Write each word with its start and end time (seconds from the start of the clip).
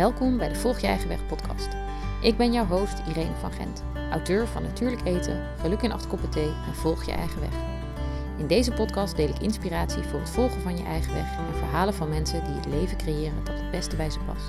Welkom 0.00 0.36
bij 0.38 0.48
de 0.48 0.54
Volg 0.54 0.78
je 0.78 0.86
eigen 0.86 1.08
weg 1.08 1.26
podcast. 1.26 1.68
Ik 2.22 2.36
ben 2.36 2.52
jouw 2.52 2.66
host 2.66 2.98
Irene 3.08 3.34
van 3.40 3.52
Gent, 3.52 3.82
auteur 4.10 4.46
van 4.46 4.62
Natuurlijk 4.62 5.04
eten, 5.04 5.46
Geluk 5.58 5.82
in 5.82 5.92
acht 5.92 6.06
koppen 6.06 6.30
thee 6.30 6.52
en 6.66 6.74
Volg 6.74 7.04
je 7.04 7.12
eigen 7.12 7.40
weg. 7.40 7.52
In 8.38 8.46
deze 8.46 8.72
podcast 8.72 9.16
deel 9.16 9.28
ik 9.28 9.38
inspiratie 9.38 10.02
voor 10.02 10.20
het 10.20 10.30
volgen 10.30 10.60
van 10.60 10.76
je 10.76 10.84
eigen 10.84 11.14
weg 11.14 11.36
en 11.38 11.54
verhalen 11.54 11.94
van 11.94 12.08
mensen 12.08 12.44
die 12.44 12.54
het 12.54 12.66
leven 12.66 12.96
creëren 12.96 13.44
dat 13.44 13.58
het 13.58 13.70
beste 13.70 13.96
bij 13.96 14.10
ze 14.10 14.18
past. 14.18 14.48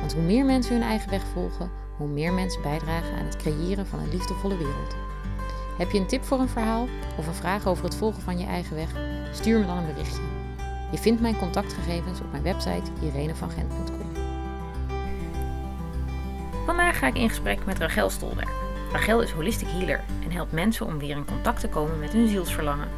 Want 0.00 0.12
hoe 0.12 0.22
meer 0.22 0.44
mensen 0.44 0.72
hun 0.72 0.82
eigen 0.82 1.10
weg 1.10 1.22
volgen, 1.32 1.70
hoe 1.96 2.08
meer 2.08 2.32
mensen 2.32 2.62
bijdragen 2.62 3.16
aan 3.18 3.24
het 3.24 3.36
creëren 3.36 3.86
van 3.86 3.98
een 3.98 4.10
liefdevolle 4.10 4.56
wereld. 4.56 4.96
Heb 5.78 5.90
je 5.90 5.98
een 5.98 6.06
tip 6.06 6.24
voor 6.24 6.38
een 6.38 6.48
verhaal 6.48 6.88
of 7.18 7.26
een 7.26 7.34
vraag 7.34 7.66
over 7.66 7.84
het 7.84 7.94
volgen 7.94 8.22
van 8.22 8.38
je 8.38 8.46
eigen 8.46 8.76
weg? 8.76 8.90
Stuur 9.32 9.58
me 9.58 9.66
dan 9.66 9.76
een 9.76 9.86
berichtje. 9.94 10.22
Je 10.90 10.98
vindt 10.98 11.20
mijn 11.20 11.38
contactgegevens 11.38 12.20
op 12.20 12.30
mijn 12.30 12.42
website 12.42 12.90
irenevangent.com. 13.02 14.09
Vandaag 16.70 16.98
ga 16.98 17.06
ik 17.06 17.16
in 17.16 17.28
gesprek 17.28 17.64
met 17.64 17.78
Rachel 17.78 18.10
Stolberg. 18.10 18.50
Rachel 18.92 19.22
is 19.22 19.30
holistic 19.30 19.68
healer 19.68 20.00
en 20.24 20.30
helpt 20.30 20.52
mensen 20.52 20.86
om 20.86 20.98
weer 20.98 21.16
in 21.16 21.24
contact 21.24 21.60
te 21.60 21.68
komen 21.68 21.98
met 21.98 22.12
hun 22.12 22.28
zielsverlangen. 22.28 22.88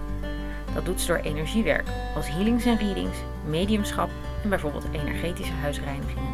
Dat 0.75 0.85
doet 0.85 1.01
ze 1.01 1.07
door 1.07 1.17
energiewerk, 1.17 1.89
als 2.15 2.29
healings 2.29 2.65
en 2.65 2.79
readings, 2.79 3.19
mediumschap 3.47 4.11
en 4.43 4.49
bijvoorbeeld 4.49 4.87
energetische 4.93 5.53
huisreinigingen. 5.53 6.33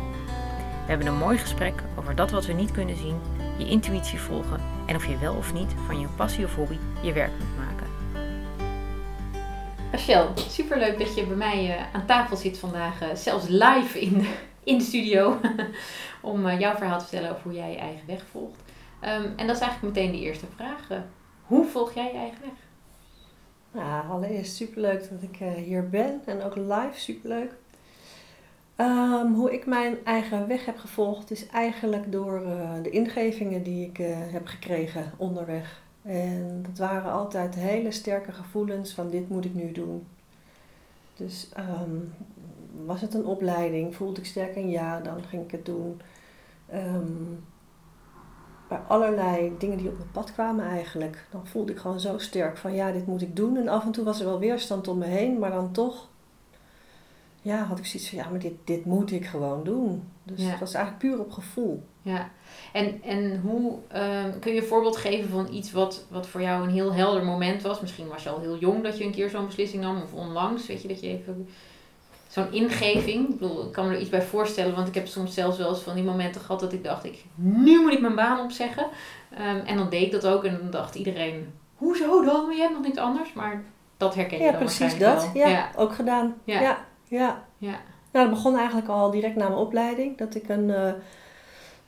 We 0.85 0.87
hebben 0.87 1.07
een 1.07 1.19
mooi 1.19 1.39
gesprek 1.39 1.83
over 1.99 2.15
dat 2.15 2.31
wat 2.31 2.47
we 2.47 2.53
niet 2.53 2.71
kunnen 2.71 2.97
zien, 2.97 3.21
je 3.59 3.69
intuïtie 3.69 4.21
volgen 4.21 4.61
en 4.87 4.97
of 4.97 5.07
je 5.07 5.19
wel 5.19 5.35
of 5.35 5.53
niet 5.53 5.75
van 5.87 6.01
je 6.01 6.07
passie 6.17 6.45
of 6.45 6.55
hobby 6.55 6.79
je 7.01 7.13
werk 7.13 7.33
moet 7.39 7.65
maken. 7.67 7.87
Rachel, 9.91 10.33
superleuk 10.49 10.99
dat 10.99 11.15
je 11.15 11.27
bij 11.27 11.37
mij 11.37 11.69
uh, 11.69 11.83
aan 11.93 12.07
tafel 12.07 12.37
zit 12.37 12.59
vandaag, 12.59 13.03
uh, 13.03 13.09
zelfs 13.15 13.49
live 13.49 14.01
in 14.01 14.19
de, 14.19 14.29
in 14.69 14.79
de 14.79 14.85
studio, 14.85 15.41
om 16.23 16.47
uh, 16.47 16.61
jouw 16.61 16.77
verhaal 16.77 16.99
te 16.99 17.05
vertellen 17.05 17.31
over 17.31 17.43
hoe 17.43 17.53
jij 17.53 17.71
je 17.71 17.77
eigen 17.79 18.07
weg 18.07 18.27
volgt. 18.31 18.63
Um, 19.03 19.33
en 19.37 19.47
dat 19.47 19.57
is 19.57 19.63
eigenlijk 19.63 19.95
meteen 19.95 20.13
de 20.13 20.19
eerste 20.19 20.47
vraag. 20.55 20.89
hoe 21.43 21.67
volg 21.67 21.95
jij 21.95 22.13
je 22.13 22.19
eigen 22.19 22.41
weg? 22.41 22.67
Nou, 23.73 24.09
allereerst 24.09 24.57
superleuk 24.57 25.11
dat 25.11 25.23
ik 25.23 25.37
hier 25.65 25.89
ben 25.89 26.21
en 26.25 26.43
ook 26.43 26.57
live 26.57 26.93
superleuk. 26.93 27.53
Um, 28.77 29.35
hoe 29.35 29.53
ik 29.53 29.67
mijn 29.67 29.97
eigen 30.05 30.47
weg 30.49 30.65
heb 30.65 30.79
gevolgd 30.79 31.31
is 31.31 31.47
eigenlijk 31.47 32.13
door 32.13 32.41
de 32.83 32.91
ingevingen 32.91 33.63
die 33.63 33.87
ik 33.87 33.97
heb 34.31 34.47
gekregen 34.47 35.13
onderweg. 35.17 35.83
En 36.03 36.63
dat 36.69 36.79
waren 36.79 37.13
altijd 37.13 37.55
hele 37.55 37.91
sterke 37.91 38.33
gevoelens 38.33 38.93
van 38.93 39.11
dit 39.11 39.29
moet 39.29 39.45
ik 39.45 39.55
nu 39.55 39.73
doen. 39.73 40.07
Dus 41.15 41.49
um, 41.59 42.13
was 42.87 43.01
het 43.01 43.15
een 43.15 43.27
opleiding, 43.27 43.95
voelde 43.95 44.21
ik 44.21 44.27
sterk 44.27 44.57
een 44.57 44.71
ja, 44.71 45.01
dan 45.01 45.23
ging 45.23 45.45
ik 45.45 45.51
het 45.51 45.67
doen. 45.67 46.01
Um, 46.75 47.45
bij 48.69 48.79
allerlei 48.89 49.53
dingen 49.59 49.77
die 49.79 49.89
op 49.89 49.97
mijn 49.99 50.11
pad 50.11 50.33
kwamen 50.33 50.65
eigenlijk, 50.65 51.27
dan 51.31 51.47
voelde 51.47 51.73
ik 51.73 51.79
gewoon 51.79 52.01
zo 52.01 52.19
sterk 52.19 52.57
van 52.57 52.75
ja, 52.75 52.93
dit 52.93 53.07
moet 53.07 53.23
ik 53.23 53.37
doen. 53.37 53.57
En 53.57 53.69
af 53.69 53.85
en 53.85 53.93
toe 53.93 54.05
was 54.05 54.21
er 54.21 54.27
wel 54.27 54.39
weerstand 54.39 54.89
om 54.89 54.99
me 54.99 55.07
heen, 55.07 55.39
maar 55.39 55.51
dan 55.51 55.73
toch 55.73 56.09
ja, 57.43 57.65
had 57.65 57.79
ik 57.79 57.87
zoiets 57.87 58.09
van 58.09 58.19
ja, 58.19 58.29
maar 58.29 58.39
dit, 58.39 58.55
dit 58.65 58.85
moet 58.85 59.13
ik 59.13 59.27
gewoon 59.27 59.65
doen. 59.65 60.03
Dus 60.23 60.43
het 60.43 60.61
was 60.61 60.75
eigenlijk 60.75 61.05
puur 61.05 61.21
op 61.21 61.33
gevoel. 61.33 61.83
Ja, 62.03 62.31
en, 62.73 63.03
en 63.03 63.41
hoe 63.41 63.73
um, 63.73 64.39
kun 64.39 64.53
je 64.53 64.61
een 64.61 64.67
voorbeeld 64.67 64.97
geven 64.97 65.31
van 65.31 65.53
iets 65.53 65.73
wat, 65.73 66.07
wat 66.11 66.27
voor 66.27 66.43
jou 66.43 66.63
een 66.63 66.71
heel 66.71 66.93
helder 66.95 67.25
moment 67.25 67.63
was? 67.63 67.81
Misschien 67.81 68.09
was 68.09 68.23
je 68.23 68.29
al 68.29 68.41
heel 68.41 68.59
jong 68.59 68.83
dat 68.83 68.99
je 68.99 69.05
een 69.05 69.13
keer 69.13 69.31
zo'n 69.31 69.47
beslissing 69.47 69.83
nam, 69.83 70.03
of 70.03 70.13
onlangs, 70.13 70.67
weet 70.67 70.83
je, 70.83 70.89
dat 70.89 71.01
je 71.01 71.07
even 71.07 71.49
zo'n 72.39 72.53
ingeving. 72.53 73.29
Ik 73.29 73.39
bedoel, 73.39 73.67
ik 73.67 73.73
kan 73.73 73.89
me 73.89 73.95
er 73.95 74.01
iets 74.01 74.11
bij 74.11 74.23
voorstellen, 74.23 74.75
want 74.75 74.89
ik 74.89 74.95
heb 74.95 75.07
soms 75.07 75.35
zelfs 75.35 75.59
wel 75.59 75.69
eens 75.69 75.83
van 75.83 75.95
die 75.95 76.05
momenten 76.05 76.41
gehad 76.41 76.61
dat 76.61 76.73
ik 76.73 76.85
dacht, 76.85 77.05
ik, 77.05 77.25
nu 77.35 77.81
moet 77.81 77.93
ik 77.93 78.01
mijn 78.01 78.15
baan 78.15 78.41
opzeggen. 78.41 78.87
Um, 79.33 79.61
en 79.67 79.77
dan 79.77 79.91
deed 79.91 80.03
ik 80.03 80.13
dat 80.13 80.27
ook 80.27 80.45
en 80.45 80.59
dan 80.61 80.71
dacht 80.71 80.95
iedereen, 80.95 81.53
hoezo 81.75 82.25
dan? 82.25 82.51
Je 82.51 82.61
hebt 82.61 82.73
nog 82.73 82.83
niks 82.83 82.99
anders, 82.99 83.33
maar 83.33 83.63
dat 83.97 84.15
herken 84.15 84.39
je 84.39 84.45
ja, 84.45 84.51
dan 84.51 84.61
precies 84.61 84.99
dat. 84.99 85.23
wel. 85.33 85.43
Ja, 85.43 85.49
ja, 85.49 85.71
ook 85.77 85.95
gedaan. 85.95 86.35
Ja, 86.45 86.61
ja. 86.61 86.79
ja. 87.05 87.45
ja. 87.59 87.81
Nou, 88.13 88.27
dat 88.27 88.31
begon 88.31 88.57
eigenlijk 88.57 88.89
al 88.89 89.11
direct 89.11 89.37
na 89.37 89.49
mijn 89.49 89.61
opleiding, 89.61 90.19
dat 90.19 90.35
ik 90.35 90.49
een... 90.49 90.69
Uh, 90.69 90.91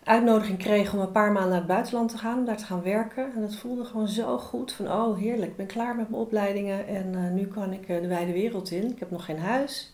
uitnodiging 0.05 0.59
kreeg 0.59 0.93
om 0.93 1.01
een 1.01 1.13
paar 1.13 1.33
maanden 1.33 1.51
naar 1.51 1.59
het 1.59 1.67
buitenland 1.67 2.11
te 2.11 2.19
gaan, 2.19 2.39
om 2.39 2.45
daar 2.45 2.57
te 2.57 2.65
gaan 2.65 2.83
werken. 2.83 3.33
En 3.35 3.41
dat 3.41 3.57
voelde 3.57 3.85
gewoon 3.85 4.09
zo 4.09 4.39
goed. 4.39 4.73
Van 4.73 4.93
oh 4.93 5.19
heerlijk, 5.19 5.51
ik 5.51 5.57
ben 5.57 5.67
klaar 5.67 5.97
met 5.97 6.09
mijn 6.09 6.23
opleidingen 6.23 6.87
en 6.87 7.13
uh, 7.15 7.31
nu 7.31 7.47
kan 7.47 7.73
ik 7.73 7.89
uh, 7.89 8.01
de 8.01 8.09
wijde 8.09 8.33
wereld 8.33 8.71
in. 8.71 8.91
Ik 8.91 8.99
heb 8.99 9.11
nog 9.11 9.25
geen 9.25 9.39
huis. 9.39 9.93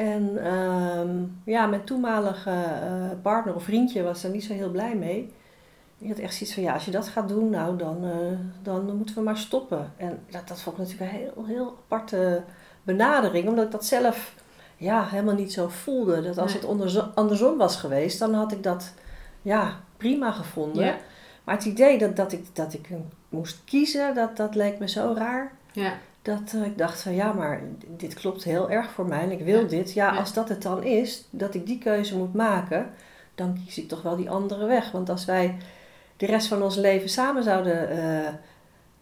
En 0.00 0.52
um, 0.52 1.40
ja, 1.44 1.66
mijn 1.66 1.84
toenmalige 1.84 2.50
uh, 2.50 3.10
partner 3.22 3.54
of 3.54 3.62
vriendje 3.62 4.02
was 4.02 4.24
er 4.24 4.30
niet 4.30 4.44
zo 4.44 4.52
heel 4.52 4.70
blij 4.70 4.94
mee. 4.96 5.32
Die 5.98 6.08
had 6.08 6.18
echt 6.18 6.34
zoiets 6.34 6.54
van 6.54 6.62
ja, 6.62 6.72
als 6.72 6.84
je 6.84 6.90
dat 6.90 7.08
gaat 7.08 7.28
doen, 7.28 7.50
nou 7.50 7.76
dan, 7.76 8.04
dan 8.62 8.96
moeten 8.96 9.14
we 9.14 9.20
maar 9.20 9.36
stoppen. 9.36 9.92
En 9.96 10.18
dat, 10.30 10.48
dat 10.48 10.60
vond 10.60 10.78
ik 10.78 10.82
natuurlijk 10.82 11.12
een 11.12 11.18
heel, 11.18 11.44
heel 11.46 11.76
aparte 11.84 12.42
benadering, 12.82 13.48
omdat 13.48 13.64
ik 13.64 13.70
dat 13.70 13.84
zelf 13.84 14.34
ja, 14.76 15.06
helemaal 15.06 15.34
niet 15.34 15.52
zo 15.52 15.68
voelde. 15.68 16.22
Dat 16.22 16.38
als 16.38 16.52
nee. 16.54 16.62
het 16.62 17.14
andersom 17.14 17.58
was 17.58 17.76
geweest, 17.76 18.18
dan 18.18 18.34
had 18.34 18.52
ik 18.52 18.62
dat 18.62 18.92
ja, 19.42 19.80
prima 19.96 20.32
gevonden. 20.32 20.84
Ja. 20.84 20.96
Maar 21.44 21.54
het 21.54 21.64
idee 21.64 21.98
dat, 21.98 22.16
dat, 22.16 22.32
ik, 22.32 22.56
dat 22.56 22.72
ik 22.72 22.88
moest 23.28 23.60
kiezen, 23.64 24.14
dat, 24.14 24.36
dat 24.36 24.54
leek 24.54 24.78
me 24.78 24.88
zo 24.88 25.14
raar. 25.16 25.52
Ja. 25.72 25.92
Dat 26.22 26.52
uh, 26.54 26.64
ik 26.64 26.78
dacht 26.78 27.02
van 27.02 27.14
ja, 27.14 27.32
maar 27.32 27.62
dit 27.96 28.14
klopt 28.14 28.44
heel 28.44 28.70
erg 28.70 28.90
voor 28.90 29.06
mij 29.06 29.20
en 29.22 29.30
ik 29.30 29.40
wil 29.44 29.60
Ja. 29.60 29.66
dit. 29.68 29.92
Ja, 29.92 30.12
Ja. 30.12 30.18
als 30.18 30.32
dat 30.32 30.48
het 30.48 30.62
dan 30.62 30.82
is, 30.84 31.28
dat 31.30 31.54
ik 31.54 31.66
die 31.66 31.78
keuze 31.78 32.16
moet 32.16 32.34
maken, 32.34 32.90
dan 33.34 33.58
kies 33.64 33.78
ik 33.78 33.88
toch 33.88 34.02
wel 34.02 34.16
die 34.16 34.30
andere 34.30 34.66
weg. 34.66 34.90
Want 34.90 35.08
als 35.08 35.24
wij 35.24 35.56
de 36.16 36.26
rest 36.26 36.46
van 36.46 36.62
ons 36.62 36.76
leven 36.76 37.08
samen 37.08 37.42
zouden 37.42 37.88
eh, 37.90 38.28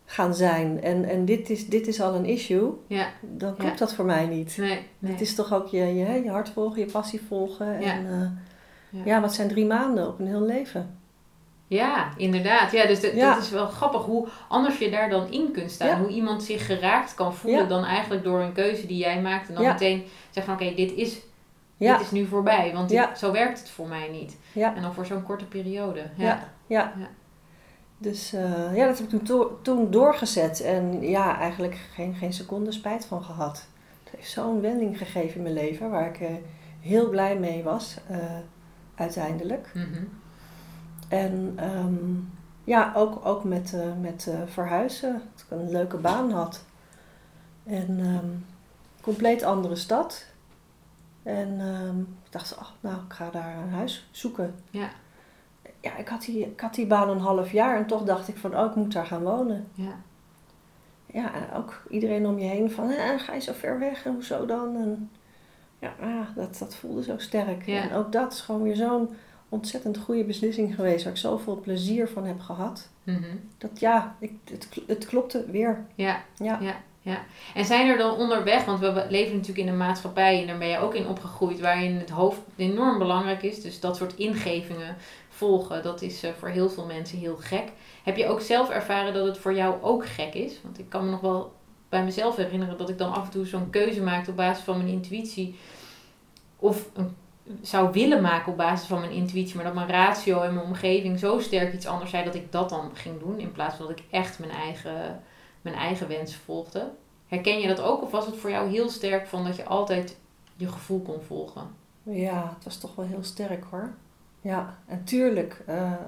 gaan 0.04 0.34
zijn 0.34 0.82
en, 0.82 1.04
en 1.04 1.24
dit, 1.24 1.50
is, 1.50 1.66
dit 1.68 1.86
is 1.86 2.00
al 2.00 2.14
een 2.14 2.24
issue, 2.24 2.70
Ja, 2.86 3.06
dan 3.20 3.56
klopt 3.56 3.78
dat 3.78 3.94
voor 3.94 4.04
mij 4.04 4.26
niet. 4.26 4.56
nee, 4.56 4.86
nee. 4.98 5.12
Het 5.12 5.20
is 5.20 5.34
toch 5.34 5.54
ook 5.54 5.66
je, 5.68 5.78
je, 5.94 6.22
je 6.24 6.30
hart 6.30 6.48
volgen, 6.48 6.80
je 6.80 6.90
passie 6.90 7.20
volgen. 7.28 7.74
En 7.78 8.04
uh, 8.06 8.20
Ja. 8.90 9.02
ja. 9.04 9.20
wat 9.20 9.34
zijn 9.34 9.48
drie 9.48 9.66
maanden 9.66 10.08
op 10.08 10.18
een 10.18 10.26
heel 10.26 10.42
leven? 10.42 10.98
Ja, 11.68 12.08
inderdaad. 12.16 12.72
Ja, 12.72 12.86
dus 12.86 13.00
dat, 13.00 13.12
Ja. 13.12 13.34
dat 13.34 13.42
is 13.42 13.50
wel 13.50 13.66
grappig 13.66 14.02
hoe 14.04 14.28
anders 14.48 14.78
je 14.78 14.90
daar 14.90 15.10
dan 15.10 15.30
in 15.32 15.50
kunt 15.52 15.70
staan. 15.70 15.88
Ja. 15.88 15.98
Hoe 15.98 16.08
iemand 16.08 16.42
zich 16.42 16.66
geraakt 16.66 17.14
kan 17.14 17.34
voelen 17.34 17.60
Ja. 17.62 17.66
dan 17.68 17.84
eigenlijk 17.84 18.24
door 18.24 18.40
een 18.40 18.52
keuze 18.52 18.86
die 18.86 18.96
jij 18.98 19.20
maakt. 19.22 19.48
En 19.48 19.54
dan 19.54 19.62
meteen 19.64 20.04
zeggen 20.30 20.56
van 20.56 20.66
oké, 20.66 20.74
dit, 20.74 20.92
is, 20.92 21.20
dit 21.76 22.00
is 22.00 22.10
nu 22.10 22.26
voorbij. 22.26 22.70
Want 22.74 22.88
dit- 22.88 23.08
zo 23.18 23.32
werkt 23.32 23.58
het 23.58 23.70
voor 23.70 23.86
mij 23.88 24.08
niet. 24.08 24.36
En 24.54 24.82
dan 24.82 24.94
voor 24.94 25.06
zo'n 25.06 25.22
korte 25.22 25.44
periode. 25.44 26.02
Ja. 26.16 26.48
ja. 26.66 26.92
Dus 27.98 28.32
eh, 28.32 28.76
ja, 28.76 28.86
dat 28.86 28.98
heb 28.98 29.06
ik 29.06 29.08
toen, 29.08 29.22
to- 29.22 29.58
toen 29.62 29.90
doorgezet. 29.90 30.60
En 30.60 31.00
ja, 31.08 31.38
eigenlijk 31.38 31.78
geen, 31.94 32.14
geen 32.14 32.32
seconde 32.32 32.72
spijt 32.72 33.04
van 33.04 33.22
gehad. 33.22 33.66
Het 34.04 34.12
heeft 34.16 34.30
zo'n 34.30 34.60
wending 34.60 34.98
gegeven 34.98 35.36
in 35.36 35.42
mijn 35.42 35.54
leven, 35.54 35.90
waar 35.90 36.06
ik 36.06 36.20
eh, 36.20 36.28
heel 36.80 37.08
blij 37.08 37.36
mee 37.38 37.62
was, 37.62 37.96
eh, 38.08 38.18
uiteindelijk. 38.94 39.70
Mhm. 39.74 40.02
En 41.08 41.52
ehm, 41.56 42.14
ja, 42.64 42.92
ook, 42.94 43.26
ook 43.26 43.44
met, 43.44 43.74
eh, 43.74 44.00
met 44.00 44.26
eh, 44.26 44.38
verhuizen. 44.46 45.12
Dat 45.12 45.44
ik 45.44 45.50
een 45.50 45.70
leuke 45.70 45.96
baan 45.96 46.30
had. 46.30 46.64
En 47.64 47.98
ehm 48.00 48.56
compleet 49.08 49.42
andere 49.42 49.76
stad. 49.76 50.26
En 51.22 51.60
ehm, 51.60 52.00
ik 52.00 52.32
dacht, 52.32 52.56
ach, 52.56 52.74
nou, 52.80 52.96
ik 52.96 53.12
ga 53.12 53.30
daar 53.30 53.56
een 53.56 53.70
huis 53.70 54.08
zoeken. 54.10 54.54
Ja. 54.70 54.88
Ja, 55.80 55.96
ik 55.96 56.08
had, 56.08 56.20
die, 56.20 56.40
ik 56.44 56.60
had 56.60 56.74
die 56.74 56.86
baan 56.86 57.08
een 57.08 57.20
half 57.20 57.52
jaar 57.52 57.76
en 57.76 57.86
toch 57.86 58.04
dacht 58.04 58.28
ik 58.28 58.36
van, 58.36 58.58
oh, 58.58 58.64
ik 58.64 58.74
moet 58.74 58.92
daar 58.92 59.06
gaan 59.06 59.22
wonen. 59.22 59.68
Ja. 59.74 59.94
Ja, 61.06 61.34
en 61.34 61.52
ook 61.52 61.82
iedereen 61.90 62.26
om 62.26 62.38
je 62.38 62.46
heen 62.46 62.70
van, 62.70 62.90
eh, 62.90 63.18
ga 63.18 63.34
je 63.34 63.40
zo 63.40 63.52
ver 63.52 63.78
weg 63.78 64.04
en 64.04 64.12
hoezo 64.12 64.46
dan? 64.46 64.76
En 64.76 65.10
ja, 65.78 65.94
ah, 66.00 66.26
dat, 66.34 66.58
dat 66.58 66.74
voelde 66.74 67.02
zo 67.02 67.18
sterk. 67.18 67.66
Ja. 67.66 67.82
En 67.82 67.92
ook 67.92 68.12
dat 68.12 68.32
is 68.32 68.40
gewoon 68.40 68.62
weer 68.62 68.76
zo'n 68.76 69.16
ontzettend 69.48 69.98
goede 69.98 70.24
beslissing 70.24 70.74
geweest, 70.74 71.04
waar 71.04 71.12
ik 71.12 71.18
zoveel 71.18 71.60
plezier 71.60 72.08
van 72.08 72.24
heb 72.24 72.40
gehad. 72.40 72.88
Mhm. 73.02 73.36
Dat 73.58 73.80
ja, 73.80 74.16
ik, 74.18 74.32
het, 74.50 74.68
het 74.86 75.06
klopte 75.06 75.44
weer. 75.50 75.84
ja. 75.94 76.22
Ja. 76.36 76.58
Ja. 76.60 76.86
Ja. 77.00 77.24
En 77.54 77.64
zijn 77.64 77.88
er 77.88 77.98
dan 77.98 78.16
onderweg, 78.16 78.64
want 78.64 78.80
we 78.80 79.06
leven 79.08 79.32
natuurlijk 79.32 79.66
in 79.66 79.68
een 79.68 79.76
maatschappij 79.76 80.40
en 80.40 80.46
daar 80.46 80.58
ben 80.58 80.68
je 80.68 80.78
ook 80.78 80.94
in 80.94 81.06
opgegroeid, 81.06 81.60
waarin 81.60 81.96
het 81.96 82.10
hoofd 82.10 82.40
enorm 82.56 82.98
belangrijk 82.98 83.42
is. 83.42 83.62
Dus 83.62 83.80
dat 83.80 83.96
soort 83.96 84.14
ingevingen 84.14 84.96
volgen, 85.28 85.82
dat 85.82 86.02
is 86.02 86.22
eh, 86.22 86.30
voor 86.38 86.48
heel 86.48 86.70
veel 86.70 86.86
mensen 86.86 87.18
heel 87.18 87.36
gek. 87.36 87.72
Heb 88.02 88.16
je 88.16 88.26
ook 88.26 88.40
zelf 88.40 88.70
ervaren 88.70 89.14
dat 89.14 89.26
het 89.26 89.38
voor 89.38 89.54
jou 89.54 89.82
ook 89.82 90.06
gek 90.06 90.34
is? 90.34 90.60
Want 90.62 90.78
ik 90.78 90.88
kan 90.88 91.04
me 91.04 91.10
nog 91.10 91.20
wel 91.20 91.52
bij 91.88 92.04
mezelf 92.04 92.36
herinneren 92.36 92.78
dat 92.78 92.88
ik 92.88 92.98
dan 92.98 93.12
af 93.12 93.24
en 93.24 93.30
toe 93.30 93.46
zo'n 93.46 93.70
keuze 93.70 94.02
maakte 94.02 94.30
op 94.30 94.36
basis 94.36 94.64
van 94.64 94.76
mijn 94.76 94.88
intuïtie. 94.88 95.56
Of 96.56 96.88
een, 96.94 97.16
zou 97.62 97.92
willen 97.92 98.22
maken 98.22 98.52
op 98.52 98.58
basis 98.58 98.86
van 98.86 99.00
mijn 99.00 99.12
intuïtie, 99.12 99.56
maar 99.56 99.64
dat 99.64 99.74
mijn 99.74 99.88
ratio 99.88 100.40
en 100.40 100.54
mijn 100.54 100.66
omgeving 100.66 101.18
zo 101.18 101.38
sterk 101.38 101.72
iets 101.72 101.86
anders 101.86 102.10
zei 102.10 102.24
dat 102.24 102.34
ik 102.34 102.52
dat 102.52 102.68
dan 102.68 102.90
ging 102.94 103.20
doen. 103.20 103.38
In 103.38 103.52
plaats 103.52 103.76
van 103.76 103.86
dat 103.86 103.98
ik 103.98 104.04
echt 104.10 104.38
mijn 104.38 104.50
eigen, 104.50 105.20
mijn 105.62 105.76
eigen 105.76 106.08
wens 106.08 106.36
volgde. 106.36 106.90
Herken 107.26 107.60
je 107.60 107.68
dat 107.68 107.80
ook? 107.80 108.02
Of 108.02 108.10
was 108.10 108.26
het 108.26 108.36
voor 108.36 108.50
jou 108.50 108.70
heel 108.70 108.88
sterk 108.88 109.26
van 109.26 109.44
dat 109.44 109.56
je 109.56 109.64
altijd 109.64 110.16
je 110.56 110.68
gevoel 110.68 111.00
kon 111.00 111.22
volgen? 111.26 111.70
Ja, 112.02 112.52
het 112.54 112.64
was 112.64 112.78
toch 112.78 112.94
wel 112.94 113.06
heel 113.06 113.24
sterk 113.24 113.64
hoor. 113.70 113.92
Ja, 114.40 114.78
en 114.86 115.04
tuurlijk 115.04 115.62
eh, 115.66 115.92
eh, 115.92 115.98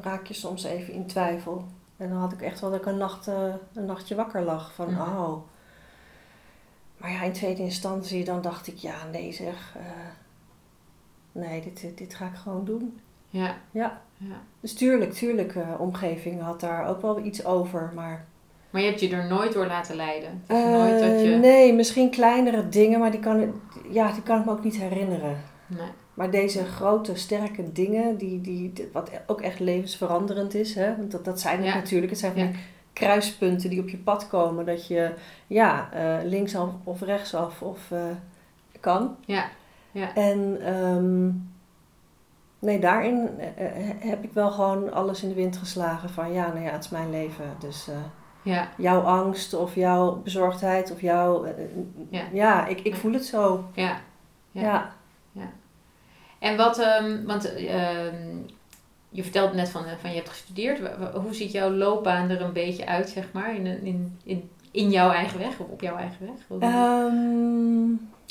raak 0.00 0.26
je 0.26 0.34
soms 0.34 0.64
even 0.64 0.94
in 0.94 1.06
twijfel. 1.06 1.64
En 1.96 2.08
dan 2.08 2.18
had 2.18 2.32
ik 2.32 2.42
echt 2.42 2.60
wel 2.60 2.70
dat 2.70 2.80
ik 2.80 2.86
een, 2.86 2.96
nacht, 2.96 3.28
eh, 3.28 3.54
een 3.72 3.84
nachtje 3.84 4.14
wakker 4.14 4.42
lag 4.42 4.72
van 4.74 4.90
Mhm. 4.90 5.00
oh. 5.00 5.42
Maar 6.96 7.10
ja, 7.10 7.22
in 7.22 7.32
tweede 7.32 7.62
instantie 7.62 8.24
dan 8.24 8.42
dacht 8.42 8.66
ik 8.66 8.76
ja, 8.76 9.04
nee 9.12 9.32
zeg. 9.32 9.76
Eh, 11.32 11.42
nee, 11.42 11.60
dit, 11.62 11.98
dit 11.98 12.14
ga 12.14 12.24
ik 12.26 12.34
gewoon 12.34 12.64
doen. 12.64 13.00
Ja. 13.28 13.54
Ja, 13.70 14.00
ja. 14.16 14.36
dus 14.60 14.74
tuurlijk, 14.74 15.12
tuurlijk, 15.12 15.54
eh, 15.54 15.62
omgeving 15.78 16.40
had 16.40 16.60
daar 16.60 16.88
ook 16.88 17.02
wel 17.02 17.24
iets 17.24 17.44
over. 17.44 17.92
Maar 17.94 18.24
Maar 18.70 18.80
je 18.80 18.86
hebt 18.88 19.00
je 19.00 19.10
er 19.10 19.26
nooit 19.28 19.52
door 19.52 19.66
laten 19.66 19.96
leiden. 19.96 20.42
Is 20.48 20.56
nooit 20.64 20.92
dat 21.00 21.10
Eh, 21.10 21.30
je... 21.30 21.36
nee, 21.36 21.72
misschien 21.74 22.10
kleinere 22.10 22.68
dingen, 22.68 23.00
maar 23.00 23.10
die 23.10 23.20
kan, 23.20 23.40
ik- 23.40 23.52
ja, 23.90 24.12
die 24.12 24.22
kan 24.22 24.38
ik 24.38 24.44
me 24.44 24.50
ook 24.50 24.64
niet 24.64 24.76
herinneren. 24.76 25.36
Nee. 25.66 25.86
Maar 26.14 26.30
deze 26.30 26.64
grote, 26.64 27.14
sterke 27.16 27.72
dingen, 27.72 28.16
die, 28.16 28.40
die, 28.40 28.72
wat 28.92 29.10
ook 29.26 29.40
echt 29.40 29.60
levensveranderend 29.60 30.54
is, 30.54 30.74
hè? 30.74 30.96
want 30.96 31.10
dat, 31.10 31.24
dat 31.24 31.40
zijn 31.40 31.56
het 31.56 31.66
Ja. 31.66 31.74
natuurlijk. 31.74 32.10
Het 32.10 32.20
zijn 32.20 32.32
van 32.32 32.42
Ja. 32.42 32.48
die 32.48 32.58
kruispunten 32.92 33.70
die 33.70 33.80
op 33.80 33.88
je 33.88 33.96
pad 33.96 34.28
komen, 34.28 34.66
dat 34.66 34.86
je 34.86 35.14
ja, 35.46 35.88
eh, 35.92 36.16
linksaf 36.24 36.68
of 36.84 37.00
rechtsaf 37.00 37.62
of 37.62 37.90
eh, 37.90 38.00
kan. 38.80 39.16
Ja. 39.24 39.44
Ja. 39.92 40.14
En 40.14 40.58
ehm, 40.62 41.30
nee, 42.58 42.78
daarin 42.78 43.28
eh, 43.38 43.66
eh, 43.66 43.94
heb 43.98 44.24
ik 44.24 44.32
wel 44.32 44.50
gewoon 44.50 44.92
alles 44.92 45.22
in 45.22 45.28
de 45.28 45.34
wind 45.34 45.56
geslagen 45.56 46.08
van 46.10 46.32
ja, 46.32 46.46
nou 46.46 46.64
ja, 46.64 46.70
het 46.70 46.84
is 46.84 46.90
mijn 46.90 47.10
leven. 47.10 47.44
Dus 47.58 47.88
eh, 47.88 47.94
Ja. 48.42 48.68
jouw 48.76 49.00
angst 49.00 49.54
of 49.54 49.74
jouw 49.74 50.20
bezorgdheid 50.22 50.92
of 50.92 51.00
jouw... 51.00 51.46
Ja. 52.10 52.22
ja, 52.32 52.66
ik, 52.66 52.80
ik 52.80 52.94
voel 52.94 53.12
het 53.12 53.24
zo. 53.24 53.64
Ja. 53.74 54.00
Ja. 54.50 54.92
Ja. 55.32 55.50
En 56.38 56.56
wat, 56.56 56.78
ehm, 56.78 57.24
want 57.24 57.54
ehm, 57.54 58.36
je 59.08 59.22
vertelde 59.22 59.54
net 59.54 59.68
van, 59.68 59.84
van 60.00 60.10
je 60.10 60.16
hebt 60.16 60.28
gestudeerd. 60.28 60.80
Hoe 61.14 61.34
ziet 61.34 61.52
jouw 61.52 61.70
loopbaan 61.70 62.30
er 62.30 62.40
een 62.40 62.52
beetje 62.52 62.86
uit, 62.86 63.08
zeg 63.08 63.32
maar, 63.32 63.54
in, 63.54 63.66
in, 63.66 64.18
in, 64.24 64.50
in 64.70 64.90
jouw 64.90 65.10
eigen 65.10 65.38
weg 65.38 65.58
of 65.58 65.68
op 65.68 65.80
jouw 65.80 65.96
eigen 65.96 66.26
weg? 66.26 66.58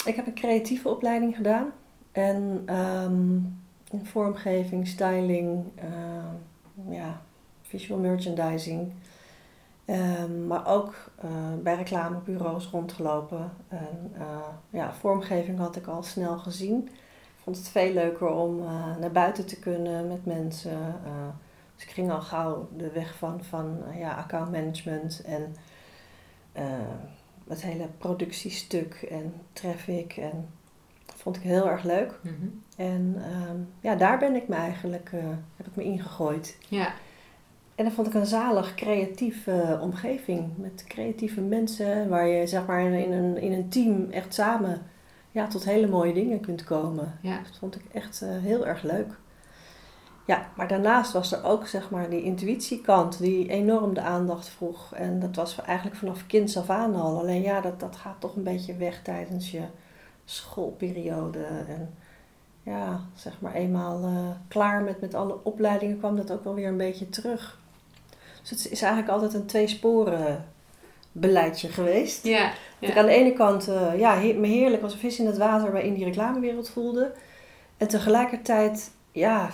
Ik 0.06 0.16
heb 0.16 0.28
een 0.28 0.34
creatieve 0.34 0.90
opleiding 0.90 1.36
gedaan. 1.36 1.72
En 2.12 2.64
ehm, 2.66 3.36
in 3.92 4.06
vormgeving, 4.06 4.88
styling, 4.88 5.66
ehm, 5.76 6.94
ja, 6.94 7.22
visual 7.62 8.00
merchandising. 8.00 8.94
Ehm, 9.86 10.48
maar 10.48 10.68
ook 10.68 11.12
eh, 11.22 11.30
bij 11.64 11.76
reclamebureaus 11.76 12.68
rondgelopen. 12.68 13.52
En 13.68 14.12
eh, 14.14 14.48
ja, 14.70 14.94
vormgeving 14.94 15.58
had 15.58 15.76
ik 15.76 15.88
al 15.88 16.04
snel 16.04 16.38
gezien. 16.38 16.88
Ik 16.88 17.44
vond 17.44 17.58
het 17.58 17.68
veel 17.68 17.94
leuker 17.94 18.28
om 18.28 18.60
eh, 18.60 18.98
naar 19.00 19.12
buiten 19.12 19.46
te 19.46 19.60
kunnen 19.60 20.08
met 20.08 20.26
mensen. 20.26 20.96
dus 21.76 21.84
ik 21.84 21.90
ging 21.90 22.12
al 22.12 22.22
gauw 22.22 22.70
de 22.78 22.92
weg 22.92 23.16
van, 23.16 23.44
van 23.44 23.84
ja, 23.98 24.16
accountmanagement 24.16 25.22
en 25.26 25.56
het 27.52 27.62
hele 27.62 27.88
productiestuk 27.98 29.08
en 29.10 29.34
traffic. 29.54 30.18
En 30.18 30.48
dat 31.06 31.16
vond 31.16 31.36
ik 31.36 31.42
heel 31.42 31.70
erg 31.70 31.84
leuk. 31.84 32.20
Mhm. 32.22 32.48
En 32.76 33.16
ehm, 33.18 33.58
ja, 33.80 33.96
daar 33.96 34.20
ben 34.20 34.36
ik 34.36 34.48
me 34.48 34.56
eigenlijk, 34.56 35.10
eh, 35.14 35.24
heb 35.56 35.68
ik 35.68 35.76
me 35.76 35.84
ingegooid. 35.84 36.58
Ja. 36.68 36.94
En 37.76 37.84
dat 37.86 37.94
vond 37.94 38.08
ik 38.08 38.14
een 38.14 38.26
zalig 38.26 38.76
creatieve 38.76 39.80
omgeving. 39.82 40.58
Met 40.58 40.86
creatieve 40.88 41.42
mensen 41.42 42.10
waar 42.10 42.28
je 42.28 42.48
zeg 42.48 42.66
maar 42.66 42.82
in 42.82 43.12
een, 43.12 43.38
in 43.38 43.52
een 43.52 43.70
team 43.70 44.10
echt 44.12 44.34
samen 44.34 44.82
ja, 45.32 45.48
tot 45.48 45.66
hele 45.66 45.88
mooie 45.88 46.14
dingen 46.14 46.40
kunt 46.40 46.64
komen. 46.64 47.18
Ja. 47.22 47.38
Dat 47.38 47.58
vond 47.58 47.76
ik 47.76 47.82
echt 47.92 48.22
eh, 48.22 48.30
heel 48.30 48.68
erg 48.68 48.84
leuk. 48.84 49.20
Ja, 50.26 50.50
maar 50.56 50.68
daarnaast 50.68 51.12
was 51.12 51.32
er 51.32 51.44
ook 51.44 51.68
zeg 51.68 51.90
maar 51.90 52.10
die 52.10 52.24
intuïtiekant 52.24 53.20
die 53.20 53.50
enorm 53.50 53.94
de 53.94 54.02
aandacht 54.02 54.50
vroeg. 54.50 54.94
En 54.94 55.20
dat 55.20 55.36
was 55.36 55.62
eigenlijk 55.62 55.98
vanaf 55.98 56.28
kinds 56.28 56.58
af 56.58 56.70
aan 56.70 56.96
al. 56.96 57.20
Alleen 57.20 57.42
ja, 57.42 57.62
dat, 57.62 57.80
dat 57.80 57.96
gaat 57.96 58.20
toch 58.20 58.36
een 58.36 58.44
beetje 58.44 58.76
weg 58.76 59.02
tijdens 59.02 59.52
je 59.52 59.62
schoolperiode. 60.26 61.44
En 61.68 61.94
ja, 62.64 63.00
zeg 63.16 63.42
maar 63.42 63.54
eenmaal 63.54 64.04
eh, 64.04 64.30
klaar 64.48 64.82
met, 64.82 65.02
met 65.02 65.14
alle 65.14 65.44
opleidingen 65.44 65.98
kwam 65.98 66.16
dat 66.16 66.32
ook 66.32 66.44
wel 66.44 66.54
weer 66.54 66.68
een 66.68 66.78
beetje 66.78 67.10
terug. 67.10 67.60
Dus 68.42 68.50
het 68.50 68.72
is 68.72 68.82
eigenlijk 68.82 69.12
altijd 69.12 69.34
een 69.34 69.46
tweesporen 69.46 70.46
beleidje 71.12 71.68
geweest. 71.68 72.26
Ja. 72.26 72.52
Dat 72.80 72.90
ik 72.90 72.98
aan 72.98 73.06
de 73.06 73.12
ene 73.12 73.34
kant 73.34 73.68
eh, 73.68 74.00
ja, 74.00 74.16
me 74.16 74.48
heerlijk 74.48 74.84
als 74.84 74.94
een 74.94 75.00
vis 75.00 75.20
in 75.20 75.26
het 75.26 75.38
water 75.38 75.72
bij 75.72 75.84
in 75.84 75.94
die 75.94 76.06
reclamewereld 76.06 76.70
voelde. 76.70 77.12
En 77.78 77.88
tegelijkertijd 77.88 78.92
ja, 79.12 79.50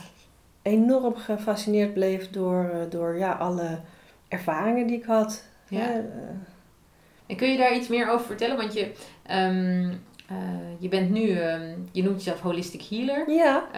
enorm 0.68 1.16
gefascineerd 1.16 1.94
bleef 1.94 2.30
door, 2.30 2.70
eh, 2.74 2.80
door 2.90 3.18
ja, 3.18 3.32
alle 3.32 3.80
ervaringen 4.28 4.88
die 4.88 4.98
ik 4.98 5.06
had. 5.06 5.44
Ja. 5.70 5.80
Hè, 5.80 5.92
eh, 6.00 6.06
En 7.26 7.36
kun 7.36 7.52
je 7.52 7.58
daar 7.58 7.76
iets 7.76 7.88
meer 7.88 8.10
over 8.10 8.26
vertellen? 8.26 8.58
Want 8.58 8.74
je, 8.74 8.92
ehm, 9.26 9.90
eh, 10.28 10.36
je 10.80 10.88
bent 10.90 11.10
nu, 11.10 11.32
ehm, 11.32 11.70
je 11.92 12.04
noemt 12.04 12.24
jezelf 12.24 12.42
holistic 12.42 12.82
healer. 12.90 13.32
ja, 13.32 13.72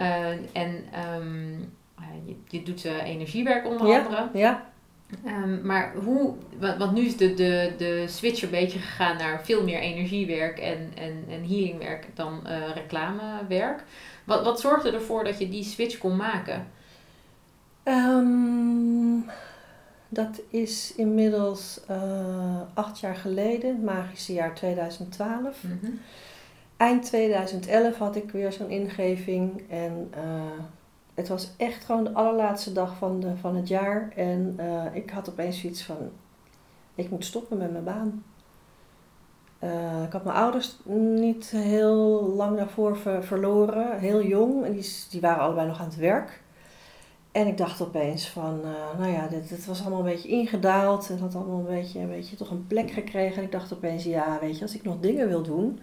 en 0.52 0.84
ehm, 0.92 1.52
eh, 1.98 2.04
je, 2.26 2.36
je 2.48 2.62
doet 2.62 2.84
energiewerk 2.84 3.66
onder 3.66 3.86
Ja. 3.86 3.98
andere. 3.98 4.28
ja. 4.32 4.68
Ehm, 5.24 5.66
maar 5.66 5.94
hoe, 6.04 6.34
want, 6.58 6.78
want 6.78 6.92
nu 6.92 7.00
is 7.00 7.16
de, 7.16 7.34
de, 7.34 7.72
de 7.78 8.04
switch 8.08 8.42
een 8.42 8.50
beetje 8.50 8.78
gegaan 8.78 9.16
naar 9.16 9.44
veel 9.44 9.64
meer 9.64 9.78
energiewerk 9.78 10.58
en, 10.58 10.92
en, 10.94 11.24
en 11.28 11.40
healingwerk 11.48 12.06
dan 12.14 12.40
reclamewerk. 12.74 13.82
Wat, 14.24 14.44
wat 14.44 14.60
zorgde 14.60 14.90
ervoor 14.92 15.24
dat 15.24 15.38
je 15.38 15.48
die 15.48 15.64
switch 15.64 15.98
kon 15.98 16.16
maken? 16.16 16.66
Ehm, 17.82 19.18
dat 20.08 20.40
is 20.48 20.94
inmiddels 20.96 21.80
eh, 21.86 22.60
acht 22.74 23.00
jaar 23.00 23.16
geleden, 23.16 23.70
het 23.70 23.84
magische 23.84 24.32
jaar 24.32 24.54
2012. 24.54 25.62
Mhm. 25.62 25.92
Eind 26.76 27.02
2011 27.04 27.96
had 27.98 28.16
ik 28.16 28.30
weer 28.30 28.52
zo'n 28.52 28.70
ingeving 28.70 29.62
en 29.70 30.08
eh, 30.10 30.20
het 31.14 31.28
was 31.28 31.50
echt 31.56 31.84
gewoon 31.84 32.04
de 32.04 32.12
allerlaatste 32.12 32.72
dag 32.72 32.96
van, 32.96 33.20
de, 33.20 33.36
van 33.36 33.56
het 33.56 33.68
jaar. 33.68 34.12
En 34.16 34.54
eh, 34.56 34.84
ik 34.92 35.10
had 35.10 35.30
opeens 35.30 35.60
zoiets 35.60 35.82
van, 35.82 35.96
ik 36.94 37.10
moet 37.10 37.24
stoppen 37.24 37.58
met 37.58 37.72
mijn 37.72 37.84
baan. 37.84 38.24
Ik 40.06 40.12
had 40.12 40.24
mijn 40.24 40.36
ouders 40.36 40.76
niet 41.14 41.50
heel 41.50 42.32
lang 42.36 42.56
daarvoor 42.56 42.96
ver- 42.96 43.24
verloren, 43.24 43.98
heel 43.98 44.22
jong. 44.22 44.64
En 44.64 44.72
die, 44.72 44.92
die 45.10 45.20
waren 45.20 45.42
allebei 45.42 45.66
nog 45.66 45.80
aan 45.80 45.86
het 45.86 45.96
werk. 45.96 46.40
En 47.32 47.46
ik 47.46 47.58
dacht 47.58 47.80
opeens 47.80 48.28
van, 48.28 48.60
eh, 48.64 48.98
nou 48.98 49.12
ja, 49.12 49.26
dit, 49.26 49.48
dit 49.48 49.66
was 49.66 49.80
allemaal 49.80 49.98
een 49.98 50.04
beetje 50.04 50.28
ingedaald. 50.28 51.08
Het 51.08 51.20
had 51.20 51.34
allemaal 51.34 51.58
een 51.58 51.80
beetje, 51.80 51.98
een 51.98 52.08
beetje 52.08 52.36
toch 52.36 52.50
een 52.50 52.66
plek 52.66 52.90
gekregen. 52.90 53.36
En 53.36 53.42
ik 53.42 53.52
dacht 53.52 53.72
opeens, 53.72 54.04
ja, 54.04 54.38
weet 54.40 54.56
je, 54.56 54.62
als 54.62 54.74
ik 54.74 54.82
nog 54.82 55.00
dingen 55.00 55.28
wil 55.28 55.42
doen... 55.42 55.80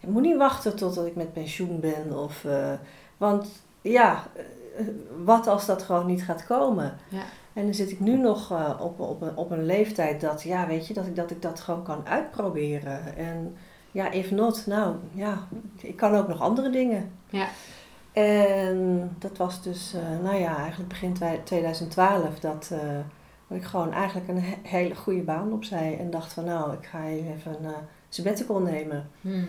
Ik 0.00 0.08
moet 0.08 0.22
niet 0.22 0.36
wachten 0.36 0.76
totdat 0.76 1.06
ik 1.06 1.16
met 1.16 1.32
pensioen 1.32 1.80
ben. 1.80 2.18
Of, 2.18 2.44
eh, 2.44 2.72
want 3.16 3.48
ja, 3.80 4.26
eh, 4.76 4.86
wat 5.24 5.46
als 5.46 5.66
dat 5.66 5.82
gewoon 5.82 6.06
niet 6.06 6.24
gaat 6.24 6.46
komen? 6.46 6.96
Ja. 7.08 7.22
En 7.52 7.64
dan 7.64 7.74
zit 7.74 7.90
ik 7.90 8.00
nu 8.00 8.16
nog 8.16 8.50
op, 8.80 9.00
op, 9.00 9.22
een, 9.22 9.36
op 9.36 9.50
een 9.50 9.66
leeftijd 9.66 10.20
dat, 10.20 10.42
ja, 10.42 10.66
weet 10.66 10.86
je, 10.86 10.94
dat 10.94 11.06
ik, 11.06 11.16
dat 11.16 11.30
ik 11.30 11.42
dat 11.42 11.60
gewoon 11.60 11.82
kan 11.82 12.06
uitproberen. 12.06 13.16
En 13.16 13.56
ja, 13.90 14.10
if 14.10 14.30
not, 14.30 14.66
nou 14.66 14.96
ja, 15.12 15.46
ik 15.76 15.96
kan 15.96 16.14
ook 16.14 16.28
nog 16.28 16.40
andere 16.40 16.70
dingen. 16.70 17.10
Ja. 17.30 17.48
En 18.22 19.10
dat 19.18 19.36
was 19.36 19.62
dus, 19.62 19.94
eh, 19.94 20.22
nou 20.22 20.36
ja, 20.36 20.56
eigenlijk 20.56 20.88
begin 20.88 21.12
twa- 21.12 21.42
2012 21.44 22.38
dat, 22.40 22.68
eh, 22.72 22.78
dat 23.48 23.58
ik 23.58 23.64
gewoon 23.64 23.92
eigenlijk 23.92 24.28
een 24.28 24.42
he- 24.42 24.56
hele 24.62 24.94
goede 24.94 25.22
baan 25.22 25.52
opzij. 25.52 25.96
En 25.98 26.10
dacht 26.10 26.32
van, 26.32 26.44
nou, 26.44 26.72
ik 26.72 26.86
ga 26.86 27.04
even 27.06 27.56
een 27.58 27.64
eh, 27.64 27.78
sabbatical 28.08 28.60
nemen 28.60 29.10
Hmm. 29.20 29.48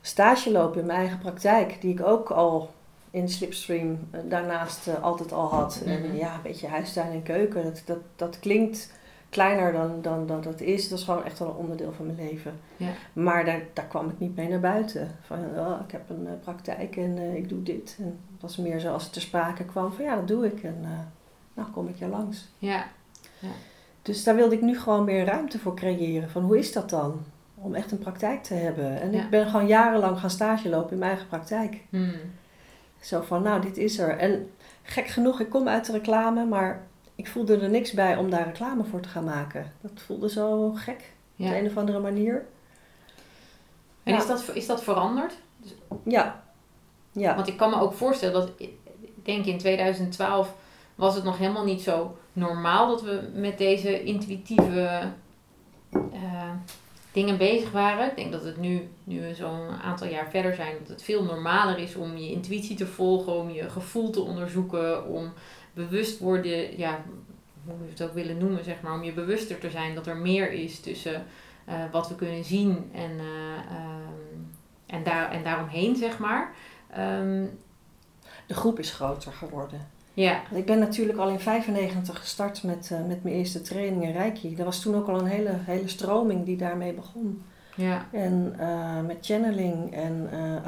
stage 0.00 0.50
lopen 0.52 0.80
in 0.80 0.86
mijn 0.86 0.98
eigen 0.98 1.18
praktijk, 1.18 1.80
die 1.80 1.92
ik 1.92 2.02
ook 2.06 2.30
al 2.30 2.70
in 3.10 3.28
Slipstream 3.28 3.98
daarnaast 4.24 5.00
altijd 5.02 5.32
al 5.32 5.48
had. 5.48 5.80
En 5.86 6.16
ja, 6.16 6.34
een 6.34 6.42
beetje 6.42 6.68
huistuin 6.68 7.12
en 7.12 7.22
keuken, 7.22 7.62
dat, 7.64 7.82
dat, 7.84 7.98
dat 8.16 8.38
klinkt 8.38 8.92
kleiner 9.34 9.72
dan, 9.72 10.02
dan, 10.02 10.26
dan 10.26 10.40
dat 10.40 10.60
is. 10.60 10.88
Dat 10.88 10.98
is 10.98 11.04
gewoon 11.04 11.24
echt 11.24 11.38
wel 11.38 11.48
een 11.48 11.54
onderdeel 11.54 11.92
van 11.92 12.06
mijn 12.06 12.28
leven. 12.28 12.60
Ja. 12.76 12.90
Maar 13.12 13.44
daar, 13.44 13.62
daar 13.72 13.86
kwam 13.86 14.08
ik 14.08 14.18
niet 14.18 14.36
mee 14.36 14.48
naar 14.48 14.60
buiten. 14.60 15.10
Van, 15.22 15.38
oh, 15.56 15.80
ik 15.86 15.92
heb 15.92 16.10
een 16.10 16.26
eh, 16.26 16.32
praktijk 16.42 16.96
en 16.96 17.18
eh, 17.18 17.34
ik 17.34 17.48
doe 17.48 17.62
dit. 17.62 17.96
En 17.98 18.18
het 18.32 18.42
was 18.42 18.56
meer 18.56 18.80
zo 18.80 18.92
als 18.92 19.02
het 19.02 19.12
ter 19.12 19.22
sprake 19.22 19.64
kwam 19.64 19.92
van, 19.92 20.04
ja, 20.04 20.16
dat 20.16 20.28
doe 20.28 20.46
ik. 20.46 20.62
En 20.62 20.78
uh, 20.82 20.88
nou 21.54 21.68
kom 21.70 21.88
ik 21.88 21.96
hier 21.96 22.08
langs. 22.08 22.48
Ja. 22.58 22.84
Dus 24.02 24.24
daar 24.24 24.34
wilde 24.34 24.54
ik 24.54 24.62
nu 24.62 24.78
gewoon 24.78 25.04
meer 25.04 25.24
ruimte 25.24 25.58
voor 25.58 25.76
creëren. 25.76 26.30
Van, 26.30 26.42
hoe 26.42 26.58
is 26.58 26.72
dat 26.72 26.90
dan? 26.90 27.24
Om 27.54 27.74
echt 27.74 27.92
een 27.92 27.98
praktijk 27.98 28.42
te 28.42 28.54
hebben. 28.54 29.00
En 29.00 29.12
Ja. 29.12 29.22
ik 29.22 29.30
ben 29.30 29.46
gewoon 29.46 29.66
jarenlang 29.66 30.18
gaan 30.18 30.30
stage 30.30 30.68
lopen 30.68 30.92
in 30.92 30.98
mijn 30.98 31.10
eigen 31.10 31.28
praktijk. 31.28 31.80
Hmm. 31.90 32.14
Zo 33.00 33.20
van, 33.20 33.42
nou, 33.42 33.60
dit 33.60 33.76
is 33.76 33.98
er. 33.98 34.18
En 34.18 34.50
gek 34.82 35.06
genoeg, 35.06 35.40
ik 35.40 35.50
kom 35.50 35.68
uit 35.68 35.86
de 35.86 35.92
reclame, 35.92 36.44
maar 36.44 36.82
ik 37.14 37.28
voelde 37.28 37.58
er 37.58 37.70
niks 37.70 37.92
bij 37.92 38.16
om 38.16 38.30
daar 38.30 38.44
reclame 38.46 38.84
voor 38.84 39.00
te 39.00 39.08
gaan 39.08 39.24
maken. 39.24 39.72
Dat 39.80 39.90
voelde 39.94 40.30
zo 40.30 40.72
gek, 40.72 41.12
op 41.36 41.46
de 41.46 41.58
een 41.58 41.66
of 41.66 41.76
andere 41.76 41.98
manier. 42.00 42.46
En 44.02 44.12
Ja. 44.12 44.18
is, 44.18 44.26
dat, 44.26 44.50
is 44.54 44.66
dat 44.66 44.82
veranderd? 44.82 45.34
Ja, 46.04 46.42
Ja. 47.12 47.34
Want 47.34 47.48
ik 47.48 47.56
kan 47.56 47.70
me 47.70 47.80
ook 47.80 47.92
voorstellen 47.92 48.34
dat, 48.34 48.50
ik 48.56 48.70
denk 49.22 49.44
in 49.44 49.58
2012 49.58 50.54
was 50.94 51.14
het 51.14 51.24
nog 51.24 51.38
helemaal 51.38 51.64
niet 51.64 51.82
zo 51.82 52.16
normaal 52.32 52.88
dat 52.88 53.02
we 53.02 53.30
met 53.34 53.58
deze 53.58 54.02
intuïtieve 54.02 55.10
eh, 55.92 56.50
dingen 57.12 57.38
bezig 57.38 57.70
waren. 57.70 58.08
Ik 58.10 58.16
denk 58.16 58.32
dat 58.32 58.44
het 58.44 58.56
nu, 58.56 58.88
nu 59.04 59.20
we 59.20 59.34
zo'n 59.34 59.68
aantal 59.82 60.06
jaar 60.08 60.30
verder 60.30 60.54
zijn, 60.54 60.76
dat 60.78 60.88
het 60.88 61.02
veel 61.02 61.22
normaler 61.24 61.78
is 61.78 61.94
om 61.96 62.16
je 62.16 62.30
intuïtie 62.30 62.76
te 62.76 62.86
volgen, 62.86 63.34
om 63.34 63.50
je 63.50 63.70
gevoel 63.70 64.10
te 64.10 64.20
onderzoeken, 64.20 65.06
om 65.08 65.32
bewust 65.74 66.18
worden, 66.18 66.78
ja, 66.78 67.04
hoe 67.64 67.74
we 67.78 67.90
het 67.90 68.02
ook 68.02 68.14
willen 68.14 68.38
noemen, 68.38 68.64
zeg 68.64 68.80
maar, 68.82 68.92
om 68.92 69.02
je 69.02 69.12
bewuster 69.12 69.58
te 69.58 69.70
zijn 69.70 69.94
dat 69.94 70.06
er 70.06 70.16
meer 70.16 70.52
is 70.52 70.80
tussen 70.80 71.24
eh, 71.64 71.74
wat 71.92 72.08
we 72.08 72.14
kunnen 72.14 72.44
zien 72.44 72.90
en, 72.92 73.10
eh, 73.10 73.76
ehm, 73.76 74.38
en, 74.86 75.02
daar, 75.04 75.30
en 75.30 75.42
daaromheen, 75.42 75.96
zeg 75.96 76.18
maar. 76.18 76.52
Ehm, 76.90 77.44
De 78.46 78.54
groep 78.54 78.78
is 78.78 78.90
groter 78.90 79.32
geworden. 79.32 79.88
ja, 80.14 80.42
Ik 80.54 80.66
ben 80.66 80.78
natuurlijk 80.78 81.18
al 81.18 81.28
in 81.28 81.40
95 81.40 82.18
gestart 82.18 82.62
met, 82.62 82.90
eh, 82.92 83.06
met 83.06 83.22
mijn 83.22 83.34
eerste 83.36 83.62
training 83.62 84.02
in 84.02 84.12
Reiki. 84.12 84.56
Er 84.56 84.64
was 84.64 84.80
toen 84.80 84.94
ook 84.94 85.08
al 85.08 85.18
een 85.18 85.26
hele, 85.26 85.56
hele 85.60 85.88
stroming 85.88 86.44
die 86.44 86.56
daarmee 86.56 86.92
begon. 86.92 87.42
ja. 87.76 88.06
En 88.12 88.56
met 89.06 89.16
channeling 89.20 89.94
en 89.94 90.28
eh, 90.32 90.66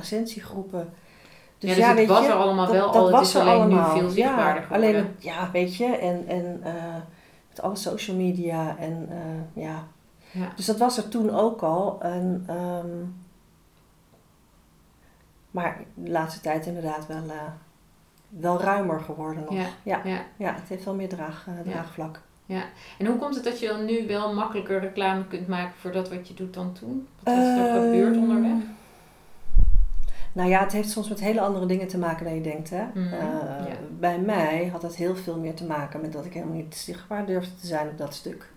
ascensiegroepen. 1.63 1.77
ja, 1.77 1.93
dus 1.95 2.01
het 2.01 2.09
was 2.09 2.27
er 2.27 2.33
allemaal 2.43 2.73
wel 2.73 2.87
al, 2.93 3.13
het 3.13 3.27
is 3.27 3.35
er 3.35 3.41
alleen 3.41 3.55
allemaal. 3.55 3.95
nu 3.95 4.01
veel 4.01 4.11
zichtbaarder 4.11 4.63
ja, 4.63 4.67
geworden. 4.67 4.89
alleen, 4.89 4.95
het- 4.95 5.23
ja, 5.25 5.51
weet 5.53 5.77
je, 5.77 5.85
en, 5.97 6.25
en 6.29 6.61
eh, 6.63 6.95
met 7.49 7.63
alle 7.63 7.77
social 7.77 8.17
media 8.17 8.77
en 8.79 9.07
eh, 9.11 9.63
ja. 9.63 9.85
Ja. 10.31 10.49
Dus 10.57 10.67
dat 10.67 10.79
was 10.79 10.97
er 10.97 11.09
toen 11.09 11.31
ook 11.31 11.63
al. 11.63 11.99
En, 12.01 12.45
ehm, 12.47 12.89
maar 15.51 15.81
de 15.95 16.11
laatste 16.11 16.41
tijd 16.41 16.67
inderdaad 16.67 17.07
wel, 17.07 17.23
eh, 17.29 17.43
wel 18.29 18.61
ruimer 18.61 19.01
geworden 19.01 19.45
nog. 19.45 19.55
Ja, 19.83 20.01
Ja. 20.05 20.21
ja. 20.37 20.55
Het 20.55 20.69
heeft 20.69 20.85
wel 20.85 20.95
meer 20.95 21.09
draag, 21.09 21.47
eh, 21.49 21.55
Ja. 21.65 21.71
draagvlak. 21.73 22.21
En 22.99 23.07
hoe 23.07 23.17
komt 23.17 23.35
het 23.35 23.45
dat 23.45 23.61
je 23.61 23.67
dan 23.69 23.85
nu 23.85 24.07
wel 24.07 24.35
makkelijker 24.35 24.81
reclame 24.81 25.27
kunt 25.27 25.49
maken 25.49 25.75
voor 25.81 25.93
dat 25.93 26.09
wat 26.09 26.29
je 26.29 26.35
doet 26.35 26.55
dan 26.55 26.73
toen? 26.73 27.09
Wat 27.23 27.35
is 27.37 27.59
er 27.59 27.73
gebeurd 27.75 28.15
Ehm, 28.15 28.23
onderweg? 28.23 28.63
Nou 30.37 30.49
ja, 30.49 30.61
het 30.61 30.73
heeft 30.73 30.91
soms 30.91 31.09
met 31.09 31.21
hele 31.21 31.41
andere 31.41 31.67
dingen 31.67 31.89
te 31.89 31.99
maken 31.99 32.25
dan 32.25 32.35
je 32.35 32.41
denkt. 32.41 32.71
Hè? 32.71 32.85
Mhm, 32.95 33.15
Eh. 33.15 33.65
Bij 33.99 34.19
mij 34.19 34.67
had 34.73 34.83
het 34.83 34.97
heel 34.97 35.17
veel 35.17 35.37
meer 35.39 35.55
te 35.55 35.65
maken 35.67 36.01
met 36.01 36.13
dat 36.13 36.25
ik 36.25 36.33
helemaal 36.33 36.55
niet 36.55 36.75
zichtbaar 36.77 37.27
durfde 37.27 37.55
te 37.61 37.67
zijn 37.67 37.89
op 37.89 37.99
dat 37.99 38.15
stuk. 38.15 38.51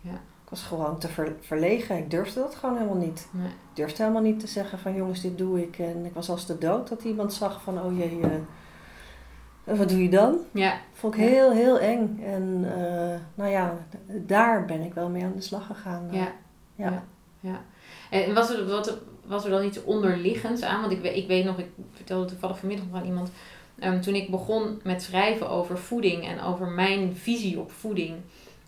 Ja. 0.00 0.10
Ik 0.12 0.50
was 0.56 0.62
gewoon 0.62 0.98
te 0.98 1.08
ver- 1.08 1.36
verlegen. 1.40 1.96
Ik 1.96 2.10
durfde 2.10 2.40
dat 2.40 2.54
gewoon 2.54 2.76
helemaal 2.76 2.96
niet. 2.96 3.28
Nee. 3.30 3.46
Ik 3.46 3.52
durfde 3.74 4.02
helemaal 4.02 4.22
niet 4.22 4.40
te 4.40 4.46
zeggen 4.46 4.78
van 4.78 4.94
jongens, 4.94 5.20
dit 5.20 5.38
doe 5.38 5.62
ik. 5.62 5.78
En 5.78 6.04
ik 6.04 6.14
was 6.14 6.30
als 6.30 6.46
de 6.46 6.58
dood 6.58 6.88
dat 6.88 7.02
iemand 7.02 7.32
zag 7.32 7.62
van 7.62 7.82
oh 7.82 7.98
jee, 7.98 8.20
eh, 9.64 9.78
wat 9.78 9.88
doe 9.88 10.02
je 10.02 10.08
dan? 10.10 10.36
Ja, 10.52 10.74
Vond 10.92 11.14
ik 11.14 11.20
Ja. 11.20 11.26
heel, 11.26 11.50
heel 11.52 11.78
eng. 11.78 12.22
En 12.24 12.64
eh, 12.76 13.18
nou 13.34 13.50
ja, 13.50 13.76
daar 14.06 14.64
ben 14.64 14.80
ik 14.80 14.94
wel 14.94 15.08
mee 15.08 15.24
aan 15.24 15.32
de 15.36 15.40
slag 15.40 15.66
gegaan. 15.66 16.08
ja. 16.10 16.32
ja. 16.74 17.02
Ja. 17.40 17.60
En 18.10 18.34
was 18.34 18.50
er, 18.54 18.66
wat, 18.66 18.98
was 19.30 19.44
er 19.44 19.50
dan 19.50 19.64
iets 19.64 19.82
onderliggends 19.84 20.62
aan? 20.62 20.80
Want 20.80 20.92
ik, 20.92 21.00
weet- 21.00 21.16
ik 21.16 21.26
weet 21.26 21.44
nog, 21.44 21.58
ik 21.58 21.68
vertelde 21.94 22.26
toevallig 22.26 22.58
vanmiddag 22.58 22.86
nog 22.90 23.00
aan 23.00 23.06
iemand. 23.06 23.30
ehm, 23.78 24.00
toen 24.00 24.14
ik 24.14 24.30
begon 24.30 24.80
met 24.84 25.02
schrijven 25.02 25.48
over 25.48 25.78
voeding 25.78 26.24
en 26.26 26.40
over 26.42 26.66
mijn 26.66 27.16
visie 27.16 27.58
op 27.60 27.72
voeding. 27.72 28.14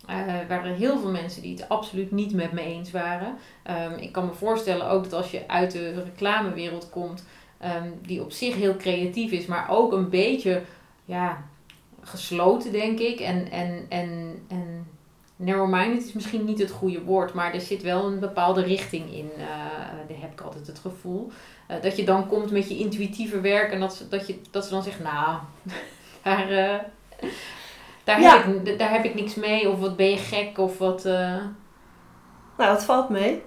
eh, 0.07 0.25
waren 0.47 0.75
heel 0.75 0.99
veel 0.99 1.11
mensen 1.11 1.41
die 1.41 1.55
het 1.55 1.69
absoluut 1.69 2.11
niet 2.11 2.33
met 2.33 2.51
me 2.51 2.61
eens 2.61 2.91
waren. 2.91 3.35
Ehm, 3.63 3.93
ik 3.99 4.11
kan 4.11 4.25
me 4.25 4.33
voorstellen 4.33 4.89
ook 4.89 5.03
dat 5.03 5.13
als 5.13 5.31
je 5.31 5.47
uit 5.47 5.71
de 5.71 6.03
reclamewereld 6.03 6.89
komt, 6.89 7.25
ehm, 7.57 7.87
die 8.01 8.21
op 8.21 8.31
zich 8.31 8.55
heel 8.55 8.75
creatief 8.75 9.31
is, 9.31 9.45
maar 9.45 9.69
ook 9.69 9.91
een 9.91 10.09
beetje 10.09 10.61
ja, 11.05 11.43
gesloten, 12.01 12.71
denk 12.71 12.99
ik. 12.99 13.19
En, 13.19 13.51
en, 13.51 13.85
en, 13.89 14.39
en 14.47 14.87
narrow-minded 15.35 16.03
is 16.05 16.13
misschien 16.13 16.45
niet 16.45 16.59
het 16.59 16.71
goede 16.71 17.01
woord, 17.03 17.33
maar 17.33 17.53
er 17.53 17.61
zit 17.61 17.81
wel 17.81 18.05
een 18.05 18.19
bepaalde 18.19 18.61
richting 18.63 19.13
in. 19.13 19.31
eh 19.37 19.45
daar 20.07 20.17
heb 20.19 20.31
ik 20.31 20.41
altijd 20.41 20.67
het 20.67 20.79
gevoel. 20.79 21.31
Eh, 21.67 21.81
dat 21.81 21.97
je 21.97 22.03
dan 22.05 22.27
komt 22.27 22.51
met 22.51 22.69
je 22.69 22.77
intuïtieve 22.77 23.39
werk 23.41 23.71
en 23.71 23.79
dat 23.79 23.95
ze, 23.95 24.07
dat 24.07 24.27
je, 24.27 24.39
dat 24.51 24.63
ze 24.65 24.69
dan 24.69 24.83
zegt, 24.83 24.99
nou, 24.99 25.37
daar, 26.23 26.49
eh, 26.49 26.79
daar, 28.03 28.21
Ja. 28.21 28.37
heb 28.41 28.65
ik, 28.67 28.79
daar 28.79 28.91
heb 28.91 29.03
ik 29.05 29.15
niks 29.15 29.35
mee. 29.35 29.69
Of 29.69 29.79
wat 29.79 29.95
ben 29.95 30.09
je 30.09 30.17
gek 30.17 30.57
of 30.57 30.77
wat... 30.77 31.03
Nou, 31.03 32.71
dat 32.73 32.83
valt 32.85 33.09
mee. 33.09 33.41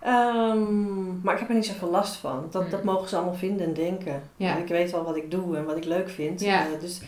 Ehm, 0.00 1.20
maar 1.22 1.34
ik 1.34 1.40
heb 1.40 1.48
er 1.48 1.54
niet 1.54 1.66
zoveel 1.66 1.90
last 1.90 2.16
van. 2.16 2.46
Dat, 2.50 2.70
dat 2.70 2.80
Mm. 2.84 2.86
mogen 2.92 3.08
ze 3.08 3.16
allemaal 3.16 3.34
vinden 3.34 3.66
en 3.66 3.74
denken. 3.74 4.22
Ja. 4.36 4.54
En 4.56 4.62
ik 4.62 4.68
weet 4.68 4.90
wel 4.90 5.04
wat 5.04 5.16
ik 5.16 5.30
doe 5.30 5.56
en 5.56 5.64
wat 5.64 5.76
ik 5.76 5.84
leuk 5.84 6.08
vind. 6.10 6.40
Ja. 6.40 6.66
Dus 6.80 7.00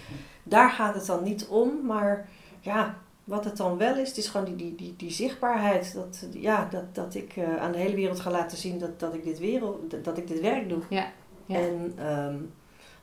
daar 0.43 0.71
gaat 0.71 0.95
het 0.95 1.07
dan 1.07 1.23
niet 1.23 1.47
om. 1.47 1.71
Maar 1.87 2.29
ja, 2.61 2.95
wat 3.27 3.45
het 3.45 3.57
dan 3.57 3.77
wel 3.77 3.97
is, 3.97 4.09
het 4.09 4.17
is 4.17 4.29
gewoon 4.29 4.47
die, 4.47 4.57
die, 4.57 4.75
die, 4.75 4.95
die 4.97 5.11
zichtbaarheid. 5.11 5.95
Dat, 5.95 6.27
ja, 6.33 6.69
dat, 6.71 6.95
dat 6.95 7.15
ik 7.15 7.37
eh, 7.37 7.57
aan 7.57 7.73
de 7.73 7.79
hele 7.79 7.95
wereld 7.95 8.21
ga 8.21 8.31
laten 8.31 8.59
zien 8.59 8.79
dat, 8.79 9.01
dat, 9.01 9.15
ik, 9.15 9.25
dit 9.25 9.39
wereld, 9.39 9.91
dat, 9.91 10.05
dat 10.05 10.19
ik 10.19 10.29
dit 10.29 10.41
werk 10.41 10.69
doe. 10.69 10.83
Ja, 10.89 11.07
ja. 11.47 11.57
En 11.59 11.93
ehm, 11.99 12.37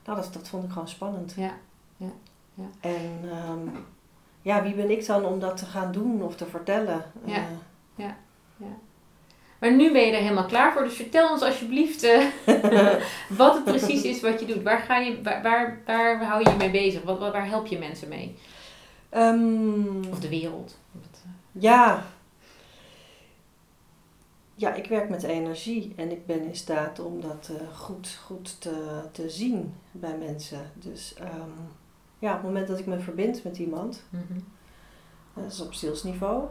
nou, 0.04 0.20
dat, 0.20 0.32
dat 0.32 0.48
vond 0.48 0.64
ik 0.64 0.70
gewoon 0.70 0.88
spannend. 0.88 1.34
Ja, 1.36 1.52
ja, 1.96 2.12
ja. 2.54 2.64
En 2.80 3.20
ehm, 3.30 3.68
ja, 4.42 4.62
wie 4.62 4.74
ben 4.74 4.90
ik 4.90 5.06
dan 5.06 5.24
om 5.24 5.40
dat 5.40 5.56
te 5.56 5.64
gaan 5.66 5.92
doen 5.92 6.22
of 6.22 6.36
te 6.36 6.46
vertellen? 6.46 7.04
Ja. 7.24 7.36
Eh, 7.36 7.44
Maar 9.58 9.72
nu 9.72 9.92
ben 9.92 10.06
je 10.06 10.12
er 10.12 10.22
helemaal 10.22 10.46
klaar 10.46 10.72
voor. 10.72 10.82
Dus 10.84 10.94
vertel 10.94 11.30
ons 11.30 11.42
alsjeblieft 11.42 12.02
eh, 12.02 12.26
wat 13.28 13.54
het 13.54 13.64
precies 13.64 14.02
is 14.02 14.20
wat 14.20 14.40
je 14.40 14.46
doet. 14.46 14.62
Waar, 14.62 14.78
ga 14.78 14.96
je, 14.96 15.22
waar, 15.22 15.42
waar, 15.42 15.80
waar 15.86 16.24
hou 16.24 16.42
je 16.44 16.50
je 16.50 16.56
mee 16.56 16.70
bezig? 16.70 17.02
Wat, 17.02 17.18
wat, 17.18 17.32
waar 17.32 17.48
help 17.48 17.66
je 17.66 17.78
mensen 17.78 18.08
mee? 18.08 18.36
Ehm, 19.14 20.10
Of 20.10 20.20
de 20.20 20.28
wereld? 20.28 20.78
Eh, 20.92 21.62
Ja. 21.62 22.02
Ja, 24.56 24.74
ik 24.74 24.86
werk 24.86 25.08
met 25.08 25.22
energie 25.22 25.92
en 25.96 26.10
ik 26.10 26.26
ben 26.26 26.42
in 26.42 26.56
staat 26.56 26.98
om 26.98 27.20
dat 27.20 27.50
eh, 27.50 27.76
goed, 27.76 28.18
goed 28.24 28.60
te, 28.60 29.02
te 29.12 29.30
zien 29.30 29.74
bij 29.92 30.16
mensen. 30.18 30.70
Dus 30.74 31.14
ehm, 31.14 31.50
ja, 32.18 32.30
op 32.30 32.36
het 32.36 32.46
moment 32.46 32.68
dat 32.68 32.78
ik 32.78 32.86
me 32.86 32.98
verbind 32.98 33.44
met 33.44 33.58
iemand, 33.58 34.02
mhm. 34.10 34.40
dat 35.34 35.52
is 35.52 35.60
op 35.60 35.74
zielsniveau, 35.74 36.44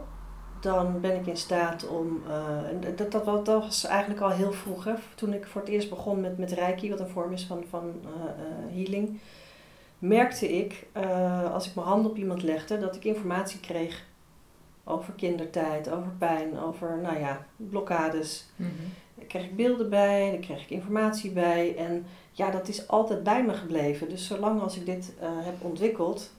dan 0.60 1.00
ben 1.00 1.16
ik 1.20 1.26
in 1.26 1.36
staat 1.36 1.88
om, 1.88 2.22
eh, 2.28 2.68
en 2.68 2.96
dat, 2.96 3.12
dat, 3.12 3.24
dat 3.24 3.46
was 3.46 3.84
eigenlijk 3.84 4.20
al 4.20 4.30
heel 4.30 4.52
vroeg, 4.52 4.84
hè, 4.84 4.94
toen 5.14 5.32
ik 5.32 5.46
voor 5.46 5.60
het 5.60 5.70
eerst 5.70 5.90
begon 5.90 6.20
met, 6.20 6.38
met 6.38 6.52
Reiki, 6.52 6.90
wat 6.90 7.00
een 7.00 7.08
vorm 7.08 7.32
is 7.32 7.44
van, 7.44 7.64
van 7.68 7.92
eh, 8.04 8.10
eh, 8.10 8.74
healing, 8.74 9.20
merkte 9.98 10.52
ik, 10.58 10.86
eh, 10.92 11.52
als 11.52 11.68
ik 11.68 11.74
mijn 11.74 11.86
hand 11.86 12.06
op 12.06 12.16
iemand 12.16 12.42
legde, 12.42 12.78
dat 12.78 12.96
ik 12.96 13.04
informatie 13.04 13.60
kreeg 13.60 14.04
over 14.84 15.12
kindertijd, 15.12 15.90
over 15.90 16.10
pijn, 16.18 16.58
over, 16.58 16.98
nou 17.02 17.18
ja, 17.18 17.46
blokkades. 17.56 18.46
Mhm. 18.56 18.70
Daar 19.14 19.26
kreeg 19.26 19.44
ik 19.44 19.56
beelden 19.56 19.90
bij, 19.90 20.30
daar 20.30 20.40
kreeg 20.40 20.62
ik 20.62 20.70
informatie 20.70 21.30
bij. 21.30 21.76
En 21.76 22.06
ja, 22.32 22.50
dat 22.50 22.68
is 22.68 22.88
altijd 22.88 23.22
bij 23.22 23.44
me 23.44 23.52
gebleven. 23.52 24.08
Dus 24.08 24.26
zolang 24.26 24.60
als 24.60 24.76
ik 24.76 24.86
dit 24.86 25.12
eh, 25.20 25.28
heb 25.32 25.54
ontwikkeld, 25.58 26.32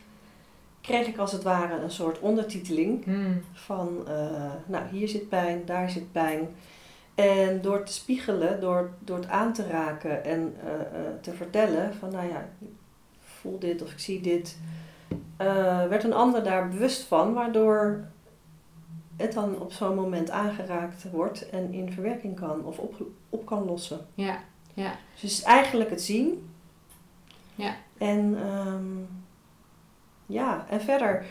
kreeg 0.81 1.07
ik 1.07 1.17
als 1.17 1.31
het 1.31 1.43
ware 1.43 1.81
een 1.81 1.91
soort 1.91 2.19
ondertiteling 2.19 3.03
Hmm. 3.03 3.41
van, 3.53 4.07
eh, 4.07 4.51
nou, 4.65 4.83
hier 4.91 5.07
zit 5.07 5.29
pijn, 5.29 5.61
daar 5.65 5.89
zit 5.89 6.11
pijn. 6.11 6.47
En 7.15 7.61
door 7.61 7.83
te 7.83 7.93
spiegelen, 7.93 8.61
door, 8.61 8.91
door 8.99 9.17
het 9.17 9.27
aan 9.27 9.53
te 9.53 9.67
raken 9.67 10.23
en 10.25 10.55
te 11.21 11.33
vertellen 11.33 11.93
van, 11.93 12.11
nou 12.11 12.27
ja, 12.27 12.49
voel 13.45 13.59
dit 13.59 13.81
of 13.81 13.91
ik 13.91 13.99
zie 13.99 14.21
dit, 14.21 14.57
eh, 15.37 15.87
werd 15.87 16.03
een 16.03 16.13
ander 16.13 16.43
daar 16.43 16.69
bewust 16.69 17.03
van, 17.03 17.33
waardoor 17.33 18.07
het 19.15 19.33
dan 19.33 19.59
op 19.59 19.71
zo'n 19.71 19.95
moment 19.95 20.29
aangeraakt 20.29 21.11
wordt 21.11 21.49
en 21.49 21.73
in 21.73 21.91
verwerking 21.91 22.35
kan 22.35 22.65
of 22.65 22.77
op, 22.77 22.95
op 23.29 23.45
kan 23.45 23.65
lossen. 23.65 23.99
Ja, 24.13 24.39
ja. 24.73 24.89
Dus 24.89 25.21
het 25.21 25.31
is 25.31 25.43
eigenlijk 25.43 25.89
het 25.89 26.01
zien. 26.01 26.49
Ja. 27.55 27.75
En 27.97 28.37
ehm, 28.41 28.85
ja, 30.25 30.65
en 30.69 30.81
verder 30.81 31.25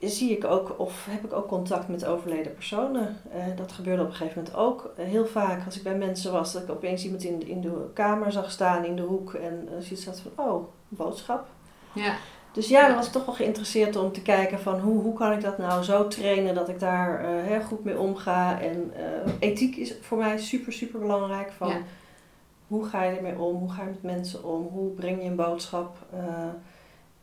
zie 0.00 0.30
ik 0.36 0.44
ook, 0.44 0.74
of 0.78 1.06
heb 1.10 1.24
ik 1.24 1.32
ook 1.32 1.48
contact 1.48 1.88
met 1.88 2.04
overleden 2.04 2.54
personen. 2.54 3.16
Eh, 3.32 3.44
dat 3.56 3.72
gebeurde 3.72 4.02
op 4.02 4.08
een 4.08 4.14
gegeven 4.14 4.38
moment 4.38 4.56
ook 4.56 4.92
eh, 4.96 5.04
heel 5.06 5.26
vaak. 5.26 5.64
Als 5.64 5.76
ik 5.76 5.82
bij 5.82 5.96
mensen 5.96 6.32
was, 6.32 6.52
dat 6.52 6.62
ik 6.62 6.70
opeens 6.70 7.04
iemand 7.04 7.24
in, 7.24 7.48
in 7.48 7.60
de 7.60 7.90
kamer 7.94 8.32
zag 8.32 8.50
staan, 8.50 8.84
in 8.84 8.96
de 8.96 9.02
hoek. 9.02 9.34
En 9.34 9.64
uh, 9.64 9.70
zoiets 9.80 10.06
had 10.06 10.20
van, 10.20 10.44
oh, 10.46 10.54
een 10.62 10.96
boodschap. 10.96 11.46
ja. 11.92 12.14
Dus 12.52 12.68
ja, 12.68 12.86
dan 12.86 12.96
was 12.96 13.06
ik 13.06 13.12
toch 13.12 13.24
wel 13.26 13.34
geïnteresseerd 13.34 13.96
om 13.96 14.12
te 14.12 14.22
kijken 14.22 14.60
van 14.60 14.80
hoe, 14.80 15.02
hoe 15.02 15.14
kan 15.14 15.32
ik 15.32 15.40
dat 15.40 15.58
nou 15.58 15.82
zo 15.82 16.08
trainen 16.08 16.54
dat 16.54 16.68
ik 16.68 16.80
daar 16.80 17.24
eh, 17.24 17.44
heel 17.44 17.60
goed 17.60 17.84
mee 17.84 17.98
omga. 17.98 18.60
En 18.60 18.92
eh, 18.96 19.32
ethiek 19.38 19.76
is 19.76 19.94
voor 20.00 20.18
mij 20.18 20.38
super, 20.38 20.72
super 20.72 21.00
belangrijk. 21.00 21.52
Van 21.52 21.68
Ja. 21.68 21.76
hoe 22.66 22.84
ga 22.84 23.02
je 23.02 23.16
ermee 23.16 23.38
om? 23.38 23.56
Hoe 23.56 23.70
ga 23.70 23.82
je 23.82 23.88
met 23.88 24.02
mensen 24.02 24.44
om? 24.44 24.68
Hoe 24.72 24.90
breng 24.90 25.22
je 25.22 25.28
een 25.28 25.36
boodschap? 25.36 25.96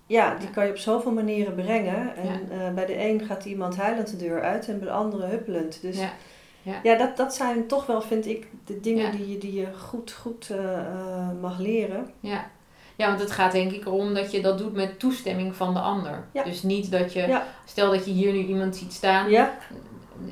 Ja, 0.07 0.35
die 0.39 0.49
kan 0.49 0.65
je 0.65 0.71
op 0.71 0.77
zoveel 0.77 1.11
manieren 1.11 1.55
brengen. 1.55 2.15
En 2.15 2.47
eh, 2.51 2.73
bij 2.73 2.85
de 2.85 3.05
een 3.05 3.25
gaat 3.25 3.45
iemand 3.45 3.77
huilend 3.77 4.09
de 4.09 4.17
deur 4.17 4.41
uit 4.41 4.67
en 4.67 4.79
bij 4.79 4.87
de 4.87 4.93
andere 4.93 5.25
huppelend. 5.25 5.81
Dus 5.81 5.99
Ja. 5.99 6.09
Ja. 6.61 6.79
ja 6.83 6.97
dat, 6.97 7.17
dat 7.17 7.35
zijn 7.35 7.67
toch 7.67 7.85
wel, 7.85 8.01
vind 8.01 8.25
ik, 8.27 8.47
de 8.65 8.79
dingen 8.79 9.05
Ja. 9.05 9.11
die, 9.11 9.31
je, 9.31 9.37
die 9.37 9.53
je 9.53 9.67
goed, 9.77 10.11
goed 10.11 10.49
eh, 10.49 10.73
eh, 10.77 11.27
mag 11.41 11.59
leren. 11.59 12.09
Ja. 12.19 12.49
ja, 12.95 13.07
want 13.07 13.19
het 13.19 13.31
gaat 13.31 13.51
denk 13.51 13.71
ik 13.71 13.85
erom 13.85 14.13
dat 14.13 14.31
je 14.31 14.41
dat 14.41 14.57
doet 14.57 14.73
met 14.73 14.99
toestemming 14.99 15.55
van 15.55 15.73
de 15.73 15.79
ander. 15.79 16.23
Ja. 16.31 16.43
Dus 16.43 16.63
niet 16.63 16.91
dat 16.91 17.13
je, 17.13 17.27
Ja. 17.27 17.43
stel 17.65 17.91
dat 17.91 18.05
je 18.05 18.11
hier 18.11 18.31
nu 18.33 18.39
iemand 18.45 18.75
ziet 18.75 18.93
staan. 18.93 19.29
Ja, 19.29 19.57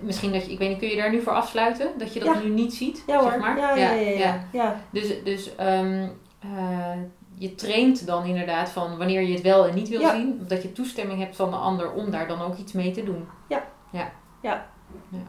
Misschien 0.02 0.32
dat 0.32 0.46
je, 0.46 0.52
ik 0.52 0.58
weet 0.58 0.70
niet, 0.70 0.78
kun 0.78 0.88
je 0.88 0.96
daar 0.96 1.12
nu 1.12 1.22
voor 1.22 1.34
afsluiten? 1.34 1.88
Dat 1.98 2.14
je 2.14 2.20
dat 2.20 2.44
nu 2.44 2.50
niet 2.50 2.74
ziet? 2.74 3.04
ja 3.08 3.20
hoor. 3.20 3.32
Zeg 3.32 3.40
maar? 3.40 3.58
ja, 3.58 3.76
ja, 3.76 3.92
ja, 3.92 4.18
ja, 4.18 4.44
ja. 4.52 4.82
Dus, 4.90 5.24
dus 5.24 5.56
ehm, 5.56 6.08
eh, 6.40 6.90
je 7.38 7.56
traint 7.56 8.06
dan 8.06 8.26
inderdaad 8.26 8.70
van 8.70 8.98
wanneer 8.98 9.22
je 9.22 9.34
het 9.34 9.42
wel 9.42 9.68
en 9.68 9.76
niet 9.76 9.90
wil 9.90 10.00
Ja. 10.00 10.12
zien. 10.12 10.44
Dat 10.48 10.62
je 10.62 10.72
toestemming 10.72 11.20
hebt 11.20 11.36
van 11.36 11.50
de 11.50 11.56
ander 11.56 11.92
om 11.92 12.12
daar 12.12 12.28
dan 12.28 12.42
ook 12.42 12.58
iets 12.58 12.72
mee 12.72 12.92
te 12.92 13.04
doen. 13.04 13.28
Ja. 13.48 13.64
Ja. 13.92 14.12
Ja. 14.42 14.66
Ja. 15.10 15.20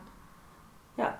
Ja. 0.96 1.18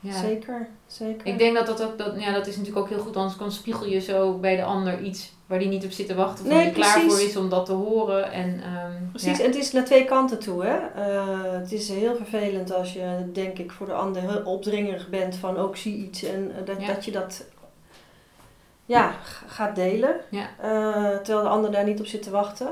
Ja. 0.00 0.12
Zeker, 0.20 0.68
zeker. 0.86 1.26
Ik 1.26 1.38
denk 1.38 1.54
dat 1.56 1.66
dat 1.66 1.82
ook, 1.82 1.98
dat, 1.98 2.20
ja, 2.20 2.32
dat 2.32 2.46
is 2.46 2.56
natuurlijk 2.56 2.84
ook 2.84 2.90
heel 2.90 3.02
goed, 3.02 3.16
anders 3.16 3.36
kan 3.36 3.52
spiegel 3.52 3.86
je 3.86 4.00
zo 4.00 4.38
bij 4.38 4.56
de 4.56 4.64
ander 4.64 5.00
iets 5.00 5.32
waar 5.46 5.58
die 5.58 5.68
niet 5.68 5.84
op 5.84 5.90
zit 5.90 6.06
te 6.06 6.14
wachten, 6.14 6.44
of 6.44 6.50
Nee, 6.52 6.64
die 6.64 6.72
klaar 6.72 7.00
voor 7.00 7.20
is 7.20 7.36
om 7.36 7.48
dat 7.48 7.66
te 7.66 7.72
horen. 7.72 8.32
En, 8.32 8.60
ehm, 8.62 9.10
Precies, 9.10 9.38
en 9.40 9.46
het 9.46 9.54
is 9.54 9.72
naar 9.72 9.84
twee 9.84 10.04
kanten 10.04 10.38
toe. 10.38 10.64
Hè? 10.64 10.76
Eh, 10.76 11.52
het 11.60 11.72
is 11.72 11.88
heel 11.88 12.16
vervelend 12.16 12.72
als 12.72 12.92
je, 12.92 13.30
denk 13.32 13.58
ik, 13.58 13.72
voor 13.72 13.86
de 13.86 13.92
ander 13.92 14.22
heel 14.22 14.42
opdringerig 14.44 15.08
bent 15.08 15.36
van 15.36 15.56
ook 15.56 15.76
zie 15.76 15.96
iets 15.96 16.22
en 16.22 16.50
eh, 16.58 16.66
dat, 16.66 16.86
dat 16.86 17.04
je 17.04 17.10
dat 17.12 17.44
ja, 18.86 19.14
gaat 19.46 19.74
delen. 19.74 20.14
Ja. 20.28 20.48
Eh, 20.60 21.16
terwijl 21.16 21.42
de 21.42 21.48
ander 21.48 21.70
daar 21.72 21.84
niet 21.84 22.00
op 22.00 22.06
zit 22.06 22.22
te 22.22 22.30
wachten. 22.30 22.68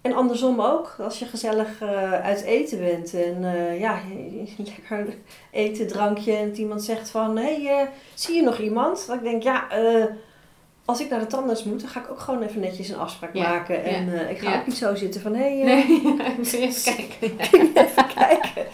En 0.00 0.12
andersom 0.12 0.60
ook, 0.60 0.96
als 0.98 1.18
je 1.18 1.24
gezellig 1.24 1.80
eh, 1.80 2.12
uit 2.12 2.42
eten 2.42 2.78
bent 2.78 3.14
en 3.14 3.44
eh, 3.44 3.80
ja, 3.80 3.98
lekker 4.56 5.14
eten, 5.50 5.86
drankje 5.86 6.36
en 6.36 6.54
iemand 6.54 6.82
zegt 6.82 7.10
van 7.10 7.36
hé, 7.36 7.62
hey, 7.64 7.88
zie 8.14 8.36
je 8.36 8.42
nog 8.42 8.58
iemand? 8.58 9.06
Dat 9.06 9.16
ik 9.16 9.22
denk, 9.22 9.42
ja, 9.42 9.66
als 10.84 11.00
ik 11.00 11.10
naar 11.10 11.20
de 11.20 11.26
tandarts 11.26 11.64
moet, 11.64 11.80
dan 11.80 11.88
ga 11.88 12.00
ik 12.00 12.10
ook 12.10 12.20
gewoon 12.20 12.42
even 12.42 12.60
netjes 12.60 12.88
een 12.88 12.98
afspraak 12.98 13.34
Ja, 13.34 13.48
maken. 13.48 13.84
En 13.84 14.30
ik 14.30 14.38
ga 14.38 14.58
ook 14.58 14.66
niet 14.66 14.76
zo 14.76 14.94
zitten 14.94 15.20
van 15.20 15.34
hé, 15.34 15.60
hey, 15.60 15.64
Nee, 15.64 16.02
ik 16.30 16.36
moet 16.36 16.52
even 16.52 16.94
kijken. 16.94 17.38
even 17.74 18.06
kijken. 18.14 18.64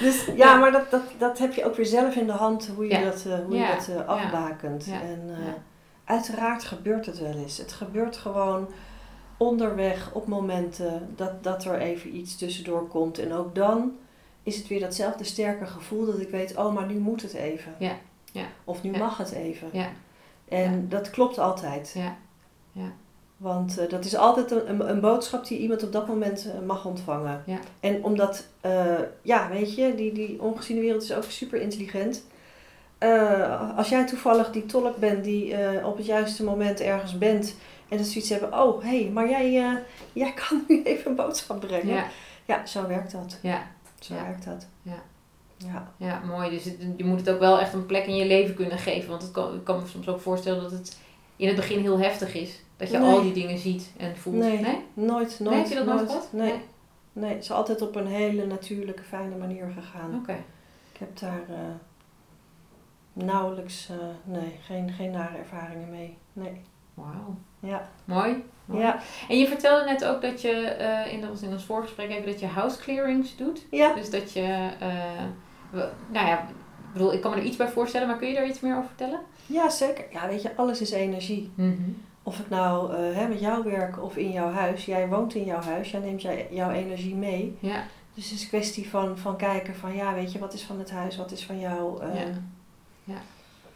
Dus 0.00 0.26
ja, 0.36 0.56
maar 0.56 0.72
dat, 0.72 0.90
dat, 0.90 1.02
dat 1.18 1.38
heb 1.38 1.54
je 1.54 1.64
ook 1.64 1.74
weer 1.74 1.86
zelf 1.86 2.14
in 2.14 2.26
de 2.26 2.32
hand 2.32 2.70
hoe 2.74 2.86
je 2.86 3.04
dat, 3.04 3.22
hoe 3.46 3.56
je 3.56 3.66
dat 3.76 4.06
afbakent. 4.06 4.86
En 4.86 5.22
Ja. 5.26 5.54
Uiteraard 6.08 6.64
gebeurt 6.64 7.06
het 7.06 7.18
wel 7.18 7.32
eens. 7.34 7.58
Het 7.58 7.72
gebeurt 7.72 8.16
gewoon 8.16 8.68
onderweg 9.36 10.10
op 10.12 10.26
momenten 10.26 11.08
dat, 11.16 11.42
dat 11.42 11.64
er 11.64 11.78
even 11.78 12.16
iets 12.16 12.36
tussendoor 12.36 12.86
komt. 12.88 13.18
En 13.18 13.32
ook 13.32 13.54
dan 13.54 13.92
is 14.42 14.56
het 14.56 14.66
weer 14.68 14.80
datzelfde 14.80 15.24
sterke 15.24 15.66
gevoel 15.66 16.06
dat 16.06 16.20
ik 16.20 16.28
weet, 16.30 16.56
oh, 16.56 16.74
maar 16.74 16.86
nu 16.86 16.98
moet 16.98 17.22
het 17.22 17.34
even. 17.34 17.74
Ja. 17.78 17.96
Ja. 18.32 18.46
Of 18.64 18.82
nu 18.82 18.92
Ja. 18.92 18.98
mag 18.98 19.16
het 19.16 19.32
even. 19.32 19.68
Ja. 19.72 19.88
En 20.48 20.88
dat 20.88 21.10
klopt 21.10 21.38
altijd. 21.38 21.92
Ja. 21.94 22.16
Ja. 22.72 22.92
Want 23.36 23.78
eh, 23.78 23.88
dat 23.88 24.04
is 24.04 24.16
altijd 24.16 24.50
een, 24.50 24.70
een, 24.70 24.90
een 24.90 25.00
boodschap 25.00 25.46
die 25.46 25.58
iemand 25.58 25.82
op 25.82 25.92
dat 25.92 26.06
moment 26.06 26.46
eh, 26.46 26.66
mag 26.66 26.84
ontvangen. 26.84 27.42
Ja. 27.46 27.58
En 27.80 28.04
omdat, 28.04 28.46
eh, 28.60 28.98
ja, 29.22 29.48
weet 29.48 29.74
je, 29.74 29.94
die, 29.94 30.12
die 30.12 30.42
ongeziene 30.42 30.80
wereld 30.80 31.02
is 31.02 31.14
ook 31.14 31.24
super 31.24 31.60
intelligent. 31.60 32.24
Eh, 32.98 33.76
als 33.76 33.88
jij 33.88 34.06
toevallig 34.06 34.50
die 34.50 34.66
tolk 34.66 34.96
bent 34.96 35.24
die 35.24 35.54
eh, 35.54 35.86
op 35.86 35.96
het 35.96 36.06
juiste 36.06 36.44
moment 36.44 36.80
ergens 36.80 37.18
bent 37.18 37.54
en 37.88 37.96
dat 37.96 38.06
zoiets 38.06 38.30
hebben, 38.30 38.60
oh 38.60 38.82
hé, 38.82 39.00
hey, 39.02 39.10
maar 39.10 39.28
jij, 39.28 39.58
eh, 39.64 39.72
jij 40.12 40.32
kan 40.32 40.64
nu 40.68 40.82
even 40.82 41.10
een 41.10 41.16
boodschap 41.16 41.60
brengen. 41.60 41.94
Ja. 41.94 42.06
Ja, 42.44 42.66
zo 42.66 42.86
werkt 42.86 43.12
dat. 43.12 43.38
Ja. 43.42 43.66
Zo 43.98 44.14
Ja. 44.14 44.22
werkt 44.22 44.44
dat. 44.44 44.66
Ja. 44.82 45.02
Ja. 45.56 45.92
Ja, 45.96 46.22
mooi. 46.26 46.50
Dus 46.50 46.64
het- 46.64 46.76
je 46.96 47.04
moet 47.04 47.18
het 47.20 47.30
ook 47.30 47.38
wel 47.40 47.60
echt 47.60 47.72
een 47.72 47.86
plek 47.86 48.06
in 48.06 48.16
je 48.16 48.26
leven 48.26 48.54
kunnen 48.54 48.78
geven. 48.78 49.10
Want 49.10 49.22
het 49.22 49.30
kan, 49.30 49.54
ik 49.54 49.64
kan 49.64 49.80
me 49.80 49.86
soms 49.86 50.08
ook 50.08 50.20
voorstellen 50.20 50.62
dat 50.62 50.70
het 50.70 50.98
in 51.36 51.46
het 51.46 51.56
begin 51.56 51.80
heel 51.80 51.98
heftig 51.98 52.34
is. 52.34 52.60
Dat 52.76 52.90
je 52.90 52.98
Nee. 52.98 53.10
al 53.14 53.22
die 53.22 53.32
dingen 53.32 53.58
ziet 53.58 53.90
en 53.96 54.16
voelt. 54.16 54.36
Nee. 54.36 54.58
Nee? 54.60 54.78
Nooit, 54.94 55.36
nooit. 55.40 55.56
heb 55.58 55.66
je 55.68 55.74
dat 55.74 55.86
nooit 55.86 56.06
gehad? 56.08 56.28
Nee. 56.32 56.50
Nee. 56.50 56.60
nee. 57.12 57.34
het 57.34 57.42
is 57.42 57.50
altijd 57.50 57.82
op 57.82 57.96
een 57.96 58.06
hele 58.06 58.46
natuurlijke, 58.46 59.02
fijne 59.02 59.36
manier 59.36 59.72
gegaan. 59.76 60.14
Oké. 60.20 60.36
Ik 60.92 60.98
heb 60.98 61.18
daar 61.18 61.40
nauwelijks, 63.24 63.88
eh, 63.90 63.96
nee, 64.24 64.58
geen, 64.62 64.90
geen 64.92 65.10
nare 65.10 65.36
ervaringen 65.36 65.90
mee. 65.90 66.16
Nee. 66.32 66.60
Wauw. 66.94 67.36
Ja. 67.60 67.88
Mooi. 68.04 68.44
Mooi. 68.64 68.80
Ja. 68.82 68.98
En 69.28 69.38
je 69.38 69.46
vertelde 69.46 69.84
net 69.84 70.04
ook 70.04 70.22
dat 70.22 70.40
je, 70.42 70.50
eh, 70.52 71.12
in, 71.12 71.20
dat 71.20 71.42
in 71.42 71.52
ons 71.52 71.64
voorgesprek 71.64 72.10
even, 72.10 72.26
dat 72.26 72.40
je 72.40 72.46
house 72.46 72.78
clearings 72.80 73.36
doet. 73.36 73.66
Ja. 73.70 73.94
Dus 73.94 74.10
dat 74.10 74.32
je, 74.32 74.68
we- 75.70 75.90
nou 76.08 76.26
ja, 76.26 76.38
ik 76.38 76.92
bedoel, 76.92 77.12
ik 77.12 77.20
kan 77.20 77.30
me 77.30 77.36
er 77.36 77.42
iets 77.42 77.56
bij 77.56 77.68
voorstellen, 77.68 78.06
maar 78.08 78.16
kun 78.18 78.28
je 78.28 78.34
daar 78.34 78.46
iets 78.46 78.60
meer 78.60 78.76
over 78.76 78.88
vertellen? 78.88 79.20
ja, 79.46 79.70
zeker. 79.70 80.04
Ja, 80.10 80.28
weet 80.28 80.42
je, 80.42 80.56
alles 80.56 80.80
is 80.80 80.90
energie. 80.90 81.52
Of 82.22 82.38
ik 82.38 82.48
nou 82.48 82.94
hè, 82.96 83.28
met 83.28 83.40
jou 83.40 83.64
werk 83.64 84.02
of 84.02 84.16
in 84.16 84.30
jouw 84.30 84.50
huis. 84.50 84.84
Jij 84.84 85.08
woont 85.08 85.34
in 85.34 85.44
jouw 85.44 85.60
huis, 85.60 85.90
jij 85.90 86.00
neemt 86.00 86.22
jij, 86.22 86.46
jouw 86.50 86.70
energie 86.70 87.14
mee. 87.14 87.56
Ja. 87.60 87.82
Dus 88.14 88.24
het 88.24 88.34
is 88.34 88.42
een 88.42 88.48
kwestie 88.48 88.88
van, 88.90 89.18
van 89.18 89.36
kijken 89.36 89.74
van, 89.74 89.94
ja, 89.94 90.14
weet 90.14 90.32
je, 90.32 90.38
wat 90.38 90.52
is 90.52 90.62
van 90.62 90.78
het 90.78 90.90
huis, 90.90 91.16
wat 91.16 91.32
is 91.32 91.44
van 91.46 91.58
jou. 91.58 92.02
eh, 92.02 92.14
Ja. 92.20 92.26
Ja. 93.08 93.14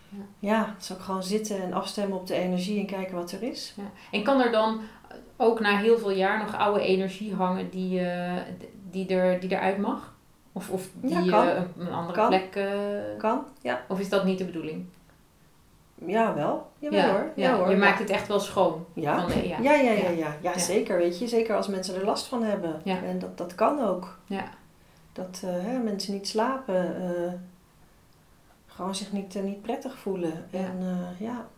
Ja. 0.08 0.24
ja, 0.38 0.66
het 0.74 0.82
is 0.82 0.92
ook 0.92 1.00
gewoon 1.00 1.22
zitten 1.22 1.62
en 1.62 1.72
afstemmen 1.72 2.18
op 2.18 2.26
de 2.26 2.34
energie 2.34 2.80
en 2.80 2.86
kijken 2.86 3.14
wat 3.14 3.32
er 3.32 3.42
is. 3.42 3.74
Ja. 3.76 3.82
En 4.10 4.22
kan 4.22 4.40
er 4.40 4.50
dan 4.52 4.80
ook 5.36 5.60
na 5.60 5.76
heel 5.78 5.98
veel 5.98 6.10
jaar 6.10 6.38
nog 6.38 6.56
oude 6.56 6.80
energie 6.80 7.34
hangen 7.34 7.70
die, 7.70 8.00
eh, 8.00 8.32
die, 8.90 9.08
er, 9.08 9.40
die 9.40 9.50
eruit 9.50 9.78
mag? 9.78 10.14
Of, 10.52 10.70
of 10.70 10.88
die 10.94 11.22
Ja, 11.24 11.54
eh, 11.54 11.62
een, 11.78 11.92
andere 11.92 12.18
Kan. 12.18 12.28
plek? 12.28 12.54
eh, 12.56 13.18
Kan? 13.18 13.44
Ja. 13.60 13.80
of 13.88 14.00
is 14.00 14.08
dat 14.08 14.24
niet 14.24 14.38
de 14.38 14.44
bedoeling? 14.44 14.84
Ja, 16.06 16.34
wel. 16.34 16.70
Jawel 16.78 17.10
hoor. 17.10 17.30
Ja, 17.36 17.48
ja. 17.48 17.56
hoor. 17.56 17.66
Je 17.68 17.72
Ja. 17.74 17.78
maakt 17.78 17.98
het 17.98 18.10
echt 18.10 18.28
wel 18.28 18.40
schoon. 18.40 18.84
Ja. 18.94 19.28
Van 19.28 19.46
ja. 19.48 19.58
Ja, 19.60 19.72
ja, 19.72 19.90
ja, 19.90 19.92
Ja. 19.92 20.08
ja. 20.10 20.36
ja, 20.40 20.52
Ja. 20.52 20.58
zeker. 20.58 20.96
Weet 20.96 21.18
je, 21.18 21.28
zeker 21.28 21.56
als 21.56 21.66
mensen 21.68 21.94
er 21.94 22.04
last 22.04 22.26
van 22.26 22.42
hebben. 22.42 22.80
Ja. 22.84 23.02
En 23.02 23.18
dat, 23.18 23.38
dat 23.38 23.54
kan 23.54 23.80
ook. 23.80 24.18
Ja. 24.26 24.44
Dat 25.12 25.42
hè, 25.46 25.78
mensen 25.78 26.12
niet 26.12 26.28
slapen, 26.28 26.94
gewoon 28.74 28.94
zich 28.94 29.12
niet, 29.12 29.36
eh, 29.36 29.42
niet 29.42 29.62
prettig 29.62 29.98
voelen. 29.98 30.44
Ja. 30.50 30.58
En 30.58 30.78
eh, 30.80 31.26
ja. 31.26 31.48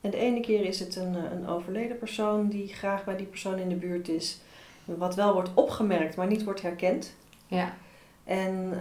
En 0.00 0.10
de 0.10 0.16
ene 0.16 0.40
keer 0.40 0.64
is 0.64 0.80
het 0.80 0.96
een, 0.96 1.16
eh, 1.16 1.32
een 1.32 1.48
overleden 1.48 1.98
persoon 1.98 2.48
die 2.48 2.68
graag 2.68 3.04
bij 3.04 3.16
die 3.16 3.26
persoon 3.26 3.58
in 3.58 3.68
de 3.68 3.74
buurt 3.74 4.08
is. 4.08 4.40
Wat 4.84 5.14
wel 5.14 5.32
wordt 5.32 5.54
opgemerkt, 5.54 6.16
maar 6.16 6.26
niet 6.26 6.44
wordt 6.44 6.62
herkend. 6.62 7.14
Ja. 7.46 7.74
En 8.24 8.80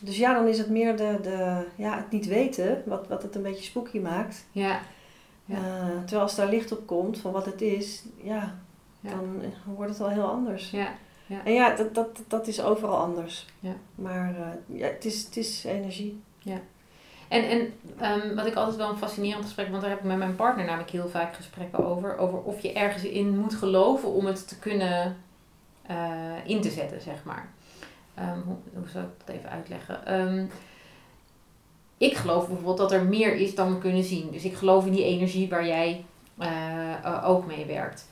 dus 0.00 0.16
ja, 0.16 0.34
dan 0.34 0.46
is 0.46 0.58
het 0.58 0.68
meer 0.68 0.96
de, 0.96 1.18
de, 1.22 1.66
ja, 1.76 1.96
het 1.96 2.10
niet 2.10 2.26
weten, 2.26 2.82
wat, 2.86 3.08
wat 3.08 3.22
het 3.22 3.34
een 3.34 3.42
beetje 3.42 3.64
spooky 3.64 3.98
maakt. 3.98 4.46
Ja. 4.52 4.80
Ja. 5.44 5.58
Terwijl 5.98 6.20
als 6.20 6.34
daar 6.34 6.48
licht 6.48 6.72
op 6.72 6.86
komt 6.86 7.18
van 7.18 7.32
wat 7.32 7.46
het 7.46 7.62
is, 7.62 8.04
ja, 8.22 8.54
Ja. 9.00 9.10
dan 9.10 9.42
wordt 9.64 9.90
het 9.90 10.00
al 10.00 10.08
heel 10.08 10.28
anders. 10.28 10.70
Ja. 10.70 10.88
En 11.44 11.52
ja, 11.52 11.74
dat, 11.74 11.94
dat, 11.94 12.22
dat 12.28 12.46
is 12.46 12.62
overal 12.62 12.96
anders. 12.96 13.46
Ja. 13.60 13.74
Maar 13.94 14.34
ja, 14.66 14.86
het, 14.86 15.04
is, 15.04 15.24
het 15.24 15.36
is 15.36 15.64
energie. 15.64 16.20
En, 17.28 17.48
en 17.48 17.72
ehm, 17.98 18.34
wat 18.34 18.46
ik 18.46 18.54
altijd 18.54 18.76
wel 18.76 18.90
een 18.90 18.96
fascinerend 18.96 19.44
gesprek, 19.44 19.68
want 19.68 19.80
daar 19.80 19.90
heb 19.90 19.98
ik 19.98 20.04
met 20.04 20.16
mijn 20.16 20.36
partner 20.36 20.64
namelijk 20.64 20.90
heel 20.90 21.08
vaak 21.08 21.34
gesprekken 21.34 21.86
over. 21.86 22.18
Over 22.18 22.38
of 22.38 22.60
je 22.60 22.72
ergens 22.72 23.04
in 23.04 23.38
moet 23.38 23.54
geloven 23.54 24.08
om 24.08 24.26
het 24.26 24.48
te 24.48 24.58
kunnen 24.58 25.16
eh, 25.86 26.32
in 26.44 26.60
te 26.60 26.70
zetten, 26.70 27.00
zeg 27.00 27.24
maar. 27.24 27.48
Ehm, 28.14 28.40
hoe, 28.44 28.56
hoe 28.74 28.88
zou 28.88 29.04
ik 29.04 29.10
dat 29.24 29.34
even 29.36 29.50
uitleggen? 29.50 30.06
Ehm, 30.06 30.44
ik 31.98 32.16
geloof 32.16 32.46
bijvoorbeeld 32.46 32.78
dat 32.78 32.92
er 32.92 33.04
meer 33.04 33.34
is 33.34 33.54
dan 33.54 33.72
we 33.72 33.78
kunnen 33.78 34.04
zien. 34.04 34.30
Dus 34.30 34.44
ik 34.44 34.54
geloof 34.54 34.86
in 34.86 34.92
die 34.92 35.04
energie 35.04 35.48
waar 35.48 35.66
jij 35.66 36.04
eh, 36.38 36.92
eh, 37.04 37.28
ook 37.28 37.46
mee 37.46 37.66
werkt. 37.66 38.08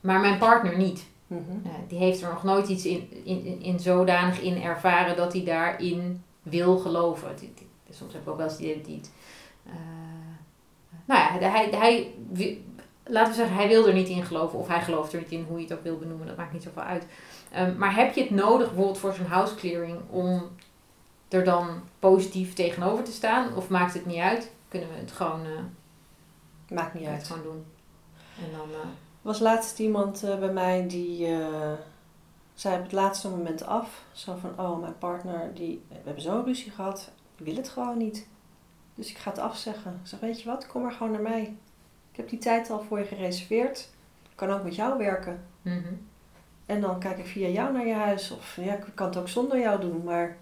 Maar 0.00 0.20
mijn 0.20 0.38
partner 0.38 0.76
niet. 0.76 1.06
Mhm. 1.26 1.40
Die 1.88 1.98
heeft 1.98 2.22
er 2.22 2.28
nog 2.28 2.42
nooit 2.42 2.68
iets 2.68 2.86
in, 2.86 3.08
in, 3.24 3.44
in, 3.44 3.62
in 3.62 3.80
zodanig 3.80 4.40
in 4.40 4.62
ervaren 4.62 5.16
dat 5.16 5.32
hij 5.32 5.44
daarin 5.44 6.22
wil 6.42 6.78
geloven. 6.78 7.36
Die- 7.36 7.52
die- 7.54 7.68
soms 7.94 8.12
heb 8.12 8.22
ik 8.22 8.28
ook 8.28 8.36
wel 8.36 8.46
eens 8.48 8.56
die, 8.56 8.80
die 8.80 8.96
het, 8.96 9.10
eh, 9.66 9.72
nou 11.04 11.20
ja, 11.40 11.48
hij, 11.48 11.70
hij, 11.70 12.14
laten 13.04 13.30
we 13.32 13.38
zeggen, 13.38 13.56
hij 13.56 13.68
wil 13.68 13.86
er 13.86 13.94
niet 13.94 14.08
in 14.08 14.24
geloven 14.24 14.58
of 14.58 14.68
hij 14.68 14.80
gelooft 14.82 15.12
er 15.12 15.18
niet 15.18 15.30
in, 15.30 15.44
hoe 15.48 15.58
je 15.58 15.64
het 15.64 15.72
ook 15.72 15.82
wil 15.82 15.98
benoemen, 15.98 16.26
dat 16.26 16.36
maakt 16.36 16.52
niet 16.52 16.62
zoveel 16.62 16.82
uit. 16.82 17.06
Ehm, 17.52 17.76
maar 17.78 17.94
heb 17.94 18.14
je 18.14 18.20
het 18.22 18.30
nodig, 18.30 18.66
bijvoorbeeld 18.66 18.98
voor 18.98 19.12
zo'n 19.14 19.26
house 19.26 19.54
clearing, 19.54 19.98
om 20.10 20.42
er 21.28 21.44
dan 21.44 21.80
positief 21.98 22.54
tegenover 22.54 23.04
te 23.04 23.12
staan? 23.12 23.54
Of 23.56 23.68
maakt 23.68 23.94
het 23.94 24.06
niet 24.06 24.18
uit? 24.18 24.50
Kunnen 24.68 24.88
we 24.88 24.94
het 24.94 25.12
gewoon, 25.12 25.40
eh, 25.44 26.74
Maakt 26.76 26.94
niet 26.94 27.04
het 27.04 27.12
uit. 27.12 27.24
gewoon 27.26 27.42
doen? 27.42 27.64
En 28.44 28.50
dan, 28.56 28.68
eh, 28.70 28.88
Er 29.22 29.26
was 29.26 29.38
laatst 29.40 29.78
iemand 29.78 30.22
eh, 30.22 30.38
bij 30.38 30.52
mij 30.52 30.86
die 30.88 31.26
zei 32.60 32.76
op 32.76 32.82
het 32.82 32.92
laatste 32.92 33.28
moment 33.28 33.62
af. 33.64 34.02
Zo 34.12 34.36
van, 34.40 34.66
oh, 34.66 34.80
mijn 34.80 34.98
partner, 34.98 35.54
die, 35.54 35.82
we 35.88 35.94
hebben 36.04 36.22
zo'n 36.22 36.44
ruzie 36.44 36.70
gehad, 36.70 37.10
die 37.36 37.46
wil 37.46 37.56
het 37.56 37.68
gewoon 37.68 37.98
niet. 37.98 38.26
Dus 38.94 39.10
ik 39.10 39.18
ga 39.18 39.30
het 39.30 39.38
afzeggen. 39.38 39.98
Ik 40.02 40.08
zeg, 40.08 40.20
weet 40.20 40.40
je 40.42 40.48
wat, 40.48 40.66
kom 40.66 40.82
maar 40.82 40.92
gewoon 40.92 41.12
naar 41.12 41.22
mij. 41.22 41.42
Ik 42.10 42.16
heb 42.16 42.28
die 42.28 42.38
tijd 42.38 42.70
al 42.70 42.82
voor 42.82 42.98
je 42.98 43.04
gereserveerd. 43.04 43.78
Ik 44.30 44.36
kan 44.36 44.50
ook 44.50 44.62
met 44.62 44.74
jou 44.74 44.98
werken. 44.98 45.44
mhm. 45.62 45.92
En 46.66 46.80
dan 46.80 47.00
kijk 47.00 47.18
ik 47.18 47.26
via 47.26 47.48
jou 47.48 47.72
naar 47.72 47.86
je 47.86 47.94
huis. 47.94 48.30
Of 48.30 48.56
ja, 48.56 48.74
ik 48.74 48.84
kan 48.94 49.06
het 49.06 49.16
ook 49.16 49.28
zonder 49.28 49.58
jou 49.58 49.80
doen. 49.80 50.04
Maar 50.04 50.36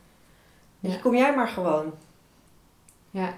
Ja. 0.81 0.97
kom 0.97 1.15
jij 1.15 1.35
maar 1.35 1.49
gewoon. 1.49 1.93
Ja. 3.11 3.35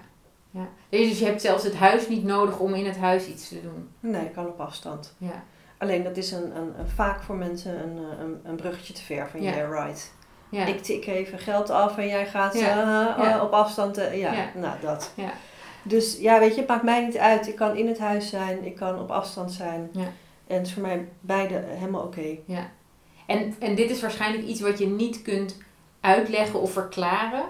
ja. 0.51 0.67
Dus 0.89 1.19
je 1.19 1.25
hebt 1.25 1.41
zelfs 1.41 1.63
het 1.63 1.75
huis 1.75 2.07
niet 2.07 2.23
nodig 2.23 2.59
om 2.59 2.73
in 2.73 2.85
het 2.85 2.97
huis 2.97 3.27
iets 3.27 3.47
te 3.47 3.61
doen. 3.61 3.89
Nee, 3.99 4.29
kan 4.29 4.47
op 4.47 4.59
afstand. 4.59 5.15
Ja. 5.17 5.43
Alleen 5.81 6.03
dat 6.03 6.17
is 6.17 6.31
een, 6.31 6.55
een, 6.55 6.73
een 6.79 6.87
vaak 6.95 7.21
voor 7.23 7.35
mensen 7.35 7.83
een, 7.83 7.97
eh, 7.97 8.19
een, 8.23 8.39
een 8.43 8.55
bruggetje 8.55 8.93
te 8.93 9.01
ver 9.01 9.29
van 9.29 9.41
Ja. 9.41 9.51
yeah, 9.55 9.85
right. 9.85 10.11
Ja. 10.49 10.65
Ik 10.65 10.81
tik 10.83 11.07
even 11.07 11.39
geld 11.39 11.69
af 11.69 11.97
en 11.97 12.07
jij 12.07 12.25
gaat 12.27 12.53
Ja. 12.59 12.69
eh, 12.69 13.23
Ja. 13.23 13.35
eh, 13.37 13.43
op 13.43 13.51
afstand. 13.51 13.95
ja. 13.95 14.09
Ja. 14.11 14.51
nou 14.55 14.75
dat. 14.81 15.11
Ja. 15.15 15.31
Dus 15.83 16.17
ja, 16.19 16.39
weet 16.39 16.53
je, 16.53 16.59
het 16.59 16.69
maakt 16.69 16.83
mij 16.83 17.05
niet 17.05 17.17
uit. 17.17 17.47
Ik 17.47 17.55
kan 17.55 17.75
in 17.75 17.87
het 17.87 17.99
huis 17.99 18.29
zijn, 18.29 18.65
ik 18.65 18.75
kan 18.75 18.99
op 18.99 19.11
afstand 19.11 19.51
zijn. 19.51 19.89
Ja. 19.93 20.07
En 20.47 20.57
het 20.57 20.67
is 20.67 20.73
voor 20.73 20.81
mij 20.81 21.07
beide 21.19 21.63
helemaal 21.67 22.01
oké. 22.03 22.37
En, 23.25 23.55
en 23.59 23.75
dit 23.75 23.89
is 23.89 24.01
waarschijnlijk 24.01 24.43
iets 24.43 24.61
wat 24.61 24.79
je 24.79 24.87
niet 24.87 25.21
kunt 25.21 25.57
uitleggen 25.99 26.61
of 26.61 26.71
verklaren. 26.71 27.43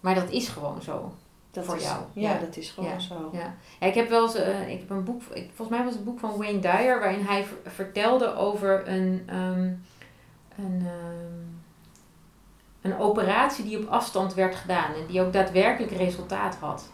Maar 0.00 0.14
dat 0.14 0.30
is 0.30 0.48
gewoon 0.48 0.82
zo. 0.82 1.12
Dat 1.58 1.66
Voor 1.66 1.76
is, 1.76 1.82
jou. 1.82 2.02
Ja, 2.12 2.32
Ja. 2.32 2.38
dat 2.38 2.56
is 2.56 2.70
gewoon 2.70 2.90
Ja. 2.90 2.98
zo. 2.98 3.30
Ja. 3.32 3.54
ja, 3.80 3.86
ik 3.86 3.94
heb 3.94 4.08
wel 4.08 4.22
eens, 4.22 4.34
eh, 4.34 4.68
ik 4.72 4.78
heb 4.78 4.90
een 4.90 5.04
boek, 5.04 5.22
ik, 5.22 5.50
volgens 5.54 5.68
mij 5.76 5.84
was 5.84 5.90
het 5.96 5.98
een 5.98 6.04
boek 6.12 6.20
van 6.20 6.36
Wayne 6.38 6.58
Dyer, 6.58 6.98
waarin 7.00 7.24
hij 7.24 7.44
ver- 7.44 7.70
vertelde 7.72 8.34
over 8.34 8.88
een, 8.88 9.22
ehm, 9.26 9.72
een, 10.56 10.82
ehm, 10.86 11.46
een 12.80 12.98
operatie 12.98 13.64
die 13.64 13.78
op 13.78 13.88
afstand 13.88 14.34
werd 14.34 14.54
gedaan 14.54 14.94
en 14.94 15.06
die 15.06 15.20
ook 15.22 15.32
daadwerkelijk 15.32 15.92
resultaat 15.92 16.54
had. 16.54 16.90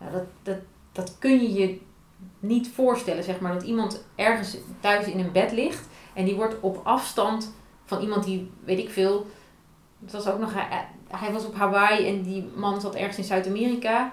Ja, 0.00 0.10
dat, 0.10 0.24
dat, 0.42 0.58
dat 0.92 1.16
kun 1.18 1.40
je 1.42 1.52
je 1.52 1.80
niet 2.38 2.68
voorstellen, 2.68 3.24
zeg 3.24 3.40
maar, 3.40 3.52
dat 3.52 3.62
iemand 3.62 4.04
ergens 4.14 4.56
thuis 4.80 5.06
in 5.06 5.18
een 5.18 5.32
bed 5.32 5.52
ligt 5.52 5.88
en 6.14 6.24
die 6.24 6.34
wordt 6.34 6.60
op 6.60 6.80
afstand 6.84 7.54
van 7.84 8.00
iemand 8.00 8.24
die, 8.24 8.50
weet 8.64 8.78
ik 8.78 8.90
veel, 8.90 9.26
het 10.02 10.12
was 10.12 10.26
ook 10.28 10.38
nog, 10.38 10.52
hij, 11.10 11.32
was 11.32 11.44
op 11.46 11.54
Hawaii 11.54 12.06
en 12.08 12.22
die 12.22 12.50
man 12.54 12.80
zat 12.80 12.94
ergens 12.94 13.18
in 13.18 13.24
Zuid-Amerika 13.24 14.12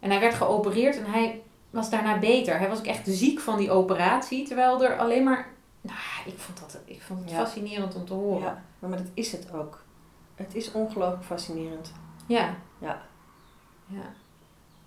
en 0.00 0.10
hij 0.10 0.20
werd 0.20 0.34
geopereerd 0.34 0.96
en 0.98 1.04
hij 1.12 1.42
was 1.70 1.90
daarna 1.90 2.18
beter. 2.18 2.58
Hij 2.58 2.68
was 2.68 2.78
ook 2.78 2.86
echt 2.86 3.06
ziek 3.06 3.40
van 3.40 3.58
die 3.58 3.70
operatie, 3.70 4.46
terwijl 4.46 4.84
er 4.84 4.98
alleen 4.98 5.24
maar, 5.24 5.48
nou, 5.80 5.98
ik 6.26 6.38
vond 6.38 6.58
dat, 6.60 6.80
ik 6.84 7.02
vond 7.02 7.20
het 7.20 7.30
Ja. 7.30 7.36
fascinerend 7.36 7.94
om 7.94 8.04
te 8.04 8.14
horen. 8.14 8.62
Ja, 8.80 8.88
maar 8.88 8.98
dat 8.98 9.10
is 9.14 9.32
het 9.32 9.52
ook. 9.52 9.84
Het 10.34 10.54
is 10.54 10.72
ongelooflijk 10.72 11.24
fascinerend. 11.24 11.92
Ja. 12.26 12.54
Ja. 12.78 13.02
Ja. 13.86 14.12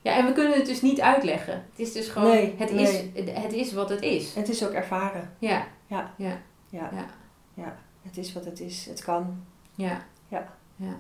Ja, 0.02 0.16
en 0.16 0.26
we 0.26 0.32
kunnen 0.34 0.58
het 0.58 0.66
dus 0.66 0.82
niet 0.82 1.02
uitleggen. 1.02 1.54
Het 1.54 1.80
is 1.80 1.92
dus 1.92 2.08
gewoon, 2.08 2.30
Nee, 2.30 2.56
het, 2.58 2.72
nee. 2.74 3.12
Is, 3.14 3.24
het 3.34 3.54
is 3.54 3.74
wat 3.74 3.90
het 3.90 4.02
is. 4.02 4.36
Het 4.36 4.50
is 4.50 4.66
ook 4.66 4.72
ervaren. 4.72 5.34
Ja, 5.40 5.66
Ja. 5.88 6.14
Ja. 6.18 6.42
Ja. 6.70 6.90
Ja. 6.94 7.06
Ja. 7.54 7.76
Het 8.02 8.18
is 8.18 8.34
wat 8.34 8.46
het 8.46 8.60
is. 8.60 8.86
Het 8.86 9.04
kan. 9.04 9.44
ja. 9.76 10.02
Ja. 10.28 10.48
Ja. 10.76 10.98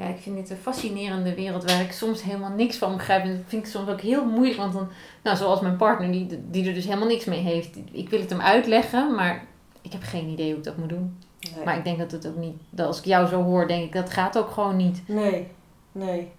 Ja, 0.00 0.06
ik 0.06 0.18
vind 0.20 0.36
dit 0.36 0.50
een 0.50 0.56
fascinerende 0.56 1.34
wereld 1.34 1.64
waar 1.64 1.80
ik 1.80 1.92
soms 1.92 2.22
helemaal 2.22 2.50
niks 2.50 2.76
van 2.76 2.96
begrijp. 2.96 3.22
En 3.24 3.36
dat 3.36 3.44
vind 3.46 3.64
ik 3.64 3.70
soms 3.70 3.88
ook 3.88 4.00
heel 4.00 4.24
moeilijk, 4.24 4.56
want 4.58 4.72
dan, 4.72 4.88
nou, 5.22 5.36
zoals 5.36 5.60
mijn 5.60 5.76
partner, 5.76 6.12
die, 6.12 6.40
die 6.50 6.68
er 6.68 6.74
dus 6.74 6.84
helemaal 6.84 7.08
niks 7.08 7.24
mee 7.24 7.40
heeft. 7.40 7.76
Ik 7.92 8.08
wil 8.08 8.20
het 8.20 8.30
hem 8.30 8.40
uitleggen, 8.40 9.14
maar 9.14 9.44
ik 9.80 9.92
heb 9.92 10.02
geen 10.02 10.28
idee 10.28 10.48
hoe 10.48 10.58
ik 10.58 10.64
dat 10.64 10.76
moet 10.76 10.88
doen. 10.88 11.18
Nee. 11.54 11.64
Maar 11.64 11.76
ik 11.76 11.84
denk 11.84 11.98
dat 11.98 12.10
het 12.10 12.26
ook 12.26 12.36
niet, 12.36 12.56
dat 12.70 12.86
als 12.86 12.98
ik 12.98 13.04
jou 13.04 13.26
zo 13.26 13.42
hoor, 13.42 13.68
denk 13.68 13.84
ik, 13.84 13.92
dat 13.92 14.10
gaat 14.10 14.38
ook 14.38 14.50
gewoon 14.50 14.76
niet. 14.76 15.02
Nee. 15.08 15.46
Nee. 15.92 16.32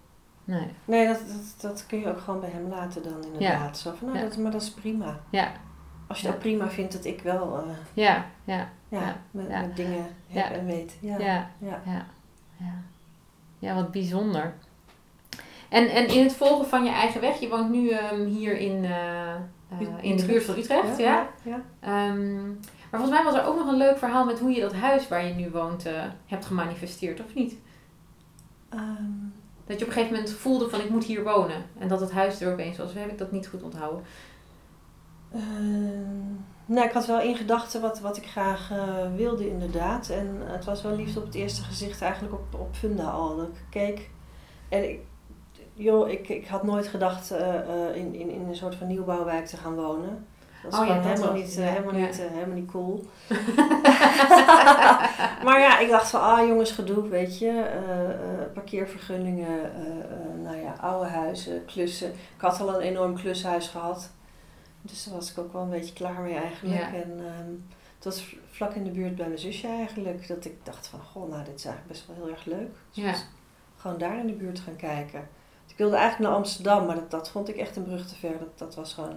Nee. 0.44 0.68
Nee, 0.86 1.08
dat, 1.08 1.20
dat, 1.28 1.56
dat 1.62 1.86
kun 1.88 2.00
je 2.00 2.08
ook 2.10 2.20
gewoon 2.20 2.40
bij 2.40 2.50
hem 2.50 2.70
laten 2.70 3.04
dan 3.04 3.24
inderdaad. 3.34 3.78
Zo 3.78 3.94
van, 3.98 4.08
nou, 4.08 4.20
Ja. 4.20 4.26
dat, 4.26 4.38
maar 4.38 4.52
dat 4.52 4.62
is 4.62 4.72
prima. 4.72 5.20
Ja. 5.30 5.52
Als 6.08 6.20
je 6.20 6.26
Ja. 6.26 6.32
dat 6.32 6.42
prima 6.42 6.70
vindt 6.70 6.94
dat 6.94 7.06
ik 7.06 7.22
wel 7.22 7.58
eh, 7.58 7.64
Ja, 7.94 8.26
ja, 8.44 8.70
ja. 8.90 9.16
Met, 9.32 9.76
dingen 9.76 10.06
heb 10.28 10.52
en 10.52 10.66
weet. 10.66 10.98
Ja. 11.00 11.18
ja. 11.20 11.50
Ja. 11.86 12.06
Ja. 13.62 13.76
Wat 13.76 13.92
bijzonder. 13.92 14.54
En, 15.70 15.90
en 15.90 16.08
in 16.08 16.24
het 16.24 16.34
volgen 16.34 16.68
van 16.68 16.84
je 16.84 16.90
eigen 16.92 17.22
weg, 17.22 17.40
je 17.40 17.50
woont 17.50 17.70
nu 17.70 17.90
ehm, 17.90 18.26
hier 18.26 18.58
in, 18.58 18.86
eh, 18.86 19.36
in 20.02 20.18
de 20.18 20.26
buurt 20.26 20.44
van 20.44 20.58
Utrecht, 20.58 20.98
ja? 20.98 21.30
ja. 21.44 21.62
Ehm, 21.80 22.48
maar 22.90 23.00
volgens 23.00 23.12
mij 23.12 23.24
was 23.24 23.34
er 23.34 23.46
ook 23.46 23.58
nog 23.58 23.68
een 23.68 23.78
leuk 23.78 23.98
verhaal 23.98 24.26
met 24.26 24.40
hoe 24.40 24.52
je 24.52 24.62
dat 24.62 24.74
huis 24.74 25.08
waar 25.08 25.26
je 25.26 25.34
nu 25.34 25.50
woont 25.50 25.86
eh, 25.86 26.04
hebt 26.26 26.46
gemanifesteerd, 26.46 27.20
of 27.20 27.34
niet? 27.34 27.56
Ehm, 28.70 29.04
Dat 29.66 29.80
je 29.80 29.86
op 29.86 29.92
een 29.92 29.98
gegeven 29.98 30.16
moment 30.16 30.34
voelde 30.34 30.70
van 30.70 30.80
ik 30.80 30.90
moet 30.90 31.04
hier 31.04 31.24
wonen. 31.24 31.66
En 31.78 31.88
dat 31.88 32.00
het 32.00 32.12
huis 32.12 32.42
er 32.42 32.52
opeens 32.52 32.78
was. 32.78 32.88
Of 32.88 32.94
heb 32.94 33.12
ik 33.12 33.18
dat 33.18 33.32
niet 33.32 33.48
goed 33.48 33.64
onthouden? 33.64 34.04
Ehm, 35.34 36.34
nou, 36.66 36.88
ik 36.88 36.94
had 36.94 37.06
wel 37.06 37.22
in 37.22 37.36
gedachten 37.36 37.82
wat, 37.82 38.00
wat 38.00 38.18
ik 38.18 38.26
graag 38.28 38.72
eh, 38.72 39.16
wilde, 39.16 39.50
inderdaad. 39.50 40.10
En 40.10 40.42
het 40.44 40.66
was 40.66 40.82
wel 40.82 40.96
liefst 40.96 41.18
op 41.18 41.26
het 41.26 41.36
eerste 41.36 41.64
gezicht 41.64 42.02
eigenlijk 42.02 42.34
op, 42.34 42.60
op 42.60 42.76
Funda 42.76 43.04
al. 43.10 43.36
Dat 43.36 43.48
ik 43.48 43.64
keek. 43.70 44.10
En 44.70 44.90
ik, 44.90 45.00
joh, 45.74 46.10
ik, 46.10 46.30
ik 46.30 46.48
had 46.48 46.64
nooit 46.64 46.88
gedacht 46.88 47.32
eh, 47.32 47.56
eh, 47.60 47.96
in, 47.96 48.16
in, 48.16 48.30
in 48.30 48.48
een 48.48 48.56
soort 48.56 48.76
van 48.76 48.88
nieuwbouwwijk 48.88 49.46
te 49.46 49.58
gaan 49.58 49.76
wonen. 49.76 50.26
Dat 50.64 50.74
is 50.74 50.80
Oh 50.80 50.86
ja, 50.86 50.92
gewoon 50.92 51.08
dat 51.08 51.18
helemaal, 51.18 51.40
was- 51.40 51.46
niet, 51.46 51.54
ja, 51.56 51.62
helemaal, 51.72 51.96
ja. 51.96 52.06
niet, 52.06 52.22
helemaal 52.22 52.56
niet 52.56 52.72
cool. 52.72 53.06
maar 55.46 55.60
ja, 55.60 55.80
ik 55.80 55.90
dacht 55.90 56.10
van, 56.10 56.22
ah 56.22 56.48
jongens, 56.48 56.72
gedoe, 56.72 57.08
weet 57.08 57.40
je. 57.40 57.66
parkeervergunningen, 58.54 59.72
nou 60.44 60.58
ja, 60.58 60.74
oude 60.82 61.10
huizen, 61.10 61.66
klussen. 61.66 62.10
Ik 62.10 62.42
had 62.42 62.62
al 62.62 62.74
een 62.76 62.82
enorm 62.82 63.16
klushuis 63.16 63.68
gehad. 63.68 64.12
Dus 64.82 65.04
daar 65.04 65.14
was 65.14 65.32
ik 65.32 65.38
ook 65.38 65.54
wel 65.54 65.62
een 65.62 65.70
beetje 65.70 65.94
klaar 65.94 66.22
mee 66.22 66.36
eigenlijk. 66.36 66.80
Ja. 66.80 66.94
En 66.94 67.12
ehm, 67.20 67.50
het 67.96 68.04
was 68.04 68.36
vlak 68.52 68.74
in 68.74 68.84
de 68.84 68.90
buurt 68.92 69.16
bij 69.16 69.28
mijn 69.28 69.40
zusje 69.40 69.68
eigenlijk. 69.68 70.28
Dat 70.28 70.46
ik 70.46 70.66
dacht 70.66 70.88
van, 70.88 71.00
goh, 71.00 71.30
nou 71.30 71.44
dit 71.44 71.56
is 71.56 71.66
eigenlijk 71.66 71.88
best 71.88 72.08
wel 72.08 72.16
heel 72.16 72.30
erg 72.34 72.46
leuk. 72.46 72.76
Dus 72.92 73.04
Ja. 73.04 73.14
gewoon 73.78 73.98
daar 73.98 74.20
in 74.20 74.28
de 74.28 74.34
buurt 74.34 74.60
gaan 74.60 74.76
kijken. 74.76 75.28
Dus 75.64 75.72
ik 75.72 75.78
wilde 75.78 75.96
eigenlijk 75.96 76.30
naar 76.30 76.40
Amsterdam, 76.40 76.86
maar 76.86 76.96
dat, 76.96 77.12
dat 77.12 77.30
vond 77.30 77.50
ik 77.50 77.56
echt 77.56 77.76
een 77.76 77.84
brug 77.84 78.08
te 78.08 78.16
ver. 78.16 78.40
Dat, 78.40 78.58
dat 78.58 78.76
was 78.76 78.94
gewoon 78.94 79.16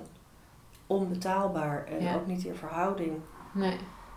onbetaalbaar 0.87 1.87
en 1.87 2.03
Ja. 2.03 2.14
ook 2.14 2.27
niet 2.27 2.44
in 2.44 2.55
verhouding. 2.55 3.12
Nee. 3.53 3.77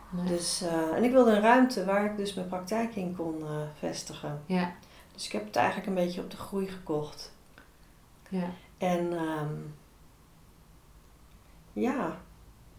nee. 0.09 0.25
Dus, 0.25 0.61
eh, 0.61 0.95
en 0.95 1.03
ik 1.03 1.11
wilde 1.11 1.31
een 1.31 1.41
ruimte 1.41 1.85
waar 1.85 2.05
ik 2.05 2.17
dus 2.17 2.33
mijn 2.33 2.47
praktijk 2.47 2.95
in 2.95 3.15
kon 3.15 3.41
eh, 3.41 3.49
vestigen. 3.79 4.41
Ja, 4.45 4.71
Dus 5.13 5.25
ik 5.25 5.31
heb 5.31 5.45
het 5.45 5.55
eigenlijk 5.55 5.87
een 5.87 5.93
beetje 5.93 6.21
op 6.21 6.31
de 6.31 6.37
groei 6.37 6.67
gekocht. 6.67 7.33
ja. 8.29 8.49
En 8.77 9.13
ehm, 9.17 9.53
ja, 11.81 12.17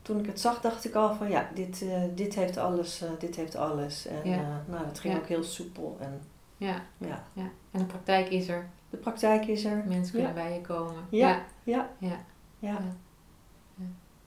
toen 0.02 0.18
ik 0.18 0.26
het 0.26 0.40
zag 0.40 0.61
dacht 0.61 0.84
ik 0.84 0.94
al 0.94 1.14
van 1.14 1.28
ja, 1.30 1.48
dit, 1.54 1.82
eh, 1.82 2.02
dit 2.14 2.34
heeft 2.34 2.56
alles, 2.56 3.02
eh, 3.02 3.11
dit 3.18 3.37
heeft 3.37 3.56
alles. 3.56 4.06
En 4.06 4.30
Ja. 4.30 4.37
eh, 4.37 4.72
nou, 4.72 4.87
het 4.87 4.98
ging 4.98 5.14
Ja. 5.14 5.20
ook 5.20 5.26
heel 5.26 5.42
soepel. 5.42 5.96
En 6.00 6.20
Ja, 6.56 6.82
ja, 6.98 7.24
ja. 7.32 7.50
En 7.70 7.78
de 7.78 7.84
praktijk 7.84 8.28
is 8.28 8.48
er. 8.48 8.68
de 8.90 8.96
praktijk 8.96 9.46
is 9.46 9.64
er. 9.64 9.84
Mensen 9.87 10.14
kunnen 10.14 10.34
bij 10.34 10.52
je 10.54 10.61
komen. 10.61 11.02
Ja. 11.11 11.42
ja. 11.62 11.88
Ja, 11.98 12.20
Ja. 12.58 12.78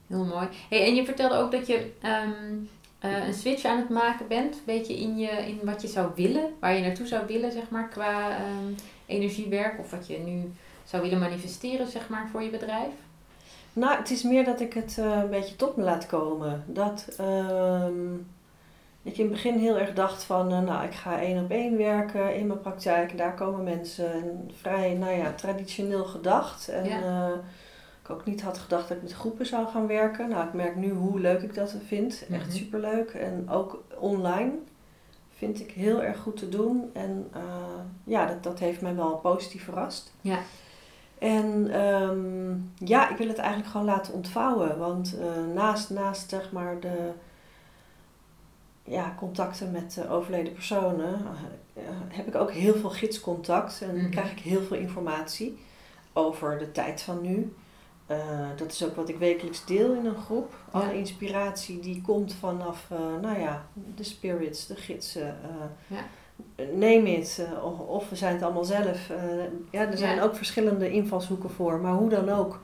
Heel 0.07 0.25
mooi. 0.25 0.47
Hey, 0.69 0.85
en 0.87 0.95
je 0.95 1.05
vertelde 1.05 1.35
ook 1.35 1.51
dat 1.51 1.67
je 1.67 1.91
ehm, 2.01 2.29
eh, 2.99 3.27
een 3.27 3.33
switch 3.33 3.65
aan 3.65 3.77
het 3.77 3.89
maken 3.89 4.27
bent. 4.27 4.55
Een 4.55 4.61
beetje 4.65 4.97
in, 4.99 5.17
je, 5.17 5.27
in 5.29 5.59
wat 5.63 5.81
je 5.81 5.87
zou 5.87 6.11
willen. 6.15 6.53
Waar 6.59 6.73
je 6.75 6.81
naartoe 6.81 7.07
zou 7.07 7.25
willen, 7.27 7.51
zeg 7.51 7.69
maar, 7.69 7.89
qua 7.89 8.29
ehm, 8.37 8.73
energiewerk. 9.05 9.79
Of 9.79 9.91
wat 9.91 10.07
je 10.07 10.17
nu 10.17 10.51
zou 10.83 11.03
willen 11.03 11.19
manifesteren, 11.19 11.87
zeg 11.87 12.09
maar, 12.09 12.27
voor 12.31 12.41
je 12.43 12.49
bedrijf. 12.49 12.93
Nou, 13.73 13.97
het 13.97 14.09
is 14.11 14.23
meer 14.23 14.45
dat 14.45 14.59
ik 14.59 14.73
het 14.73 14.97
eh, 14.99 15.05
een 15.23 15.29
beetje 15.29 15.55
tot 15.55 15.75
me 15.75 15.83
laat 15.83 16.05
komen. 16.05 16.63
Dat 16.67 17.07
ehm, 17.17 18.13
ik 19.03 19.17
in 19.17 19.23
het 19.23 19.31
begin 19.31 19.57
heel 19.57 19.77
erg 19.77 19.93
dacht 19.93 20.23
van, 20.23 20.51
eh, 20.51 20.59
nou, 20.59 20.85
ik 20.85 20.93
ga 20.93 21.19
één 21.19 21.43
op 21.43 21.51
één 21.51 21.77
werken 21.77 22.35
in 22.35 22.47
mijn 22.47 22.61
praktijk. 22.61 23.17
Daar 23.17 23.33
komen 23.35 23.63
mensen 23.63 24.11
en 24.13 24.51
vrij, 24.59 24.93
nou 24.93 25.11
ja, 25.17 25.33
traditioneel 25.33 26.05
gedacht. 26.05 26.67
En 26.69 26.85
Ja. 26.85 27.01
eh, 27.01 27.37
ik 28.03 28.09
ook 28.09 28.25
niet 28.25 28.41
had 28.41 28.57
gedacht 28.57 28.87
dat 28.87 28.97
ik 28.97 29.03
met 29.03 29.13
groepen 29.13 29.45
zou 29.45 29.67
gaan 29.67 29.87
werken. 29.87 30.29
Nou, 30.29 30.47
ik 30.47 30.53
merk 30.53 30.75
nu 30.75 30.91
hoe 30.91 31.19
leuk 31.19 31.41
ik 31.41 31.53
dat 31.55 31.75
vind. 31.87 32.25
Echt 32.31 32.47
Mhm. 32.47 32.55
superleuk. 32.55 33.09
En 33.09 33.49
ook 33.49 33.83
online 33.99 34.51
vind 35.37 35.59
ik 35.59 35.71
heel 35.71 36.01
erg 36.03 36.19
goed 36.19 36.37
te 36.37 36.49
doen. 36.49 36.89
En 36.93 37.31
ja, 38.03 38.25
dat, 38.25 38.43
dat 38.43 38.59
heeft 38.59 38.81
mij 38.81 38.95
wel 38.95 39.15
positief 39.15 39.63
verrast. 39.63 40.13
Ja. 40.21 40.37
En 41.21 41.71
ehm, 41.71 42.51
ja, 42.89 43.09
ik 43.09 43.17
wil 43.17 43.27
het 43.27 43.37
eigenlijk 43.37 43.69
gewoon 43.71 43.85
laten 43.85 44.13
ontvouwen. 44.13 44.77
Want 44.77 45.17
eh, 45.19 45.53
naast, 45.53 45.89
naast 45.89 46.29
zeg 46.29 46.51
maar 46.51 46.79
de 46.79 47.11
ja, 48.83 49.15
contacten 49.17 49.71
met 49.71 49.97
eh, 50.03 50.11
overleden 50.11 50.53
personen 50.53 51.21
eh, 51.73 51.83
heb 52.07 52.27
ik 52.27 52.35
ook 52.35 52.51
heel 52.51 52.73
veel 52.75 52.89
gidscontact. 52.89 53.81
En 53.81 53.95
Mhm. 53.95 54.09
krijg 54.09 54.31
ik 54.31 54.39
heel 54.39 54.61
veel 54.61 54.77
informatie 54.77 55.59
over 56.13 56.57
de 56.59 56.71
tijd 56.71 57.01
van 57.01 57.21
nu. 57.21 57.53
Eh, 58.05 58.17
dat 58.55 58.71
is 58.71 58.85
ook 58.85 58.95
wat 58.95 59.09
ik 59.09 59.17
wekelijks 59.17 59.65
deel 59.65 59.93
in 59.93 60.05
een 60.05 60.15
groep. 60.25 60.53
Alle 60.71 60.85
Ja. 60.85 60.91
inspiratie 60.91 61.79
die 61.79 62.01
komt 62.01 62.33
vanaf, 62.33 62.87
nou 63.21 63.39
ja, 63.39 63.65
de 63.95 64.03
spirits, 64.03 64.67
de 64.67 64.75
gidsen. 64.75 65.35
Ja. 65.87 66.03
Neem 66.73 67.05
het, 67.05 67.47
eh, 67.53 67.65
of, 67.89 68.09
we 68.09 68.15
zijn 68.15 68.33
het 68.33 68.43
allemaal 68.43 68.63
zelf. 68.63 69.09
Eh, 69.09 69.17
ja, 69.71 69.81
er 69.87 69.97
zijn 69.97 70.15
Ja. 70.15 70.23
ook 70.23 70.35
verschillende 70.35 70.91
invalshoeken 70.91 71.49
voor, 71.49 71.79
maar 71.79 71.93
hoe 71.93 72.09
dan 72.09 72.29
ook. 72.29 72.59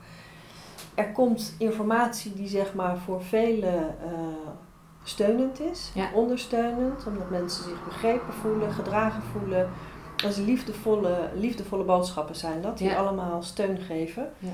Er 0.94 1.12
komt 1.12 1.54
informatie 1.58 2.32
die 2.34 2.48
zeg 2.48 2.74
maar 2.74 2.96
voor 2.98 3.22
velen 3.22 3.78
eh, 4.04 4.10
steunend 5.02 5.60
is, 5.60 5.90
Ja. 5.94 6.08
ondersteunend, 6.14 7.06
omdat 7.06 7.30
mensen 7.30 7.64
zich 7.64 7.84
begrepen 7.84 8.32
voelen, 8.32 8.72
gedragen 8.72 9.22
voelen. 9.22 9.68
als 10.24 10.36
liefdevolle, 10.36 11.30
liefdevolle 11.34 11.84
boodschappen 11.84 12.34
zijn 12.36 12.62
dat, 12.62 12.78
die 12.78 12.88
Ja. 12.88 12.96
allemaal 12.96 13.42
steun 13.42 13.78
geven. 13.78 14.30
Ja. 14.38 14.48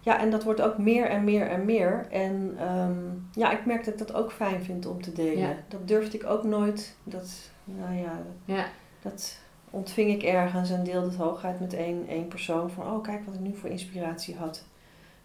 Ja, 0.00 0.18
en 0.20 0.30
dat 0.30 0.44
wordt 0.44 0.60
ook 0.60 0.78
meer 0.78 1.06
en 1.08 1.24
meer 1.24 1.46
en 1.48 1.64
meer. 1.64 2.06
En 2.10 2.54
ehm, 2.58 2.98
ja, 3.32 3.50
ik 3.50 3.66
merk 3.66 3.84
dat 3.84 3.92
ik 3.94 3.98
dat 4.06 4.14
ook 4.14 4.32
fijn 4.32 4.62
vind 4.64 4.86
om 4.86 5.02
te 5.02 5.12
delen. 5.12 5.56
Dat 5.68 5.88
durfde 5.88 6.16
ik 6.18 6.26
ook 6.26 6.42
nooit. 6.44 6.96
Dat, 7.04 7.30
nou 7.64 7.94
ja, 7.94 8.22
Ja, 8.44 8.66
dat 9.02 9.38
ontving 9.70 10.10
ik 10.10 10.22
ergens 10.22 10.70
en 10.70 10.84
deelde 10.84 11.06
het 11.06 11.16
hooguit 11.16 11.60
met 11.60 11.74
één, 11.74 12.08
één 12.08 12.28
persoon. 12.28 12.70
Van, 12.70 12.86
oh 12.86 13.02
kijk 13.02 13.26
wat 13.26 13.34
ik 13.34 13.40
nu 13.40 13.56
voor 13.56 13.68
inspiratie 13.68 14.36
had. 14.36 14.64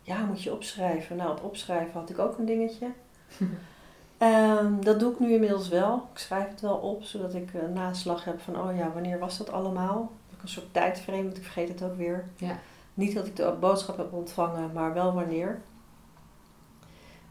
Ja, 0.01 0.25
moet 0.25 0.43
je 0.43 0.53
opschrijven. 0.53 1.15
Nou, 1.15 1.31
op 1.31 1.43
opschrijven 1.43 1.99
had 1.99 2.09
ik 2.09 2.19
ook 2.19 2.37
een 2.37 2.45
dingetje. 2.45 2.87
Ehm, 4.17 4.81
dat 4.81 4.99
doe 4.99 5.11
ik 5.11 5.19
nu 5.19 5.33
inmiddels 5.33 5.67
wel. 5.67 6.07
Ik 6.13 6.19
schrijf 6.19 6.49
het 6.49 6.61
wel 6.61 6.75
op, 6.75 7.03
zodat 7.03 7.33
ik 7.33 7.53
een 7.53 7.73
naslag 7.73 8.23
heb 8.23 8.39
van, 8.41 8.59
oh 8.59 8.75
ja, 8.75 8.91
wanneer 8.93 9.19
was 9.19 9.37
dat 9.37 9.51
allemaal? 9.51 10.11
Ik 10.29 10.41
een 10.41 10.47
soort 10.47 10.73
tijdframe, 10.73 11.23
want 11.23 11.37
ik 11.37 11.43
vergeet 11.43 11.67
het 11.67 11.83
ook 11.83 11.97
weer. 11.97 12.25
Ja. 12.35 12.59
Niet 12.93 13.15
dat 13.15 13.27
ik 13.27 13.35
de 13.35 13.55
boodschap 13.59 13.97
heb 13.97 14.13
ontvangen, 14.13 14.71
maar 14.73 14.93
wel 14.93 15.13
wanneer. 15.13 15.61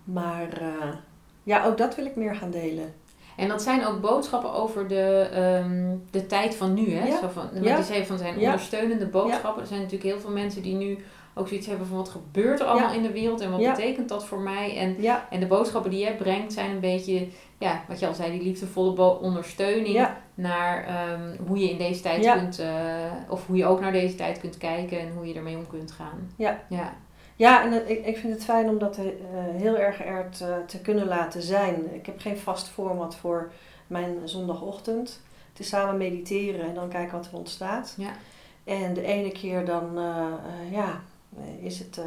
Maar 0.04 0.52
eh, 0.52 0.94
ja, 1.42 1.64
ook 1.64 1.78
dat 1.78 1.94
wil 1.94 2.04
ik 2.06 2.16
meer 2.16 2.34
gaan 2.34 2.50
delen. 2.50 2.94
En 3.36 3.48
dat 3.48 3.62
zijn 3.62 3.86
ook 3.86 4.00
boodschappen 4.00 4.52
over 4.52 4.88
de, 4.88 5.28
ehm, 5.32 5.94
de 6.10 6.26
tijd 6.26 6.54
van 6.54 6.74
nu, 6.74 6.92
hè? 6.94 7.06
Ja. 7.06 7.18
Zo 7.20 7.28
van, 7.28 7.48
want 7.52 7.64
Ja. 7.64 7.76
je 7.76 7.82
zei 7.82 8.04
van 8.06 8.18
zijn 8.18 8.38
ondersteunende 8.38 9.06
boodschappen. 9.06 9.62
Er 9.62 9.68
zijn 9.68 9.80
natuurlijk 9.80 10.10
heel 10.10 10.20
veel 10.20 10.30
mensen 10.30 10.62
die 10.62 10.74
nu 10.74 10.98
ook 11.38 11.48
zoiets 11.48 11.66
hebben 11.66 11.86
van 11.86 11.96
wat 11.96 12.08
gebeurt 12.08 12.60
er 12.60 12.66
allemaal 12.66 12.92
in 12.94 13.02
de 13.02 13.12
wereld 13.12 13.40
en 13.40 13.50
wat 13.50 13.60
betekent 13.60 14.08
dat 14.08 14.24
voor 14.26 14.40
mij? 14.40 14.76
En, 14.78 14.96
Ja, 15.02 15.26
en 15.30 15.40
de 15.40 15.46
boodschappen 15.46 15.90
die 15.90 16.00
jij 16.00 16.16
brengt 16.16 16.52
zijn 16.52 16.70
een 16.70 16.80
beetje, 16.80 17.26
ja, 17.58 17.82
wat 17.88 17.98
je 17.98 18.06
al 18.06 18.14
zei, 18.14 18.30
die 18.30 18.42
liefdevolle 18.42 19.20
ondersteuning 19.20 20.08
naar 20.34 20.84
ehm, 20.86 21.36
hoe 21.46 21.58
je 21.58 21.70
in 21.70 21.78
deze 21.78 22.02
tijd 22.02 22.32
kunt, 22.32 22.58
eh, 22.58 22.68
of 23.28 23.46
hoe 23.46 23.56
je 23.56 23.66
ook 23.66 23.80
naar 23.80 23.92
deze 23.92 24.14
tijd 24.14 24.40
kunt 24.40 24.56
kijken 24.58 25.00
en 25.00 25.12
hoe 25.16 25.26
je 25.28 25.34
ermee 25.34 25.56
om 25.56 25.66
kunt 25.66 25.92
gaan. 25.92 26.30
Ja. 26.36 26.62
Ja, 26.68 26.92
ja 27.36 27.64
en 27.64 27.88
ik, 27.90 28.06
ik 28.06 28.16
vind 28.16 28.32
het 28.32 28.44
fijn 28.44 28.68
om 28.68 28.78
dat 28.78 28.96
eh, 28.96 29.04
heel 29.34 29.78
erg 29.78 30.04
er 30.04 30.30
te, 30.30 30.62
te 30.66 30.80
kunnen 30.80 31.06
laten 31.06 31.42
zijn. 31.42 31.94
Ik 31.94 32.06
heb 32.06 32.20
geen 32.20 32.38
vast 32.38 32.68
format 32.68 33.16
voor 33.16 33.52
mijn 33.86 34.28
zondagochtend. 34.28 35.22
Het 35.50 35.60
is 35.60 35.68
samen 35.68 35.96
mediteren 35.96 36.66
en 36.66 36.74
dan 36.74 36.88
kijken 36.88 37.16
wat 37.16 37.26
er 37.26 37.36
ontstaat. 37.36 37.94
Ja. 37.96 38.10
En 38.64 38.94
de 38.94 39.02
ene 39.02 39.32
keer 39.32 39.64
dan, 39.64 39.98
eh, 39.98 40.26
eh, 40.26 40.72
ja, 40.72 41.00
eh, 41.36 41.64
is 41.64 41.78
het 41.78 41.98
eh, 41.98 42.04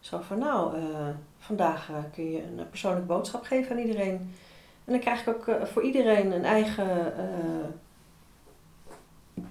zo 0.00 0.20
van 0.20 0.38
nou, 0.38 0.76
eh, 0.76 1.08
vandaag 1.38 1.90
eh, 1.90 1.96
kun 2.12 2.30
je 2.30 2.42
een 2.42 2.68
persoonlijke 2.68 3.06
boodschap 3.06 3.42
geven 3.42 3.76
aan 3.76 3.82
iedereen. 3.82 4.14
En 4.84 4.92
dan 4.92 4.98
krijg 4.98 5.20
ik 5.20 5.28
ook 5.28 5.48
eh, 5.48 5.64
voor 5.64 5.82
iedereen 5.82 6.32
een 6.32 6.44
eigen 6.44 7.16
eh, 7.18 7.68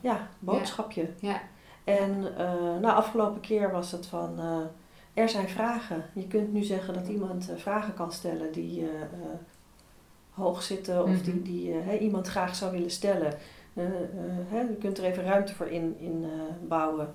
ja, 0.01 0.27
boodschapje. 0.39 1.09
Ja. 1.19 1.41
En 1.83 2.37
eh, 2.37 2.53
nou, 2.81 2.85
afgelopen 2.95 3.41
keer 3.41 3.71
was 3.71 3.91
het 3.91 4.05
van, 4.05 4.39
eh, 4.39 4.57
er 5.13 5.29
zijn 5.29 5.49
vragen. 5.49 6.05
Je 6.13 6.27
kunt 6.27 6.53
nu 6.53 6.63
zeggen 6.63 6.93
dat 6.93 7.07
iemand 7.07 7.49
eh, 7.49 7.55
vragen 7.57 7.93
kan 7.93 8.11
stellen 8.11 8.51
die 8.51 8.89
hoog 10.29 10.63
zitten 10.63 11.03
of 11.03 11.09
Mhm. 11.09 11.23
die, 11.23 11.41
die 11.41 11.71
eh, 11.71 11.85
hè, 11.85 11.97
iemand 11.97 12.27
graag 12.27 12.55
zou 12.55 12.71
willen 12.71 12.91
stellen. 12.91 13.33
Je 14.49 14.77
kunt 14.79 14.97
er 14.97 15.03
even 15.03 15.23
ruimte 15.23 15.55
voor 15.55 15.67
in, 15.67 15.95
in 15.99 16.25
bouwen. 16.67 17.13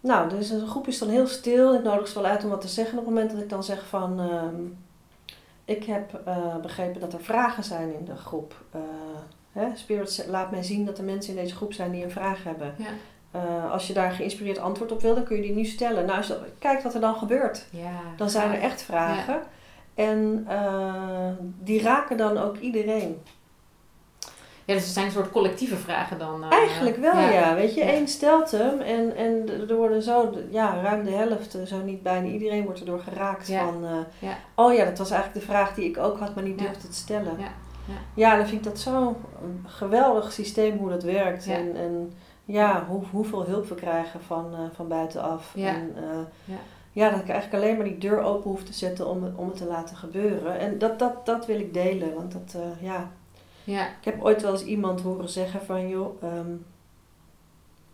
Nou, 0.00 0.28
dus 0.28 0.48
de 0.48 0.66
groep 0.66 0.86
is 0.86 0.98
dan 0.98 1.08
heel 1.08 1.26
stil. 1.26 1.74
Ik 1.74 1.82
nodig 1.82 2.08
ze 2.08 2.14
wel 2.20 2.30
uit 2.30 2.44
om 2.44 2.50
wat 2.50 2.60
te 2.60 2.68
zeggen 2.68 2.98
op 2.98 3.04
het 3.04 3.14
moment 3.14 3.32
dat 3.32 3.40
ik 3.42 3.48
dan 3.48 3.64
zeg 3.64 3.86
van... 3.86 4.20
ehm, 4.20 4.54
ik 5.64 5.84
heb 5.84 6.20
begrepen 6.62 7.00
dat 7.00 7.12
er 7.12 7.20
vragen 7.22 7.64
zijn 7.64 7.94
in 7.94 8.04
de 8.04 8.16
groep. 8.16 8.54
Spirit 9.74 10.26
laat 10.28 10.50
mij 10.50 10.62
zien 10.62 10.84
dat 10.84 10.98
er 10.98 11.04
mensen 11.04 11.34
in 11.36 11.42
deze 11.42 11.54
groep 11.56 11.72
zijn 11.72 11.90
die 11.90 12.04
een 12.04 12.10
vraag 12.10 12.44
hebben. 12.44 12.74
Ja. 12.78 12.86
Eh, 13.36 13.72
als 13.72 13.86
je 13.86 13.92
daar 13.92 14.10
geïnspireerd 14.10 14.58
antwoord 14.58 14.92
op 14.92 15.00
wil, 15.02 15.14
dan 15.14 15.24
kun 15.24 15.36
je 15.36 15.42
die 15.42 15.54
nu 15.54 15.64
stellen. 15.64 16.04
Nou, 16.06 16.16
als 16.18 16.26
je, 16.26 16.38
kijk 16.58 16.82
wat 16.82 16.94
er 16.94 17.00
dan 17.00 17.14
gebeurt. 17.14 17.66
ja. 17.70 18.00
Dan 18.16 18.30
zijn 18.30 18.52
er 18.52 18.60
echt 18.60 18.82
vragen. 18.82 19.40
En 19.94 20.44
eh, 20.48 21.30
die 21.58 21.82
raken 21.82 22.16
dan 22.16 22.38
ook 22.38 22.56
iedereen. 22.58 23.22
Ja, 24.64 24.74
dus 24.74 24.84
het 24.84 24.92
zijn 24.92 25.06
een 25.06 25.12
soort 25.12 25.30
collectieve 25.30 25.76
vragen 25.76 26.18
dan. 26.18 26.42
eh, 26.44 26.58
Eigenlijk 26.58 26.96
wel, 26.96 27.18
ja. 27.18 27.54
Weet 27.54 27.74
je, 27.74 27.80
Ja. 27.84 27.90
één 27.90 28.08
stelt 28.08 28.50
hem 28.50 28.80
en, 28.80 29.16
en 29.16 29.48
er 29.68 29.76
worden 29.76 30.02
zo, 30.02 30.34
ja, 30.50 30.80
ruim 30.82 31.04
de 31.04 31.10
helft, 31.10 31.58
zo 31.66 31.76
niet 31.84 32.02
bijna 32.02 32.28
iedereen 32.28 32.64
wordt 32.64 32.78
erdoor 32.80 33.00
geraakt 33.00 33.46
Ja. 33.48 33.64
van, 33.64 33.84
oh 34.54 34.74
ja, 34.74 34.84
dat 34.84 34.98
was 34.98 35.10
eigenlijk 35.10 35.40
de 35.46 35.52
vraag 35.52 35.74
die 35.74 35.84
ik 35.88 35.98
ook 35.98 36.18
had, 36.18 36.34
maar 36.34 36.44
niet 36.44 36.58
durfde 36.58 36.88
te 36.88 36.94
stellen. 36.94 37.34
Ja. 37.38 37.48
Ja. 37.88 37.94
Ja, 38.14 38.36
dan 38.36 38.46
vind 38.46 38.66
ik 38.66 38.70
dat 38.72 38.78
zo'n 38.80 39.16
geweldig 39.66 40.32
systeem 40.32 40.76
hoe 40.78 40.88
dat 40.90 41.02
werkt. 41.02 41.44
Ja. 41.44 41.54
En, 41.54 41.76
en 41.76 42.12
ja, 42.48 42.86
hoe, 42.86 43.02
hoeveel 43.10 43.44
hulp 43.46 43.68
we 43.68 43.74
krijgen 43.74 44.20
van, 44.22 44.54
eh, 44.54 44.60
van 44.72 44.88
buitenaf. 44.88 45.52
Ja. 45.54 45.74
En, 45.74 45.92
eh, 45.96 46.18
Ja. 46.44 46.56
ja, 46.92 47.10
dat 47.10 47.20
ik 47.20 47.28
eigenlijk 47.28 47.62
alleen 47.64 47.76
maar 47.76 47.84
die 47.86 47.98
deur 47.98 48.20
open 48.22 48.50
hoef 48.50 48.62
te 48.64 48.72
zetten 48.72 49.06
om, 49.08 49.22
het- 49.22 49.34
om 49.36 49.48
het 49.48 49.56
te 49.56 49.64
laten 49.66 49.96
gebeuren. 49.96 50.58
En 50.58 50.78
dat, 50.78 50.98
dat, 50.98 51.26
dat 51.26 51.46
wil 51.46 51.60
ik 51.60 51.74
delen, 51.74 52.14
want 52.14 52.32
dat, 52.32 52.54
eh, 52.62 52.82
ja, 52.82 53.10
Ja, 53.64 53.86
ik 53.88 54.04
heb 54.04 54.22
ooit 54.22 54.42
wel 54.42 54.52
eens 54.52 54.64
iemand 54.64 55.00
horen 55.00 55.28
zeggen 55.28 55.62
van, 55.64 55.88
joh, 55.88 56.22
ehm, 56.22 56.50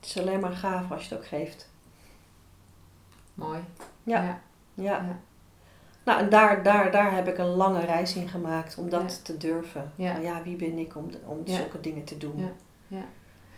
het 0.00 0.08
is 0.08 0.18
alleen 0.18 0.40
maar 0.40 0.52
gaaf 0.52 0.90
als 0.92 1.02
je 1.08 1.14
het 1.14 1.18
ook 1.22 1.28
geeft. 1.28 1.70
mooi. 3.34 3.58
Ja. 4.02 4.40
ja. 4.74 5.04
Nou, 6.04 6.20
en 6.20 6.28
daar, 6.28 6.62
daar, 6.62 6.90
daar 6.90 7.14
heb 7.14 7.28
ik 7.28 7.38
een 7.38 7.46
lange 7.54 7.80
reis 7.84 8.14
in 8.14 8.28
gemaakt 8.28 8.78
om 8.78 8.88
dat 8.90 9.24
te 9.24 9.36
durven. 9.36 9.92
Ja. 9.94 10.12
Nou 10.12 10.24
ja, 10.24 10.42
wie 10.42 10.56
ben 10.56 10.78
ik 10.78 10.96
om, 10.96 11.10
om 11.26 11.38
zulke 11.44 11.80
dingen 11.80 12.04
te 12.04 12.18
doen? 12.18 12.34
Ja. 12.88 13.04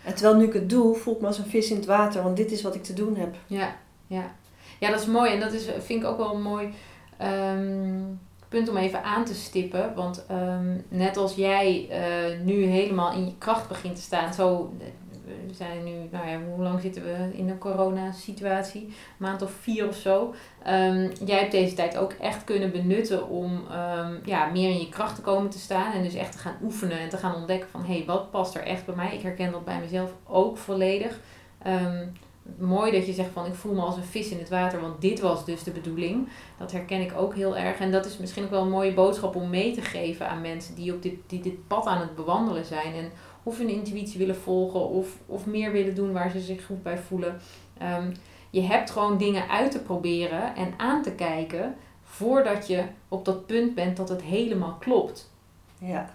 Terwijl 0.04 0.36
nu 0.36 0.44
ik 0.44 0.52
het 0.52 0.70
doe, 0.70 0.94
voel 0.94 1.14
ik 1.14 1.20
me 1.20 1.26
als 1.26 1.38
een 1.38 1.46
vis 1.46 1.70
in 1.70 1.76
het 1.76 1.86
water, 1.86 2.22
want 2.22 2.36
dit 2.36 2.50
is 2.50 2.62
wat 2.62 2.74
ik 2.74 2.82
te 2.82 2.92
doen 2.92 3.16
heb. 3.16 3.34
Ja, 3.46 3.76
ja. 4.06 4.34
ja, 4.80 4.90
dat 4.90 5.00
is 5.00 5.06
mooi. 5.06 5.32
En 5.32 5.40
dat 5.40 5.52
is, 5.52 5.68
vind 5.78 6.02
ik 6.02 6.08
ook 6.08 6.16
wel 6.16 6.34
een 6.34 6.42
mooi 6.42 6.68
ehm, 7.16 8.02
punt 8.48 8.68
om 8.68 8.76
even 8.76 9.02
aan 9.02 9.24
te 9.24 9.34
stippen. 9.34 9.94
Want 9.94 10.26
ehm, 10.26 10.76
net 10.88 11.16
als 11.16 11.34
jij 11.34 11.88
eh, 11.90 12.40
nu 12.40 12.64
helemaal 12.64 13.12
in 13.12 13.24
je 13.24 13.38
kracht 13.38 13.68
begint 13.68 13.96
te 13.96 14.02
staan, 14.02 14.34
zo. 14.34 14.72
We 15.24 15.54
zijn 15.54 15.84
nu, 15.84 15.92
nou 16.10 16.28
ja, 16.28 16.38
hoe 16.54 16.62
lang 16.62 16.80
zitten 16.80 17.02
we 17.02 17.30
in 17.32 17.48
een 17.48 17.58
coronasituatie? 17.58 18.82
Een 18.82 18.94
maand 19.16 19.42
of 19.42 19.50
vier 19.50 19.88
of 19.88 19.96
zo. 19.96 20.34
Ehm, 20.62 21.10
jij 21.24 21.38
hebt 21.38 21.52
deze 21.52 21.74
tijd 21.74 21.96
ook 21.96 22.12
echt 22.12 22.44
kunnen 22.44 22.72
benutten 22.72 23.28
om 23.28 23.62
ehm, 23.70 24.14
ja, 24.24 24.46
meer 24.46 24.70
in 24.70 24.78
je 24.78 24.88
kracht 24.88 25.14
te 25.14 25.22
komen 25.22 25.50
te 25.50 25.58
staan. 25.58 25.92
En 25.92 26.02
dus 26.02 26.14
echt 26.14 26.32
te 26.32 26.38
gaan 26.38 26.56
oefenen 26.62 26.98
en 26.98 27.08
te 27.08 27.16
gaan 27.16 27.34
ontdekken 27.34 27.68
van 27.70 27.84
hé, 27.84 27.96
hey, 27.96 28.04
wat 28.06 28.30
past 28.30 28.54
er 28.54 28.62
echt 28.62 28.86
bij 28.86 28.94
mij? 28.94 29.14
Ik 29.14 29.22
herken 29.22 29.52
dat 29.52 29.64
bij 29.64 29.80
mezelf 29.80 30.12
ook 30.26 30.56
volledig. 30.56 31.20
Ehm, 31.62 32.06
mooi 32.58 32.92
dat 32.92 33.06
je 33.06 33.12
zegt 33.12 33.30
van 33.32 33.46
ik 33.46 33.54
voel 33.54 33.74
me 33.74 33.80
als 33.80 33.96
een 33.96 34.02
vis 34.02 34.28
in 34.28 34.38
het 34.38 34.48
water, 34.48 34.80
want 34.80 35.00
dit 35.00 35.20
was 35.20 35.44
dus 35.44 35.62
de 35.62 35.70
bedoeling. 35.70 36.28
Dat 36.58 36.72
herken 36.72 37.00
ik 37.00 37.12
ook 37.16 37.34
heel 37.34 37.56
erg. 37.56 37.78
En 37.78 37.92
dat 37.92 38.06
is 38.06 38.18
misschien 38.18 38.44
ook 38.44 38.50
wel 38.50 38.62
een 38.62 38.70
mooie 38.70 38.94
boodschap 38.94 39.36
om 39.36 39.50
mee 39.50 39.74
te 39.74 39.82
geven 39.82 40.28
aan 40.28 40.40
mensen 40.40 40.74
die 40.74 40.94
op 40.94 41.02
dit, 41.02 41.14
die 41.26 41.40
dit 41.40 41.66
pad 41.66 41.86
aan 41.86 42.00
het 42.00 42.14
bewandelen 42.14 42.64
zijn. 42.64 42.94
En 42.94 43.10
of 43.44 43.58
hun 43.58 43.68
intuïtie 43.68 44.18
willen 44.18 44.36
volgen 44.36 44.88
of, 44.88 45.08
of 45.26 45.46
meer 45.46 45.72
willen 45.72 45.94
doen 45.94 46.12
waar 46.12 46.30
ze 46.30 46.40
zich 46.40 46.64
goed 46.66 46.82
bij 46.82 46.98
voelen. 46.98 47.40
Ehm, 47.78 48.10
je 48.50 48.60
hebt 48.60 48.90
gewoon 48.90 49.18
dingen 49.18 49.48
uit 49.48 49.70
te 49.70 49.78
proberen 49.82 50.56
en 50.56 50.74
aan 50.76 51.02
te 51.02 51.12
kijken 51.12 51.76
voordat 52.02 52.66
je 52.66 52.84
op 53.08 53.24
dat 53.24 53.46
punt 53.46 53.74
bent 53.74 53.96
dat 53.96 54.08
het 54.08 54.22
helemaal 54.22 54.76
klopt. 54.80 55.30
Ja, 55.78 56.10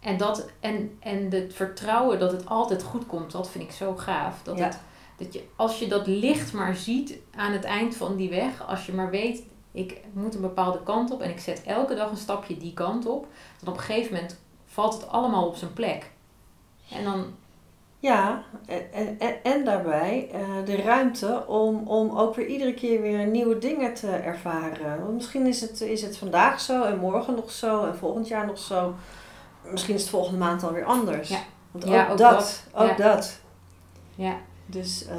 En, 0.00 0.16
dat, 0.16 0.48
en, 0.60 0.96
en 1.00 1.30
het 1.30 1.54
vertrouwen 1.54 2.18
dat 2.18 2.32
het 2.32 2.46
altijd 2.46 2.82
goed 2.82 3.06
komt, 3.06 3.32
dat 3.32 3.50
vind 3.50 3.64
ik 3.64 3.70
zo 3.70 3.96
gaaf. 3.96 4.42
Dat 4.42 4.58
Ja. 4.58 4.64
het, 4.64 4.78
dat 5.16 5.32
je, 5.32 5.44
als 5.56 5.78
je 5.78 5.88
dat 5.88 6.06
licht 6.06 6.52
maar 6.52 6.76
ziet 6.76 7.18
aan 7.36 7.52
het 7.52 7.64
eind 7.64 7.96
van 7.96 8.16
die 8.16 8.30
weg, 8.30 8.66
als 8.68 8.86
je 8.86 8.92
maar 8.92 9.10
weet, 9.10 9.42
ik 9.72 10.00
moet 10.12 10.34
een 10.34 10.40
bepaalde 10.40 10.82
kant 10.82 11.10
op 11.10 11.20
en 11.20 11.30
ik 11.30 11.38
zet 11.40 11.62
elke 11.62 11.94
dag 11.94 12.10
een 12.10 12.16
stapje 12.16 12.56
die 12.56 12.72
kant 12.74 13.06
op, 13.06 13.26
dan 13.58 13.68
op 13.72 13.78
een 13.78 13.84
gegeven 13.84 14.12
moment 14.14 14.38
valt 14.66 14.92
het 14.92 15.08
allemaal 15.08 15.46
op 15.46 15.56
zijn 15.56 15.72
plek. 15.72 16.10
En 16.92 17.04
dan, 17.04 17.24
ja 17.98 18.42
en, 18.66 19.16
en, 19.20 19.42
en 19.42 19.64
daarbij 19.64 20.28
eh, 20.32 20.40
de 20.64 20.76
ruimte 20.76 21.46
om, 21.46 21.88
om 21.88 22.18
ook 22.18 22.34
weer 22.34 22.46
iedere 22.46 22.74
keer 22.74 23.00
weer 23.00 23.26
nieuwe 23.26 23.58
dingen 23.58 23.94
te 23.94 24.08
ervaren. 24.10 25.00
Want 25.00 25.14
misschien 25.14 25.46
is 25.46 25.60
het, 25.60 25.80
is 25.80 26.02
het 26.02 26.16
vandaag 26.18 26.60
zo 26.60 26.82
en 26.82 26.98
morgen 26.98 27.34
nog 27.34 27.50
zo 27.50 27.84
en 27.84 27.96
volgend 27.96 28.28
jaar 28.28 28.46
nog 28.46 28.58
zo. 28.58 28.94
Misschien 29.70 29.94
is 29.94 30.00
het 30.00 30.10
volgende 30.10 30.38
maand 30.38 30.62
alweer 30.62 30.84
anders. 30.84 31.28
Ja. 31.28 31.40
Want 31.70 31.84
Ja, 31.84 32.02
ook, 32.10 32.18
dat, 32.18 32.30
dat. 32.30 32.64
ook 32.74 32.88
Ja. 32.88 32.94
dat. 32.96 33.40
ja, 34.14 34.36
Dus 34.66 35.06
eh, 35.06 35.16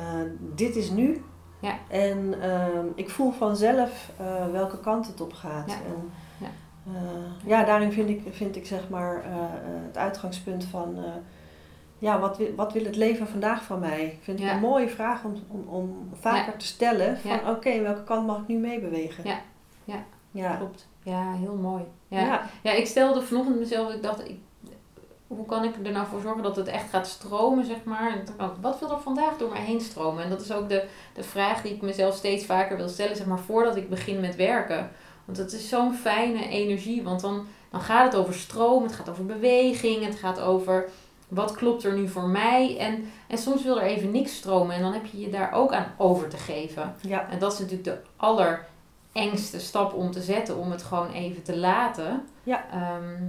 dit 0.56 0.76
is 0.76 0.90
nu. 0.90 1.24
Ja. 1.60 1.78
En 1.90 2.42
ehm, 2.42 2.86
ik 2.96 3.10
voel 3.10 3.32
vanzelf 3.32 4.12
eh, 4.18 4.52
welke 4.52 4.80
kant 4.80 5.08
het 5.08 5.22
op 5.22 5.34
gaat. 5.34 5.70
Ja. 5.70 5.76
En, 5.76 6.12
Ja. 6.38 6.50
ja, 7.46 7.64
daarin 7.64 7.92
vind 7.92 8.10
ik, 8.10 8.22
vind 8.30 8.56
ik 8.56 8.66
zeg 8.66 8.90
maar 8.90 9.24
het 9.88 9.98
uitgangspunt 9.98 10.64
van... 10.64 10.98
ja, 12.02 12.20
wat 12.20 12.38
wil, 12.38 12.48
wat 12.56 12.74
wil 12.74 12.84
het 12.84 12.96
leven 12.96 13.28
vandaag 13.28 13.64
van 13.64 13.80
mij? 13.80 14.18
Vind 14.22 14.40
ik 14.40 14.46
Ja. 14.46 14.54
een 14.54 14.60
mooie 14.60 14.90
vraag 14.90 15.24
om, 15.24 15.36
om, 15.48 15.64
om 15.68 16.10
vaker 16.20 16.58
te 16.58 16.66
stellen. 16.66 17.18
Van 17.18 17.32
Ja. 17.32 17.52
oké, 17.52 17.82
welke 17.82 18.04
kant 18.04 18.28
mag 18.28 18.38
ik 18.42 18.48
nu 18.48 18.56
meebewegen? 18.58 19.24
Ja. 19.28 19.40
Ja. 19.84 20.04
Ja. 20.32 20.56
klopt. 20.56 20.88
Ja, 21.04 21.34
heel 21.34 21.56
mooi. 21.56 21.84
Ja. 22.08 22.42
Ja. 22.62 22.72
Ik 22.72 22.88
stelde 22.88 23.22
vanochtend 23.22 23.60
mezelf, 23.60 23.94
ik 23.94 24.04
dacht, 24.04 24.30
ik, 24.30 24.38
hoe 25.28 25.46
kan 25.46 25.64
ik 25.64 25.74
er 25.84 25.92
nou 25.92 26.08
voor 26.08 26.22
zorgen 26.22 26.44
dat 26.44 26.56
het 26.56 26.68
echt 26.68 26.90
gaat 26.90 27.08
stromen, 27.08 27.66
zeg 27.66 27.84
maar? 27.84 28.12
En 28.38 28.52
wat 28.62 28.80
wil 28.80 28.92
er 28.92 29.00
vandaag 29.00 29.38
door 29.38 29.50
mij 29.50 29.62
heen 29.62 29.82
stromen? 29.82 30.24
En 30.24 30.30
dat 30.30 30.42
is 30.42 30.52
ook 30.52 30.70
de, 30.70 30.86
de 31.14 31.24
vraag 31.24 31.62
die 31.62 31.74
ik 31.74 31.82
mezelf 31.82 32.16
steeds 32.16 32.46
vaker 32.46 32.78
wil 32.78 32.90
stellen, 32.90 33.16
zeg 33.16 33.26
maar, 33.26 33.40
voordat 33.40 33.76
ik 33.76 33.90
begin 33.90 34.20
met 34.20 34.36
werken. 34.36 34.92
Want 35.26 35.38
het 35.38 35.52
is 35.54 35.70
zo'n 35.70 35.94
fijne 35.94 36.48
energie, 36.48 37.04
want 37.04 37.22
dan, 37.22 37.46
dan 37.70 37.82
gaat 37.82 38.12
het 38.12 38.22
over 38.22 38.34
stroom, 38.34 38.84
het 38.84 38.94
gaat 38.94 39.10
over 39.10 39.26
beweging, 39.26 40.06
het 40.06 40.16
gaat 40.16 40.40
over 40.40 40.90
wat 41.32 41.52
klopt 41.56 41.84
er 41.84 41.94
nu 41.94 42.08
voor 42.08 42.28
mij. 42.28 42.78
En, 42.78 43.12
en 43.28 43.38
soms 43.38 43.64
wil 43.64 43.80
er 43.80 43.86
even 43.88 44.12
niks 44.12 44.36
stromen 44.36 44.76
en 44.76 44.82
dan 44.82 44.94
heb 44.94 45.06
je 45.06 45.20
je 45.20 45.30
daar 45.30 45.52
ook 45.54 45.74
aan 45.74 45.94
over 45.98 46.28
te 46.28 46.38
geven. 46.38 46.96
Ja. 47.02 47.30
En 47.30 47.40
dat 47.40 47.54
is 47.54 47.60
natuurlijk 47.60 47.84
de 47.84 47.98
allerengste 48.16 49.60
stap 49.60 49.94
om 49.94 50.12
te 50.12 50.22
zetten, 50.22 50.58
om 50.58 50.72
het 50.72 50.84
gewoon 50.84 51.12
even 51.12 51.44
te 51.44 51.58
laten. 51.58 52.24
Ja. 52.44 52.66
Ehm, 52.72 53.22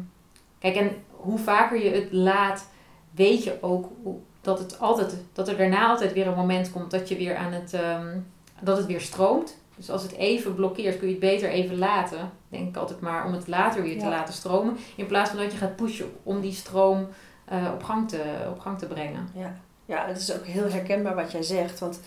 kijk, 0.59 0.77
en 0.77 0.91
hoe 1.11 1.39
vaker 1.39 1.85
je 1.85 1.91
het 1.91 2.13
laat, 2.13 2.69
weet 3.11 3.45
je 3.45 3.59
ook 3.61 3.87
dat, 4.41 4.59
het 4.59 4.81
altijd, 4.81 5.17
dat 5.33 5.49
er 5.49 5.57
daarna 5.57 5.89
altijd 5.89 6.13
weer 6.13 6.27
een 6.27 6.35
moment 6.37 6.73
komt 6.73 6.91
dat 6.91 7.09
je 7.09 7.17
weer 7.17 7.37
aan 7.37 7.53
het, 7.53 7.75
ehm, 7.75 8.19
dat 8.61 8.77
het 8.77 8.87
weer 8.87 9.01
stroomt. 9.01 9.61
Dus 9.77 9.91
als 9.91 10.03
het 10.03 10.13
even 10.13 10.55
blokkeert, 10.55 10.99
kun 10.99 11.07
je 11.07 11.13
het 11.13 11.23
beter 11.23 11.49
even 11.49 11.79
laten. 11.79 12.31
Denk 12.49 12.69
ik 12.69 12.77
altijd 12.77 13.01
maar 13.01 13.27
om 13.27 13.33
het 13.33 13.49
later 13.49 13.83
weer 13.83 13.99
te 13.99 14.05
Ja. 14.05 14.11
laten 14.11 14.35
stromen. 14.35 14.77
In 14.97 15.07
plaats 15.07 15.31
van 15.31 15.39
dat 15.39 15.53
je 15.53 15.59
gaat 15.59 15.77
pushen 15.77 16.13
om 16.23 16.41
die 16.41 16.53
stroom 16.53 17.09
eh, 17.53 17.71
op, 17.75 17.83
gang 17.83 18.09
te, 18.09 18.47
op 18.51 18.59
gang 18.59 18.79
te 18.79 18.87
brengen. 18.87 19.29
Ja. 19.35 19.55
ja, 19.87 20.07
het 20.07 20.17
is 20.19 20.35
ook 20.35 20.47
heel 20.47 20.69
herkenbaar 20.71 21.15
wat 21.15 21.33
jij 21.33 21.43
zegt. 21.43 21.79
Want 21.81 22.01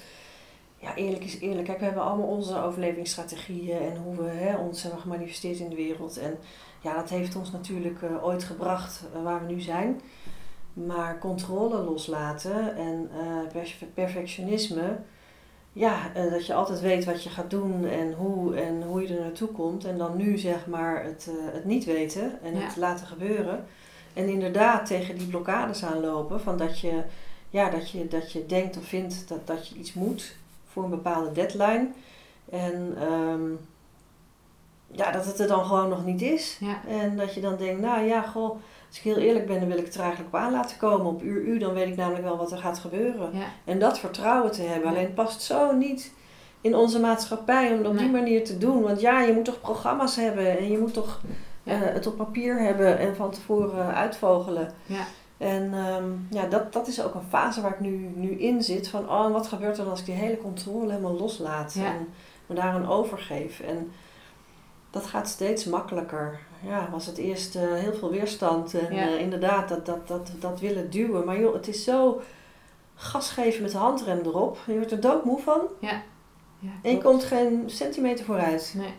ja, 0.78 0.96
eerlijk 0.96 1.24
is 1.24 1.40
eerlijk. 1.40 1.66
Kijk, 1.66 1.80
we 1.80 1.86
hebben 1.86 2.04
allemaal 2.04 2.28
onze 2.28 2.62
overlevingsstrategieën 2.62 3.78
en 3.80 3.98
hoe 3.98 4.16
we 4.16 4.30
hè, 4.30 4.56
ons 4.58 4.82
hebben 4.82 5.00
gemanifesteerd 5.02 5.60
in 5.60 5.70
de 5.70 5.76
wereld. 5.76 6.18
En 6.18 6.38
ja, 6.82 6.96
dat 6.96 7.10
heeft 7.10 7.36
ons 7.36 7.52
natuurlijk 7.52 8.02
eh, 8.02 8.26
ooit 8.26 8.44
gebracht 8.44 9.04
eh, 9.14 9.24
waar 9.24 9.46
we 9.48 9.54
nu 9.54 9.62
zijn. 9.62 10.02
Maar 10.74 11.20
controle 11.20 11.78
loslaten 11.84 12.76
en 12.76 13.10
perf- 13.52 13.84
perfectionisme. 13.94 14.98
Ja, 15.74 15.98
dat 16.14 16.46
je 16.46 16.54
altijd 16.54 16.80
weet 16.80 17.06
wat 17.06 17.24
je 17.24 17.30
gaat 17.30 17.50
doen 17.50 17.86
en 17.86 18.14
hoe 18.14 18.56
en 18.56 18.84
hoe 18.84 19.02
je 19.02 19.16
er 19.16 19.22
naartoe 19.22 19.48
komt. 19.48 19.86
En 19.86 19.98
dan 19.98 20.18
nu 20.18 20.38
zeg 20.38 20.68
maar 20.68 21.04
het, 21.04 21.30
het 21.54 21.66
niet 21.66 21.86
weten 21.86 22.42
en 22.44 22.56
Ja. 22.56 22.60
het 22.66 22.76
laten 22.76 23.08
gebeuren. 23.08 23.66
En 24.16 24.30
inderdaad 24.30 24.86
tegen 24.86 25.18
die 25.18 25.28
blokkades 25.28 25.84
aanlopen 25.84 26.42
van 26.42 26.58
dat 26.58 26.80
je, 26.80 27.04
ja, 27.50 27.70
dat 27.70 27.92
je, 27.92 28.08
dat 28.08 28.32
je 28.32 28.46
denkt 28.46 28.78
of 28.78 28.86
vindt 28.86 29.28
dat, 29.28 29.48
dat 29.48 29.68
je 29.68 29.76
iets 29.76 29.94
moet 29.94 30.36
voor 30.68 30.84
een 30.84 30.90
bepaalde 30.90 31.32
deadline. 31.32 31.88
En 32.50 32.96
ehm, 33.00 33.52
ja, 34.92 35.12
dat 35.12 35.26
het 35.26 35.40
er 35.40 35.48
dan 35.48 35.66
gewoon 35.66 35.90
nog 35.90 36.06
niet 36.06 36.22
is. 36.22 36.58
Ja, 36.60 36.82
En 36.88 37.18
dat 37.18 37.34
je 37.34 37.42
dan 37.42 37.58
denkt, 37.58 37.82
nou 37.82 38.06
ja, 38.06 38.22
goh, 38.22 38.50
als 38.88 38.98
ik 38.98 39.04
heel 39.04 39.18
eerlijk 39.18 39.48
ben, 39.48 39.60
dan 39.60 39.68
wil 39.68 39.78
ik 39.78 39.86
het 39.86 39.96
er 39.96 40.02
eigenlijk 40.02 40.34
op 40.34 40.40
aan 40.40 40.52
laten 40.52 40.78
komen. 40.78 41.06
Op 41.06 41.22
uur 41.24 41.42
u, 41.42 41.58
dan 41.58 41.74
weet 41.74 41.88
ik 41.88 41.96
namelijk 41.96 42.24
wel 42.24 42.38
wat 42.38 42.52
er 42.52 42.58
gaat 42.58 42.80
gebeuren. 42.80 43.30
ja, 43.34 43.46
En 43.66 43.80
dat 43.80 44.00
vertrouwen 44.00 44.52
te 44.52 44.62
hebben. 44.62 44.84
Ja. 44.84 44.90
Alleen 44.90 45.06
het 45.06 45.16
past 45.16 45.42
zo 45.42 45.76
niet 45.76 46.12
in 46.62 46.76
onze 46.76 47.00
maatschappij 47.00 47.72
om 47.72 47.78
het 47.78 47.88
op 47.88 47.98
die 47.98 48.10
manier 48.10 48.44
te 48.44 48.58
doen. 48.58 48.82
Want 48.82 49.02
ja, 49.02 49.22
je 49.22 49.34
moet 49.34 49.46
toch 49.46 49.62
programma's 49.62 50.16
hebben 50.16 50.58
en 50.58 50.72
je 50.72 50.78
moet 50.78 50.94
toch 50.94 51.22
het 51.74 52.08
op 52.08 52.18
papier 52.18 52.60
hebben 52.60 52.98
en 52.98 53.16
van 53.16 53.32
tevoren 53.32 53.94
uitvogelen. 53.96 54.72
ja, 54.86 55.04
En 55.38 55.74
ehm, 55.74 56.04
ja, 56.30 56.46
dat, 56.46 56.74
dat 56.74 56.88
is 56.88 57.04
ook 57.04 57.14
een 57.14 57.30
fase 57.30 57.62
waar 57.62 57.72
ik 57.74 57.80
nu, 57.80 58.12
nu 58.16 58.30
in 58.30 58.64
zit. 58.64 58.88
Van, 58.88 59.10
oh, 59.10 59.32
wat 59.32 59.48
gebeurt 59.48 59.78
er 59.78 59.82
dan 59.84 59.92
als 59.92 60.00
ik 60.00 60.06
die 60.06 60.16
hele 60.16 60.38
controle 60.38 60.90
helemaal 60.90 61.18
loslaat 61.18 61.74
Ja. 61.74 61.86
en 61.86 62.08
me 62.46 62.56
daaraan 62.56 62.88
overgeef. 62.90 63.60
En 63.60 63.92
dat 64.90 65.06
gaat 65.06 65.28
steeds 65.28 65.66
makkelijker. 65.66 66.40
Ja, 66.68 66.88
was 66.92 67.06
het 67.06 67.18
eerst 67.18 67.56
eh, 67.56 67.62
heel 67.74 67.94
veel 67.94 68.10
weerstand 68.12 68.74
en 68.74 68.96
Ja. 68.96 69.02
eh, 69.08 69.20
inderdaad 69.20 69.70
dat, 69.70 69.86
dat, 69.86 70.08
dat, 70.08 70.32
dat 70.40 70.60
willen 70.60 70.90
duwen. 70.90 71.26
Maar 71.26 71.40
joh, 71.40 71.54
het 71.54 71.68
is 71.68 71.84
zo 71.84 72.22
gas 72.96 73.30
geven 73.30 73.62
met 73.62 73.72
de 73.72 73.78
handrem 73.78 74.20
erop. 74.26 74.58
Je 74.68 74.74
wordt 74.76 74.92
er 74.92 75.00
doodmoe 75.00 75.40
van 75.42 75.60
ja. 75.80 76.02
en 76.82 76.92
je 76.92 76.98
komt 76.98 77.24
geen 77.24 77.64
centimeter 77.66 78.26
vooruit. 78.26 78.74
Nee, 78.78 78.94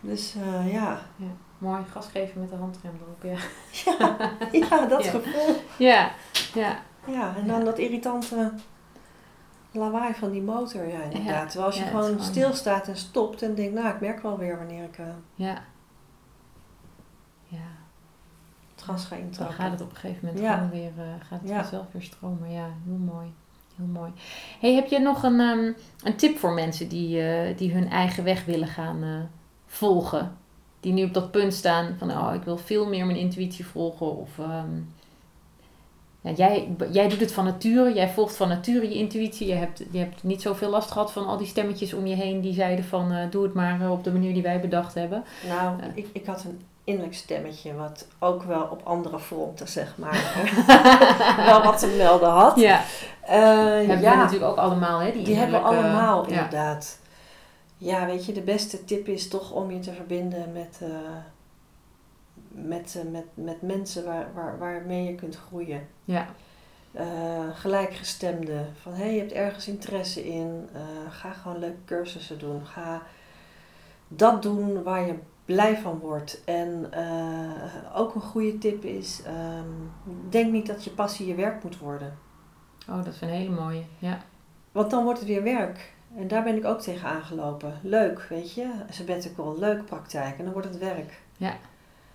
Dus 0.00 0.34
eh, 0.34 0.72
ja. 0.72 1.00
mooi. 1.58 1.82
Gas 1.92 2.06
geven 2.06 2.40
met 2.40 2.50
de 2.50 2.56
handrem 2.56 2.92
erop, 3.02 3.22
ja. 3.22 3.38
ja, 4.52 4.68
ja, 4.68 4.86
dat 4.86 5.04
Ja. 5.04 5.10
gevoel. 5.10 5.56
Ja, 5.78 6.10
ja, 6.54 6.78
Ja, 7.06 7.36
en 7.36 7.46
dan 7.46 7.64
dat 7.64 7.78
irritante 7.78 8.52
lawaai 9.72 10.14
van 10.14 10.30
die 10.30 10.42
motor, 10.42 10.88
ja 10.88 11.00
inderdaad. 11.02 11.44
Terwijl 11.50 11.64
als 11.66 11.76
je 11.78 11.84
Ja, 11.84 11.90
gewoon 11.90 12.04
gewoon- 12.04 12.22
stilstaat 12.24 12.88
en 12.88 12.96
stopt 12.96 13.42
en 13.42 13.54
denkt, 13.54 13.74
nou 13.74 13.88
ik 13.94 14.00
merk 14.00 14.22
wel 14.22 14.38
weer 14.38 14.56
wanneer 14.56 14.84
ik 14.84 14.98
eh, 14.98 15.04
ja. 15.34 15.62
Ja, 17.48 17.58
het 18.74 18.82
gas 18.82 19.04
ga 19.04 19.14
dan 19.16 19.24
intrappen. 19.24 19.54
gaat 19.56 19.70
het 19.70 19.80
op 19.80 19.90
een 19.90 19.96
gegeven 19.96 20.26
moment 20.26 20.44
Ja. 20.44 20.54
gewoon 20.54 20.70
weer, 20.70 20.92
eh, 20.96 21.04
gaat 21.28 21.40
het 21.40 21.48
Ja. 21.48 21.56
vanzelf 21.60 21.86
weer 21.92 22.02
stromen. 22.02 22.50
Ja, 22.50 22.68
heel 22.84 22.96
mooi. 23.14 23.32
Heel 23.76 23.86
mooi. 23.86 24.12
Hey, 24.60 24.74
heb 24.74 24.86
je 24.86 24.98
nog 24.98 25.22
een, 25.22 25.40
ehm, 25.40 25.72
een 26.02 26.16
tip 26.16 26.38
voor 26.38 26.52
mensen 26.52 26.88
die, 26.88 27.54
die 27.54 27.72
hun 27.72 27.88
eigen 27.90 28.24
weg 28.24 28.44
willen 28.44 28.68
gaan 28.68 29.28
volgen? 29.70 30.36
Die 30.80 30.92
nu 30.92 31.04
op 31.04 31.14
dat 31.14 31.30
punt 31.30 31.54
staan 31.54 31.96
van, 31.98 32.10
oh, 32.10 32.34
ik 32.34 32.42
wil 32.42 32.58
veel 32.58 32.88
meer 32.88 33.06
mijn 33.06 33.18
intuïtie 33.18 33.66
volgen. 33.66 34.16
Of, 34.16 34.38
ehm, 34.38 34.70
ja, 36.20 36.30
jij, 36.30 36.68
jij 36.90 37.08
doet 37.08 37.20
het 37.20 37.32
van 37.32 37.44
nature. 37.44 37.94
Jij 37.94 38.08
volgt 38.08 38.36
van 38.36 38.48
nature 38.48 38.88
je 38.88 38.94
intuïtie. 38.94 39.46
Je 39.46 39.54
hebt, 39.54 39.82
je 39.90 39.98
hebt 39.98 40.22
niet 40.22 40.42
zoveel 40.42 40.70
last 40.70 40.90
gehad 40.90 41.12
van 41.12 41.26
al 41.26 41.36
die 41.36 41.46
stemmetjes 41.46 41.94
om 41.94 42.06
je 42.06 42.14
heen 42.14 42.40
die 42.40 42.54
zeiden 42.54 42.84
van, 42.84 43.12
eh, 43.12 43.30
doe 43.30 43.42
het 43.42 43.54
maar 43.54 43.80
eh, 43.80 43.90
op 43.90 44.04
de 44.04 44.12
manier 44.12 44.32
die 44.32 44.42
wij 44.42 44.60
bedacht 44.60 44.94
hebben. 44.94 45.24
Nou, 45.48 45.76
ik, 45.94 46.08
ik 46.12 46.26
had 46.26 46.44
een 46.44 46.60
innerlijk 46.84 47.14
stemmetje 47.14 47.74
wat 47.74 48.06
ook 48.18 48.42
wel 48.42 48.62
op 48.70 48.80
andere 48.84 49.18
fronten, 49.20 49.68
zeg 49.68 49.94
maar, 49.96 50.44
wel 51.46 51.62
wat 51.62 51.78
te 51.78 51.94
melden 51.96 52.30
had. 52.30 52.60
Ja, 52.60 52.82
Eh, 53.20 53.36
hebben 53.36 54.00
ja, 54.00 54.14
natuurlijk 54.14 54.50
ook 54.50 54.56
allemaal, 54.56 54.98
hè? 54.98 55.12
Die, 55.12 55.22
die 55.22 55.34
hebben 55.34 55.60
we 55.60 55.66
allemaal 55.66 56.22
ja. 56.22 56.28
inderdaad. 56.28 56.98
Ja, 57.80 58.06
weet 58.06 58.26
je, 58.26 58.32
de 58.32 58.42
beste 58.42 58.84
tip 58.84 59.06
is 59.06 59.28
toch 59.28 59.52
om 59.52 59.70
je 59.70 59.78
te 59.78 59.92
verbinden 59.92 60.52
met, 60.52 60.80
eh, 60.82 60.88
met, 62.48 62.96
eh, 62.96 63.10
met, 63.10 63.24
met 63.34 63.62
mensen 63.62 64.04
waar, 64.04 64.34
waar, 64.34 64.58
waarmee 64.58 65.04
je 65.04 65.14
kunt 65.14 65.36
groeien. 65.36 65.88
Ja, 66.04 66.26
eh, 66.92 67.48
gelijkgestemden. 67.52 68.66
Van 68.80 68.92
hé, 68.92 69.04
hey, 69.04 69.14
je 69.14 69.18
hebt 69.18 69.32
ergens 69.32 69.68
interesse 69.68 70.28
in. 70.28 70.68
ga 71.08 71.32
gewoon 71.32 71.58
leuke 71.58 71.84
cursussen 71.84 72.38
doen. 72.38 72.66
Ga 72.66 73.02
dat 74.08 74.42
doen 74.42 74.82
waar 74.82 75.06
je 75.06 75.14
blij 75.44 75.76
van 75.76 75.98
wordt. 75.98 76.44
En 76.44 76.90
ook 77.94 78.14
een 78.14 78.20
goede 78.20 78.58
tip 78.58 78.84
is: 78.84 79.22
ehm, 79.22 79.68
denk 80.28 80.52
niet 80.52 80.66
dat 80.66 80.84
je 80.84 80.90
passie 80.90 81.26
je 81.26 81.34
werk 81.34 81.62
moet 81.62 81.78
worden. 81.78 82.18
oh, 82.88 83.04
dat 83.04 83.14
is 83.14 83.20
een 83.20 83.28
hele 83.28 83.50
mooie. 83.50 83.82
Ja, 83.98 84.20
Want 84.72 84.90
dan 84.90 85.04
wordt 85.04 85.18
het 85.18 85.28
weer 85.28 85.42
werk. 85.42 85.98
En 86.16 86.28
daar 86.28 86.42
ben 86.42 86.56
ik 86.56 86.64
ook 86.64 86.80
tegen 86.80 87.08
aangelopen. 87.08 87.74
Leuk, 87.82 88.26
weet 88.28 88.52
je. 88.52 88.70
Sabbatical, 88.90 89.58
leuk 89.58 89.84
praktijk. 89.84 90.38
En 90.38 90.44
dan 90.44 90.52
wordt 90.52 90.68
het 90.68 90.78
werk. 90.78 91.20
Ja. 91.36 91.56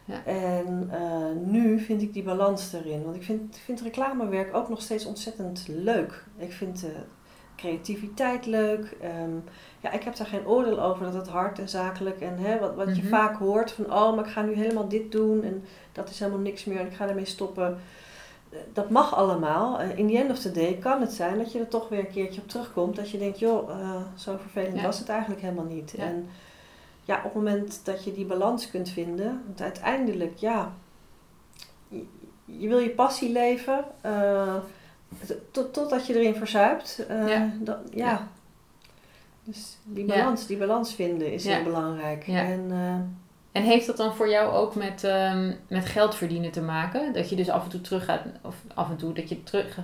Ja. 0.05 0.23
En 0.25 0.89
eh, 0.91 1.45
nu 1.45 1.79
vind 1.79 2.01
ik 2.01 2.13
die 2.13 2.23
balans 2.23 2.73
erin. 2.73 3.03
Want 3.03 3.15
ik 3.15 3.23
vind, 3.23 3.57
vind 3.63 3.81
reclamewerk 3.81 4.55
ook 4.55 4.69
nog 4.69 4.81
steeds 4.81 5.05
ontzettend 5.05 5.65
leuk. 5.67 6.23
Ik 6.37 6.51
vind 6.51 6.83
eh, 6.83 6.89
creativiteit 7.55 8.45
leuk. 8.45 8.95
Ehm, 9.01 9.35
ja, 9.79 9.91
ik 9.91 10.03
heb 10.03 10.15
daar 10.15 10.27
geen 10.27 10.47
oordeel 10.47 10.81
over 10.83 11.03
dat 11.05 11.13
het 11.13 11.27
hard 11.27 11.59
en 11.59 11.69
zakelijk 11.69 12.21
en 12.21 12.37
hè, 12.37 12.59
wat, 12.59 12.75
wat 12.75 12.95
je 12.95 13.01
Mhm. 13.01 13.11
vaak 13.11 13.35
hoort 13.37 13.71
van 13.71 13.85
oh, 13.93 14.15
maar 14.15 14.25
ik 14.25 14.31
ga 14.31 14.41
nu 14.41 14.53
helemaal 14.53 14.87
dit 14.87 15.11
doen 15.11 15.43
en 15.43 15.63
dat 15.91 16.09
is 16.09 16.19
helemaal 16.19 16.41
niks 16.41 16.65
meer 16.65 16.79
en 16.79 16.85
ik 16.85 16.93
ga 16.93 17.07
ermee 17.07 17.25
stoppen. 17.25 17.77
Dat 18.73 18.89
mag 18.89 19.15
allemaal. 19.15 19.79
Eh, 19.79 19.97
In 19.97 20.07
the 20.07 20.17
end 20.17 20.31
of 20.31 20.39
the 20.39 20.51
day 20.51 20.73
kan 20.73 21.01
het 21.01 21.13
zijn 21.13 21.37
dat 21.37 21.51
je 21.51 21.59
er 21.59 21.67
toch 21.67 21.89
weer 21.89 21.99
een 21.99 22.11
keertje 22.11 22.41
op 22.41 22.47
terugkomt. 22.47 22.95
Dat 22.95 23.09
je 23.09 23.17
denkt, 23.17 23.39
joh, 23.39 23.69
eh, 23.69 23.95
zo 24.15 24.37
vervelend 24.41 24.75
Ja. 24.75 24.81
was 24.81 24.99
het 24.99 25.09
eigenlijk 25.09 25.41
helemaal 25.41 25.65
niet. 25.65 25.93
Ja. 25.97 26.03
En 26.03 26.27
ja, 27.03 27.17
op 27.17 27.23
het 27.23 27.33
moment 27.33 27.81
dat 27.83 28.03
je 28.03 28.13
die 28.13 28.25
balans 28.25 28.69
kunt 28.69 28.89
vinden, 28.89 29.41
want 29.45 29.61
uiteindelijk, 29.61 30.37
ja, 30.37 30.73
je, 31.87 32.05
je 32.45 32.67
wil 32.67 32.77
je 32.79 32.89
passie 32.89 33.31
leven, 33.31 33.85
eh, 34.01 34.55
tot, 35.51 35.73
totdat 35.73 36.07
je 36.07 36.13
erin 36.19 36.35
verzuipt. 36.35 37.05
Ja. 37.27 37.49
dat- 37.59 37.79
ja. 37.93 38.27
Dus 39.43 39.77
die 39.83 40.05
balans, 40.05 40.47
die 40.47 40.57
balans 40.57 40.93
vinden 40.95 41.31
is 41.33 41.45
heel 41.45 41.63
belangrijk. 41.63 42.23
Ja. 42.25 42.43
En, 42.43 42.71
En 43.55 43.63
heeft 43.63 43.85
dat 43.85 43.97
dan 43.97 44.15
voor 44.15 44.29
jou 44.29 44.53
ook 44.53 44.75
met, 44.75 45.03
ehm, 45.03 45.51
met 45.67 45.85
geld 45.85 46.15
verdienen 46.15 46.51
te 46.51 46.61
maken? 46.61 47.13
Dat 47.13 47.29
je 47.29 47.35
dus 47.35 47.49
af 47.49 47.63
en 47.63 47.69
toe 47.69 47.81
terug 47.81 48.05
gaat, 48.05 48.21
of 48.41 48.55
af 48.73 48.89
en 48.89 48.95
toe 48.95 49.13
dat 49.13 49.29
je 49.29 49.43
terug, 49.43 49.77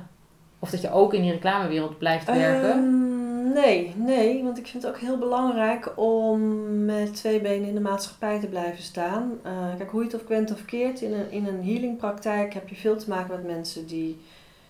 of 0.59 0.69
dat 0.69 0.81
je 0.81 0.91
ook 0.91 1.13
in 1.13 1.21
die 1.21 1.31
reclamewereld 1.31 1.97
blijft 1.97 2.25
werken? 2.25 2.69
Ehm, 2.69 3.53
nee, 3.53 3.93
nee, 3.97 4.43
want 4.43 4.57
ik 4.57 4.67
vind 4.67 4.83
het 4.83 4.91
ook 4.91 4.99
heel 4.99 5.17
belangrijk 5.17 5.91
om 5.95 6.39
met 6.85 7.15
twee 7.15 7.41
benen 7.41 7.67
in 7.67 7.73
de 7.73 7.81
maatschappij 7.81 8.39
te 8.39 8.47
blijven 8.47 8.83
staan. 8.83 9.31
Eh, 9.43 9.51
kijk, 9.77 9.89
hoe 9.91 9.99
je 9.99 10.05
het 10.05 10.15
of 10.15 10.23
kwent 10.23 10.51
of 10.51 10.65
keert, 10.65 11.01
in 11.01 11.13
een, 11.13 11.31
in 11.31 11.47
een 11.47 11.63
healingpraktijk 11.63 12.53
heb 12.53 12.69
je 12.69 12.75
veel 12.75 12.97
te 12.97 13.09
maken 13.09 13.35
met 13.35 13.55
mensen 13.55 13.87
die 13.87 14.21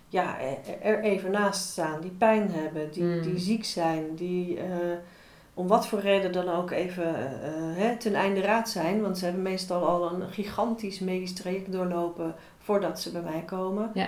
ja, 0.09 0.35
er, 0.39 0.81
er 0.81 0.99
even 1.03 1.31
naast 1.31 1.69
staan, 1.69 2.01
die 2.01 2.15
pijn 2.17 2.51
hebben, 2.51 2.91
die, 2.91 3.03
Mm. 3.03 3.21
die 3.21 3.39
ziek 3.39 3.65
zijn, 3.65 4.15
die 4.15 4.57
eh, 4.57 4.63
om 5.53 5.67
wat 5.67 5.87
voor 5.87 5.99
reden 5.99 6.31
dan 6.31 6.49
ook 6.49 6.71
even 6.71 7.15
eh, 7.15 7.51
hè, 7.53 7.97
ten 7.97 8.15
einde 8.15 8.41
raad 8.41 8.69
zijn. 8.69 9.01
Want 9.01 9.17
ze 9.17 9.23
hebben 9.25 9.43
meestal 9.43 9.87
al 9.87 10.13
een 10.13 10.29
gigantisch 10.29 10.99
medisch 10.99 11.33
traject 11.33 11.71
doorlopen 11.71 12.35
voordat 12.59 12.99
ze 13.01 13.11
bij 13.11 13.21
mij 13.21 13.41
komen. 13.45 13.91
Ja. 13.93 14.07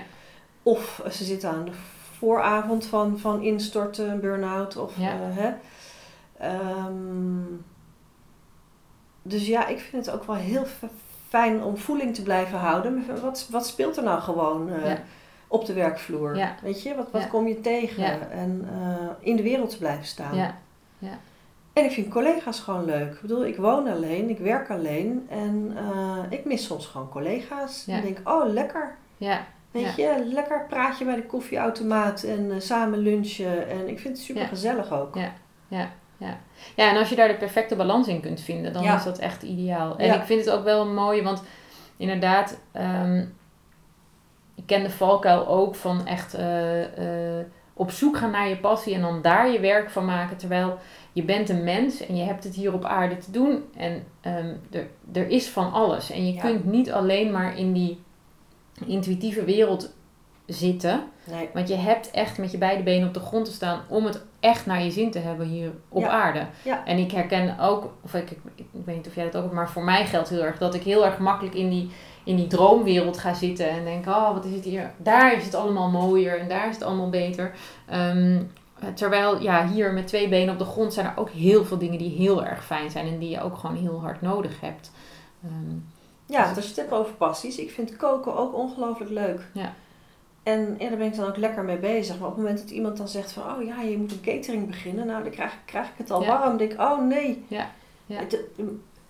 Of 0.64 1.02
ze 1.12 1.24
zitten 1.24 1.50
aan 1.50 1.66
de 1.66 1.72
vooravond 2.18 2.86
van, 2.86 3.20
van 3.20 3.42
instorten, 3.42 4.20
burn-out. 4.20 4.78
Of, 4.78 4.98
Ja. 4.98 5.12
eh, 5.12 5.38
hè. 5.38 5.54
Ehm, 6.38 7.44
dus 9.22 9.48
ja, 9.48 9.68
ik 9.68 9.80
vind 9.80 10.06
het 10.06 10.16
ook 10.16 10.24
wel 10.24 10.36
heel 10.36 10.66
fijn 11.30 11.64
om 11.64 11.78
voeling 11.78 12.16
te 12.16 12.24
blijven 12.24 12.58
houden. 12.60 13.06
Wat, 13.22 13.48
wat 13.52 13.68
speelt 13.68 13.98
er 13.98 14.04
nou 14.04 14.22
gewoon 14.22 14.70
eh, 14.70 14.86
Ja. 14.86 14.98
op 15.48 15.66
de 15.66 15.74
werkvloer? 15.74 16.36
Weet 16.62 16.84
je, 16.84 16.96
wat, 16.96 17.12
wat 17.12 17.28
kom 17.28 17.48
je 17.48 17.62
tegen? 17.62 18.32
En 18.32 18.68
in 19.20 19.36
de 19.36 19.44
wereld 19.44 19.70
te 19.70 19.78
blijven 19.78 20.06
staan. 20.06 20.36
Ja. 21.00 21.20
En 21.74 21.84
ik 21.84 21.92
vind 21.92 22.08
collega's 22.10 22.60
gewoon 22.60 22.86
leuk. 22.86 23.14
Ik 23.14 23.22
bedoel, 23.22 23.46
ik 23.46 23.58
woon 23.58 23.88
alleen, 23.88 24.30
ik 24.30 24.38
werk 24.40 24.70
alleen. 24.70 25.28
En 25.30 25.74
eh, 25.78 26.18
ik 26.30 26.46
mis 26.46 26.66
soms 26.66 26.86
gewoon 26.86 27.10
collega's. 27.10 27.84
Ja. 27.86 27.96
En 27.96 28.02
denk, 28.02 28.18
oh 28.24 28.50
lekker. 28.54 28.96
Ja. 29.18 29.46
Weet 29.72 29.96
je, 29.96 30.24
lekker 30.34 30.66
praatje 30.70 31.06
bij 31.06 31.16
de 31.16 31.26
koffieautomaat 31.26 32.24
en 32.24 32.52
eh, 32.52 32.60
samen 32.60 33.00
lunchen. 33.00 33.70
En 33.70 33.88
ik 33.88 34.00
vind 34.00 34.18
het 34.18 34.26
super 34.26 34.42
Ja. 34.42 34.48
gezellig 34.48 34.92
ook. 34.92 35.16
Ja. 35.16 35.32
Ja, 36.76 36.90
en 36.92 36.98
als 36.98 37.10
je 37.10 37.16
daar 37.16 37.28
de 37.28 37.34
perfecte 37.38 37.76
balans 37.76 38.08
in 38.08 38.22
kunt 38.22 38.42
vinden, 38.42 38.74
dan 38.74 38.84
Ja. 38.84 38.96
is 38.96 39.04
dat 39.04 39.18
echt 39.20 39.44
ideaal. 39.44 39.98
En 39.98 40.06
Ja. 40.06 40.14
ik 40.20 40.26
vind 40.26 40.46
het 40.46 40.54
ook 40.54 40.64
wel 40.64 40.86
mooi, 40.88 41.24
want 41.24 41.44
inderdaad, 41.98 42.58
ehm, 42.72 43.26
ik 44.56 44.66
ken 44.66 44.84
de 44.84 44.90
valkuil 44.90 45.48
ook 45.48 45.76
van 45.76 46.06
echt 46.08 46.34
eh, 46.34 47.40
op 47.74 47.92
zoek 47.92 48.18
gaan 48.18 48.32
naar 48.32 48.50
je 48.50 48.58
passie 48.58 48.94
en 48.94 49.02
dan 49.02 49.22
daar 49.22 49.52
je 49.52 49.60
werk 49.60 49.90
van 49.90 50.06
maken. 50.06 50.38
Terwijl 50.38 50.78
je 51.14 51.24
bent 51.24 51.50
een 51.50 51.64
mens 51.64 52.06
en 52.06 52.16
je 52.16 52.24
hebt 52.24 52.44
het 52.44 52.56
hier 52.56 52.74
op 52.74 52.86
aarde 52.86 53.18
te 53.18 53.32
doen. 53.32 53.64
En 53.78 54.04
ehm, 54.22 54.54
er, 54.72 54.88
er 55.14 55.28
is 55.30 55.50
van 55.50 55.72
alles. 55.72 56.12
En 56.12 56.26
je 56.28 56.34
Ja. 56.34 56.42
kunt 56.42 56.66
niet 56.66 56.92
alleen 56.92 57.32
maar 57.32 57.58
in 57.58 57.74
die 57.74 58.00
intuïtieve 58.86 59.44
wereld 59.44 59.94
zitten. 60.46 61.04
Nee. 61.32 61.50
Want 61.54 61.68
je 61.68 61.76
hebt 61.76 62.12
echt 62.12 62.38
met 62.38 62.52
je 62.52 62.58
beide 62.58 62.84
benen 62.84 63.08
op 63.08 63.14
de 63.14 63.20
grond 63.20 63.46
te 63.46 63.52
staan 63.52 63.82
om 63.88 64.06
het 64.06 64.24
echt 64.40 64.66
naar 64.66 64.84
je 64.84 64.92
zin 64.92 65.12
te 65.12 65.20
hebben 65.20 65.48
hier 65.48 65.72
op 65.90 66.02
Ja. 66.02 66.10
aarde. 66.10 66.46
Ja. 66.64 66.86
En 66.86 66.98
ik 66.98 67.12
herken 67.12 67.60
ook, 67.60 67.94
of 68.02 68.14
ik, 68.14 68.32
ik, 68.32 68.40
ik 68.56 68.66
weet 68.86 68.96
niet 68.96 69.08
of 69.08 69.16
jij 69.16 69.24
dat 69.24 69.36
ook 69.36 69.42
hebt, 69.42 69.54
maar 69.56 69.70
voor 69.70 69.84
mij 69.84 70.06
geldt 70.06 70.30
heel 70.30 70.44
erg 70.44 70.58
dat 70.58 70.74
ik 70.74 70.84
heel 70.84 71.06
erg 71.06 71.18
makkelijk 71.18 71.56
in 71.56 71.70
die, 71.70 71.92
in 72.24 72.36
die 72.36 72.48
droomwereld 72.48 73.18
ga 73.18 73.34
zitten 73.34 73.70
en 73.70 73.84
denk, 73.84 74.06
oh 74.06 74.34
wat 74.34 74.46
is 74.46 74.56
het 74.56 74.64
hier, 74.64 74.92
daar 74.98 75.34
is 75.34 75.44
het 75.46 75.56
allemaal 75.56 75.90
mooier 75.90 76.40
en 76.40 76.48
daar 76.50 76.68
is 76.70 76.76
het 76.76 76.84
allemaal 76.84 77.10
beter. 77.10 77.52
Ehm, 77.90 78.42
terwijl 78.94 79.42
ja, 79.42 79.68
hier 79.68 79.94
met 79.94 80.08
twee 80.08 80.30
benen 80.30 80.54
op 80.54 80.60
de 80.60 80.66
grond 80.66 80.94
zijn 80.94 81.06
er 81.06 81.14
ook 81.18 81.30
heel 81.30 81.66
veel 81.66 81.78
dingen 81.78 81.98
die 81.98 82.16
heel 82.16 82.46
erg 82.46 82.66
fijn 82.66 82.92
zijn 82.92 83.08
en 83.08 83.20
die 83.20 83.30
je 83.30 83.42
ook 83.42 83.58
gewoon 83.58 83.76
heel 83.76 84.00
hard 84.02 84.22
nodig 84.22 84.62
hebt. 84.62 84.92
Ehm, 85.44 85.76
Ja, 86.26 86.44
want 86.44 86.56
als 86.56 86.66
je 86.66 86.72
het 86.72 86.80
hebt 86.80 86.92
over 87.02 87.14
passies, 87.14 87.58
ik 87.58 87.72
vind 87.72 87.96
koken 87.96 88.36
ook 88.38 88.56
ongelooflijk 88.56 89.12
leuk. 89.12 89.42
Ja. 89.54 89.74
En 90.44 90.76
ja, 90.80 90.88
daar 90.90 90.98
ben 90.98 91.08
ik 91.08 91.16
dan 91.16 91.28
ook 91.28 91.38
lekker 91.38 91.64
mee 91.64 91.78
bezig. 91.78 92.20
Maar 92.20 92.28
op 92.28 92.34
het 92.36 92.44
moment 92.44 92.62
dat 92.62 92.70
iemand 92.72 92.98
dan 92.98 93.08
zegt 93.08 93.32
van, 93.32 93.44
oh 93.56 93.64
ja, 93.66 93.82
je 93.82 93.98
moet 93.98 94.12
een 94.12 94.22
catering 94.22 94.68
beginnen. 94.68 95.06
Nou, 95.06 95.24
dan 95.24 95.32
krijg, 95.32 95.58
krijg 95.66 95.86
ik 95.88 95.94
het 95.98 96.12
al 96.12 96.22
Ja. 96.22 96.28
warm. 96.28 96.44
Dan 96.44 96.58
denk 96.58 96.72
ik, 96.72 96.80
oh 96.80 97.08
nee. 97.08 97.46
Ja. 97.48 97.72
Ja. 98.06 98.20
Het- 98.20 98.40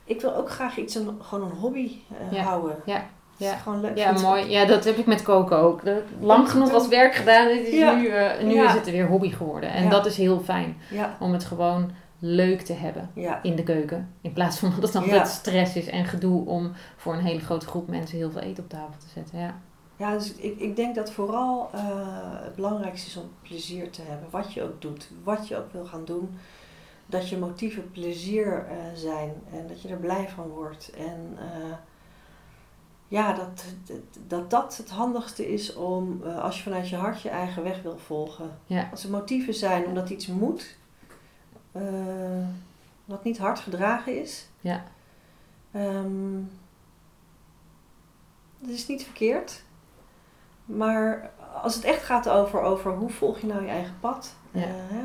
ik 0.03 0.21
wil 0.21 0.35
ook 0.35 0.49
graag 0.49 0.77
iets, 0.77 0.95
een, 0.95 1.17
gewoon 1.21 1.49
een 1.51 1.57
hobby 1.57 1.91
eh, 2.19 2.37
Ja. 2.37 2.43
houden. 2.43 2.75
Ja. 2.85 2.95
Het 2.95 3.41
is 3.41 3.47
Ja. 3.47 3.55
gewoon 3.57 3.81
leuk. 3.81 3.97
Ja, 3.97 4.11
mooi. 4.11 4.49
Ja, 4.49 4.65
dat 4.65 4.83
heb 4.83 4.97
ik 4.97 5.05
met 5.05 5.21
koken 5.21 5.57
ook. 5.57 5.81
Lang 6.19 6.49
genoeg 6.51 6.73
als 6.73 6.87
werk 6.87 7.15
gedaan. 7.15 7.47
Is 7.49 7.69
Ja. 7.69 7.95
Nu, 7.95 8.07
eh, 8.07 8.43
nu 8.43 8.53
Ja. 8.53 8.67
is 8.67 8.73
het 8.73 8.91
weer 8.91 9.07
hobby 9.07 9.29
geworden. 9.31 9.71
En 9.71 9.83
Ja. 9.83 9.89
dat 9.89 10.05
is 10.05 10.17
heel 10.17 10.39
fijn. 10.39 10.77
Ja, 10.89 11.17
Om 11.19 11.33
het 11.33 11.43
gewoon 11.43 11.91
leuk 12.19 12.61
te 12.61 12.73
hebben 12.73 13.09
ja, 13.15 13.39
in 13.43 13.55
de 13.55 13.63
keuken. 13.63 14.13
In 14.21 14.33
plaats 14.33 14.57
van 14.59 14.69
dat 14.75 14.83
het 14.83 14.91
dan 14.93 15.03
Ja. 15.05 15.11
altijd 15.11 15.27
stress 15.33 15.75
is 15.75 15.87
en 15.87 16.05
gedoe 16.05 16.45
om 16.47 16.71
voor 16.97 17.13
een 17.13 17.23
hele 17.23 17.39
grote 17.39 17.65
groep 17.65 17.87
mensen 17.87 18.17
heel 18.17 18.31
veel 18.31 18.41
eten 18.41 18.63
op 18.63 18.69
tafel 18.69 18.97
te 18.99 19.07
zetten. 19.13 19.39
Ja, 19.39 19.55
ja 19.97 20.11
dus 20.17 20.33
ik, 20.35 20.59
ik 20.59 20.75
denk 20.75 20.95
dat 20.95 21.11
vooral 21.11 21.69
eh, 21.73 21.81
het 22.43 22.55
belangrijkste 22.55 23.07
is 23.07 23.17
om 23.17 23.29
plezier 23.41 23.89
te 23.89 24.01
hebben. 24.07 24.27
Wat 24.29 24.53
je 24.53 24.63
ook 24.63 24.81
doet, 24.81 25.09
wat 25.23 25.47
je 25.47 25.57
ook 25.57 25.71
wil 25.73 25.85
gaan 25.85 26.05
doen. 26.05 26.37
Dat 27.05 27.29
je 27.29 27.37
motieven 27.37 27.91
plezier 27.91 28.65
eh, 28.67 28.75
zijn 28.95 29.33
en 29.51 29.67
dat 29.67 29.81
je 29.81 29.87
er 29.87 29.97
blij 29.97 30.29
van 30.29 30.47
wordt. 30.47 30.91
En 30.97 31.37
eh, 31.39 31.75
ja, 33.07 33.33
dat, 33.33 33.63
dat, 33.85 33.99
dat 34.27 34.49
dat 34.49 34.77
het 34.77 34.89
handigste 34.89 35.53
is 35.53 35.73
om, 35.75 36.21
eh, 36.23 36.39
als 36.43 36.57
je 36.57 36.63
vanuit 36.63 36.89
je 36.89 36.95
hart 36.95 37.21
je 37.21 37.29
eigen 37.29 37.63
weg 37.63 37.81
wil 37.81 37.97
volgen. 37.97 38.57
Ja. 38.65 38.87
Als 38.91 39.03
er 39.03 39.09
motieven 39.09 39.53
zijn 39.53 39.85
omdat 39.85 40.09
iets 40.09 40.27
moet, 40.27 40.75
wat 43.05 43.23
niet 43.23 43.37
hard 43.37 43.59
gedragen 43.59 44.21
is. 44.21 44.47
Ja. 44.61 44.83
Ehm, 45.71 46.41
dat 48.59 48.69
is 48.69 48.87
niet 48.87 49.03
verkeerd. 49.03 49.63
Maar 50.65 51.31
als 51.61 51.75
het 51.75 51.83
echt 51.83 52.03
gaat 52.03 52.29
over, 52.29 52.61
over 52.61 52.91
hoe 52.91 53.09
volg 53.09 53.39
je 53.39 53.47
nou 53.47 53.61
je 53.61 53.69
eigen 53.69 53.95
pad, 53.99 54.35
Ja. 54.51 54.59
hè, 54.65 55.03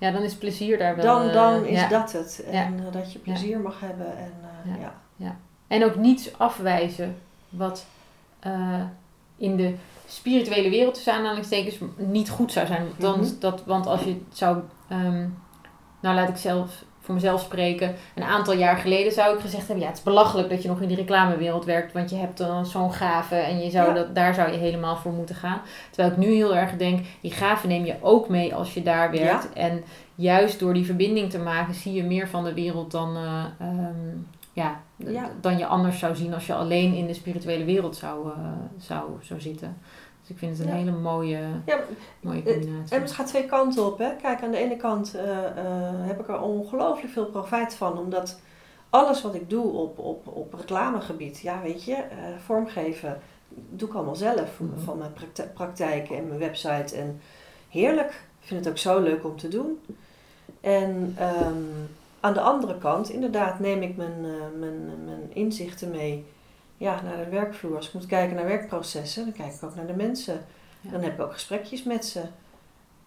ja 0.00 0.10
dan 0.10 0.22
is 0.22 0.34
plezier 0.34 0.78
daar 0.78 0.96
wel. 0.96 1.04
dan, 1.04 1.28
eh, 1.28 1.34
dan 1.34 1.64
is 1.64 1.80
ja. 1.80 1.88
dat 1.88 2.12
het. 2.12 2.44
En 2.50 2.78
eh, 2.86 2.92
dat 2.92 3.12
je 3.12 3.18
plezier 3.18 3.60
mag 3.60 3.80
hebben. 3.80 4.16
En, 4.18 4.32
eh, 4.64 4.80
Ja. 4.80 4.94
ja. 5.16 5.36
En 5.66 5.84
ook 5.84 5.96
niets 5.96 6.38
afwijzen 6.38 7.16
wat 7.48 7.86
eh, 8.40 8.82
in 9.36 9.56
de 9.56 9.74
spirituele 10.06 10.70
wereld 10.70 10.94
tussen 10.94 11.12
aanhalingstekens 11.12 11.78
niet 11.96 12.30
goed 12.30 12.52
zou 12.52 12.66
zijn. 12.66 12.86
Dan, 12.98 13.20
Mhm. 13.20 13.28
dat, 13.38 13.64
want 13.64 13.86
als 13.86 14.02
je 14.02 14.08
het 14.10 14.38
zou, 14.38 14.58
ehm, 14.88 15.26
nou 16.00 16.14
laat 16.14 16.28
ik 16.28 16.36
zelf 16.36 16.84
voor 17.00 17.14
mezelf 17.14 17.40
spreken, 17.40 17.94
een 18.14 18.22
aantal 18.22 18.54
jaar 18.54 18.76
geleden 18.76 19.12
zou 19.12 19.34
ik 19.34 19.40
gezegd 19.40 19.66
hebben, 19.66 19.80
ja 19.80 19.88
het 19.88 19.98
is 19.98 20.04
belachelijk 20.04 20.50
dat 20.50 20.62
je 20.62 20.68
nog 20.68 20.80
in 20.80 20.88
die 20.88 20.96
reclamewereld 20.96 21.64
werkt, 21.64 21.92
want 21.92 22.10
je 22.10 22.16
hebt 22.16 22.38
dan 22.38 22.66
zo'n 22.66 22.92
gave 22.92 23.34
en 23.34 23.58
je 23.58 23.70
zou 23.70 23.88
Ja. 23.88 23.94
dat, 23.94 24.14
daar 24.14 24.34
zou 24.34 24.50
je 24.52 24.58
helemaal 24.58 24.96
voor 24.96 25.12
moeten 25.12 25.34
gaan. 25.34 25.60
Terwijl 25.90 26.12
ik 26.12 26.18
nu 26.18 26.32
heel 26.34 26.56
erg 26.56 26.76
denk, 26.76 27.06
die 27.20 27.30
gave 27.32 27.66
neem 27.66 27.84
je 27.84 27.94
ook 28.00 28.28
mee 28.28 28.54
als 28.54 28.74
je 28.74 28.82
daar 28.82 29.10
werkt. 29.10 29.52
En 29.52 29.84
juist 30.14 30.58
door 30.58 30.74
die 30.74 30.84
verbinding 30.86 31.30
te 31.30 31.38
maken 31.38 31.74
zie 31.74 31.92
je 31.92 32.02
meer 32.04 32.28
van 32.28 32.44
de 32.44 32.54
wereld 32.54 32.90
dan, 32.90 33.16
eh, 33.16 33.44
ehm, 33.58 34.16
Ja. 34.52 34.80
dan 35.40 35.58
je 35.58 35.66
anders 35.66 35.98
zou 35.98 36.16
zien 36.16 36.34
als 36.34 36.46
je 36.46 36.54
alleen 36.54 36.94
in 36.94 37.06
de 37.06 37.14
spirituele 37.14 37.64
wereld 37.64 37.96
zou, 37.96 38.28
eh, 38.30 38.36
zou, 38.78 39.02
zou 39.20 39.40
zitten. 39.40 39.76
Ik 40.30 40.38
vind 40.38 40.58
het 40.58 40.66
een 40.66 40.72
Ja. 40.72 40.78
hele 40.78 40.90
mooie, 40.96 41.38
Ja, 41.66 41.78
mooie 42.20 42.42
combinatie. 42.42 42.96
En 42.96 43.02
het 43.02 43.12
gaat 43.12 43.26
twee 43.26 43.46
kanten 43.46 43.86
op. 43.86 43.98
Hè. 43.98 44.16
Kijk, 44.16 44.42
aan 44.42 44.50
de 44.50 44.56
ene 44.56 44.76
kant 44.76 45.14
eh, 45.14 45.44
eh, 45.46 45.52
heb 46.06 46.20
ik 46.20 46.28
er 46.28 46.40
ongelooflijk 46.40 47.12
veel 47.12 47.26
profijt 47.26 47.74
van. 47.74 47.98
Omdat 47.98 48.40
alles 48.90 49.22
wat 49.22 49.34
ik 49.34 49.50
doe 49.50 49.72
op, 49.72 49.98
op, 49.98 50.26
op 50.26 50.54
reclamegebied, 50.54 51.38
ja 51.40 51.62
weet 51.62 51.84
je, 51.84 51.94
eh, 51.94 52.08
vormgeven, 52.44 53.18
doe 53.48 53.88
ik 53.88 53.94
allemaal 53.94 54.14
zelf. 54.16 54.60
Mhm. 54.60 54.78
Van 54.80 54.98
mijn 54.98 55.12
prakti- 55.12 55.50
praktijk 55.54 56.10
en 56.10 56.26
mijn 56.28 56.38
website. 56.40 56.96
En 56.96 57.20
heerlijk. 57.68 58.10
Ik 58.40 58.46
vind 58.46 58.64
het 58.64 58.68
ook 58.74 58.78
zo 58.78 59.00
leuk 59.00 59.24
om 59.24 59.36
te 59.36 59.48
doen. 59.48 59.78
En 60.60 61.14
ehm, 61.18 61.54
aan 62.20 62.32
de 62.34 62.40
andere 62.40 62.78
kant, 62.78 63.10
inderdaad, 63.10 63.60
neem 63.60 63.82
ik 63.82 63.96
mijn, 63.96 64.20
mijn, 64.58 65.04
mijn 65.04 65.30
inzichten 65.32 65.90
mee 65.90 66.24
ja, 66.80 67.02
naar 67.02 67.24
de 67.24 67.30
werkvloer. 67.30 67.76
Als 67.76 67.86
ik 67.86 67.94
moet 67.94 68.06
kijken 68.06 68.36
naar 68.36 68.46
werkprocessen, 68.46 69.24
dan 69.24 69.32
kijk 69.32 69.54
ik 69.54 69.62
ook 69.62 69.74
naar 69.74 69.86
de 69.86 69.92
mensen. 69.92 70.44
Ja. 70.80 70.90
Dan 70.90 71.02
heb 71.02 71.12
ik 71.12 71.20
ook 71.20 71.32
gesprekjes 71.32 71.82
met 71.82 72.04
ze. 72.04 72.22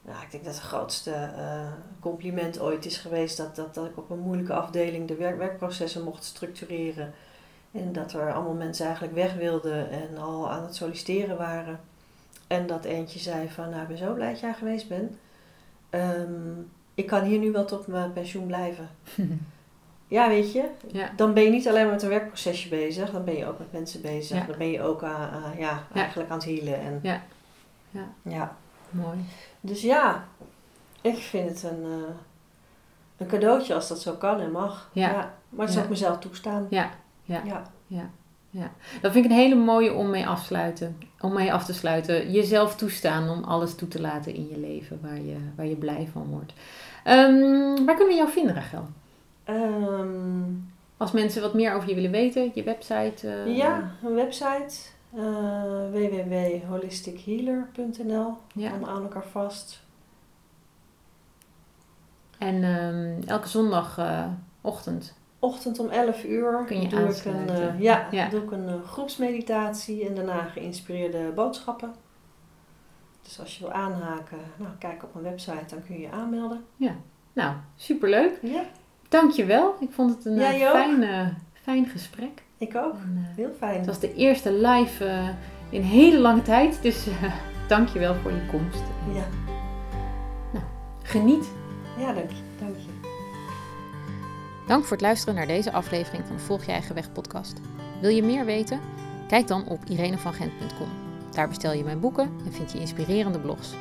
Nou, 0.02 0.24
ik 0.24 0.32
denk 0.32 0.44
dat 0.44 0.54
het 0.54 0.64
grootste 0.64 1.12
eh, 1.12 1.72
compliment 2.00 2.60
ooit 2.60 2.86
is 2.86 2.98
geweest 2.98 3.38
dat, 3.38 3.56
dat, 3.56 3.74
dat 3.74 3.86
ik 3.86 3.98
op 3.98 4.10
een 4.10 4.20
moeilijke 4.20 4.54
afdeling 4.54 5.08
de 5.08 5.16
werk, 5.16 5.38
werkprocessen 5.38 6.04
mocht 6.04 6.24
structureren. 6.24 7.14
En 7.72 7.94
dat 7.94 8.14
er 8.14 8.34
allemaal 8.34 8.54
mensen 8.54 8.86
eigenlijk 8.86 9.16
weg 9.16 9.34
wilden 9.34 9.90
en 9.90 10.18
al 10.18 10.52
aan 10.52 10.64
het 10.64 10.76
solliciteren 10.76 11.38
waren. 11.38 11.80
En 12.48 12.68
dat 12.68 12.86
eentje 12.86 13.20
zei 13.20 13.50
van, 13.50 13.70
nou 13.70 13.82
ik 13.82 13.88
ben 13.88 13.98
zo 13.98 14.14
blij 14.14 14.32
dat 14.32 14.40
jij 14.40 14.54
geweest 14.54 14.88
bent. 14.88 15.16
Ehm, 15.90 16.62
ik 16.94 17.08
kan 17.08 17.24
hier 17.24 17.40
nu 17.40 17.52
wel 17.52 17.66
tot 17.66 17.88
mijn 17.88 18.14
pensioen 18.14 18.46
blijven. 18.48 18.90
Ja, 20.14 20.28
weet 20.28 20.52
je, 20.52 20.64
ja. 20.92 21.10
dan 21.16 21.34
ben 21.34 21.44
je 21.44 21.50
niet 21.50 21.68
alleen 21.68 21.84
maar 21.84 21.94
met 21.94 22.04
een 22.04 22.10
werkprocesje 22.10 22.70
bezig, 22.70 23.12
dan 23.12 23.24
ben 23.24 23.36
je 23.38 23.46
ook 23.46 23.58
met 23.60 23.72
mensen 23.72 24.02
bezig. 24.02 24.38
Ja. 24.38 24.46
Dan 24.46 24.58
ben 24.58 24.72
je 24.72 24.82
ook 24.82 25.04
aan, 25.04 25.30
aan- 25.30 25.58
ja, 25.58 25.84
Ja. 25.94 26.00
eigenlijk 26.00 26.30
aan 26.30 26.38
het 26.38 26.46
healen. 26.46 26.80
En, 26.80 27.00
Ja. 27.02 27.22
Ja. 27.92 28.08
ja. 28.22 28.56
Mooi. 28.90 29.18
Dus 29.62 29.82
ja, 29.82 30.24
ik 31.02 31.18
vind 31.18 31.50
het 31.50 31.64
een, 31.64 31.84
eh, 31.84 32.14
een 33.18 33.28
cadeautje 33.28 33.74
als 33.74 33.88
dat 33.88 34.02
zo 34.02 34.14
kan 34.14 34.40
en 34.40 34.52
mag. 34.52 34.90
Ja. 34.94 35.12
Maar 35.50 35.60
het 35.60 35.70
is 35.70 35.76
Ja. 35.76 35.82
ook 35.82 35.90
mezelf 35.90 36.20
toestaan. 36.20 36.68
Ja. 36.70 36.90
Ja. 37.24 37.42
ja. 37.88 38.72
Dat 39.02 39.12
vind 39.12 39.26
ik 39.26 39.32
een 39.32 39.38
hele 39.38 39.56
mooie 39.56 39.94
om 39.94 40.10
mee, 40.10 40.28
afsluiten, 40.28 40.98
om 41.20 41.34
mee 41.34 41.54
af 41.54 41.66
te 41.66 41.74
sluiten. 41.74 42.32
Jezelf 42.32 42.76
toestaan 42.76 43.30
om 43.30 43.44
alles 43.44 43.76
toe 43.76 43.88
te 43.88 44.02
laten 44.02 44.34
in 44.36 44.48
je 44.50 44.58
leven 44.60 45.00
waar 45.02 45.22
je, 45.22 45.36
waar 45.56 45.66
je 45.66 45.76
blij 45.76 46.10
van 46.12 46.26
wordt. 46.30 46.54
Ehm, 47.04 47.86
waar 47.86 47.96
kunnen 47.96 48.08
we 48.08 48.14
jou 48.16 48.30
vinden, 48.30 48.56
Rachel? 48.56 48.88
Ehm, 49.44 50.44
Als 50.98 51.12
mensen 51.12 51.42
wat 51.42 51.54
meer 51.54 51.74
over 51.76 51.90
je 51.90 51.96
willen 51.96 52.12
weten, 52.12 52.52
je 52.54 52.64
website. 52.64 53.30
eh, 53.30 53.58
ja, 53.58 53.92
een 54.04 54.14
website. 54.16 54.76
eh 55.16 55.92
www.holistichealer.nl 55.92 58.38
ja. 58.56 58.70
Allemaal 58.70 58.90
aan 58.96 59.02
elkaar 59.02 59.26
vast. 59.32 59.82
En 62.38 62.64
ehm, 62.64 63.22
elke 63.30 63.48
zondagochtend. 63.48 65.14
Ochtend 65.40 65.80
om 65.80 65.90
11 65.90 66.24
uur 66.24 66.64
Kun 66.66 66.82
je 66.82 66.88
doe 66.88 67.00
ik 67.00 67.26
een, 67.26 67.50
eh, 67.50 67.80
ja, 67.80 68.08
Ja. 68.12 68.30
doe 68.30 68.42
ik 68.44 68.52
een 68.52 68.68
eh, 68.68 68.84
groepsmeditatie 68.88 70.08
en 70.08 70.16
daarna 70.16 70.42
geïnspireerde 70.44 71.32
boodschappen. 71.36 71.94
Dus 73.22 73.40
als 73.40 73.58
je 73.58 73.64
wil 73.64 73.74
aanhaken, 73.74 74.38
nou, 74.58 74.72
kijk 74.80 75.04
op 75.04 75.14
mijn 75.14 75.26
website, 75.26 75.66
dan 75.76 75.84
kun 75.86 75.96
je 75.96 76.02
je 76.02 76.12
aanmelden. 76.12 76.64
Nou, 77.34 77.56
superleuk. 77.76 78.40
Ja, 78.42 78.64
Dankjewel. 79.14 79.76
Ik 79.80 79.90
vond 79.92 80.16
het 80.16 80.26
een 80.26 80.40
eh, 80.40 80.72
fijn, 80.72 81.38
fijn 81.54 81.86
gesprek. 81.86 82.44
ik 82.58 82.76
ook. 82.76 82.94
En, 82.94 83.28
eh, 83.30 83.36
Heel 83.36 83.52
fijn. 83.58 83.78
het 83.78 83.86
was 83.86 84.00
de 84.00 84.14
eerste 84.14 84.54
live 84.54 85.06
eh, 85.06 85.30
in 85.70 85.82
hele 85.82 86.20
lange 86.20 86.42
tijd. 86.42 86.82
Dus 86.82 87.08
eh 87.08 87.34
dankjewel 87.68 88.16
voor 88.16 88.32
je 88.32 88.46
komst. 88.52 88.84
Ja, 89.14 89.26
Geniet. 91.04 91.46
ja 91.98 92.14
dank 92.14 92.30
je. 92.30 92.36
Dank 92.60 92.76
je. 92.76 93.10
Dank 94.68 94.84
voor 94.84 94.92
het 94.92 95.02
luisteren 95.02 95.36
naar 95.36 95.48
deze 95.48 95.72
aflevering 95.72 96.26
van 96.28 96.36
de 96.36 96.42
Volg 96.42 96.64
je 96.64 96.72
eigen 96.72 96.96
weg 96.96 97.12
podcast. 97.12 97.60
Wil 98.02 98.10
je 98.10 98.24
meer 98.24 98.46
weten? 98.46 98.80
Kijk 99.28 99.48
dan 99.48 99.68
op 99.68 99.80
irenevangent.com. 99.86 100.90
Daar 101.32 101.48
bestel 101.48 101.74
je 101.74 101.84
mijn 101.84 102.00
boeken 102.00 102.32
en 102.46 102.54
vind 102.54 102.72
je 102.72 102.80
inspirerende 102.80 103.40
blogs. 103.40 103.74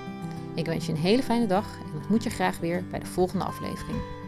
Ik 0.55 0.67
wens 0.67 0.87
je 0.87 0.93
een 0.93 0.99
hele 0.99 1.23
fijne 1.23 1.47
dag 1.47 1.67
en 1.79 1.97
ontmoet 1.97 2.23
je 2.23 2.31
graag 2.31 2.59
weer 2.59 2.85
bij 2.91 2.99
de 2.99 3.07
volgende 3.07 3.45
aflevering. 3.45 4.22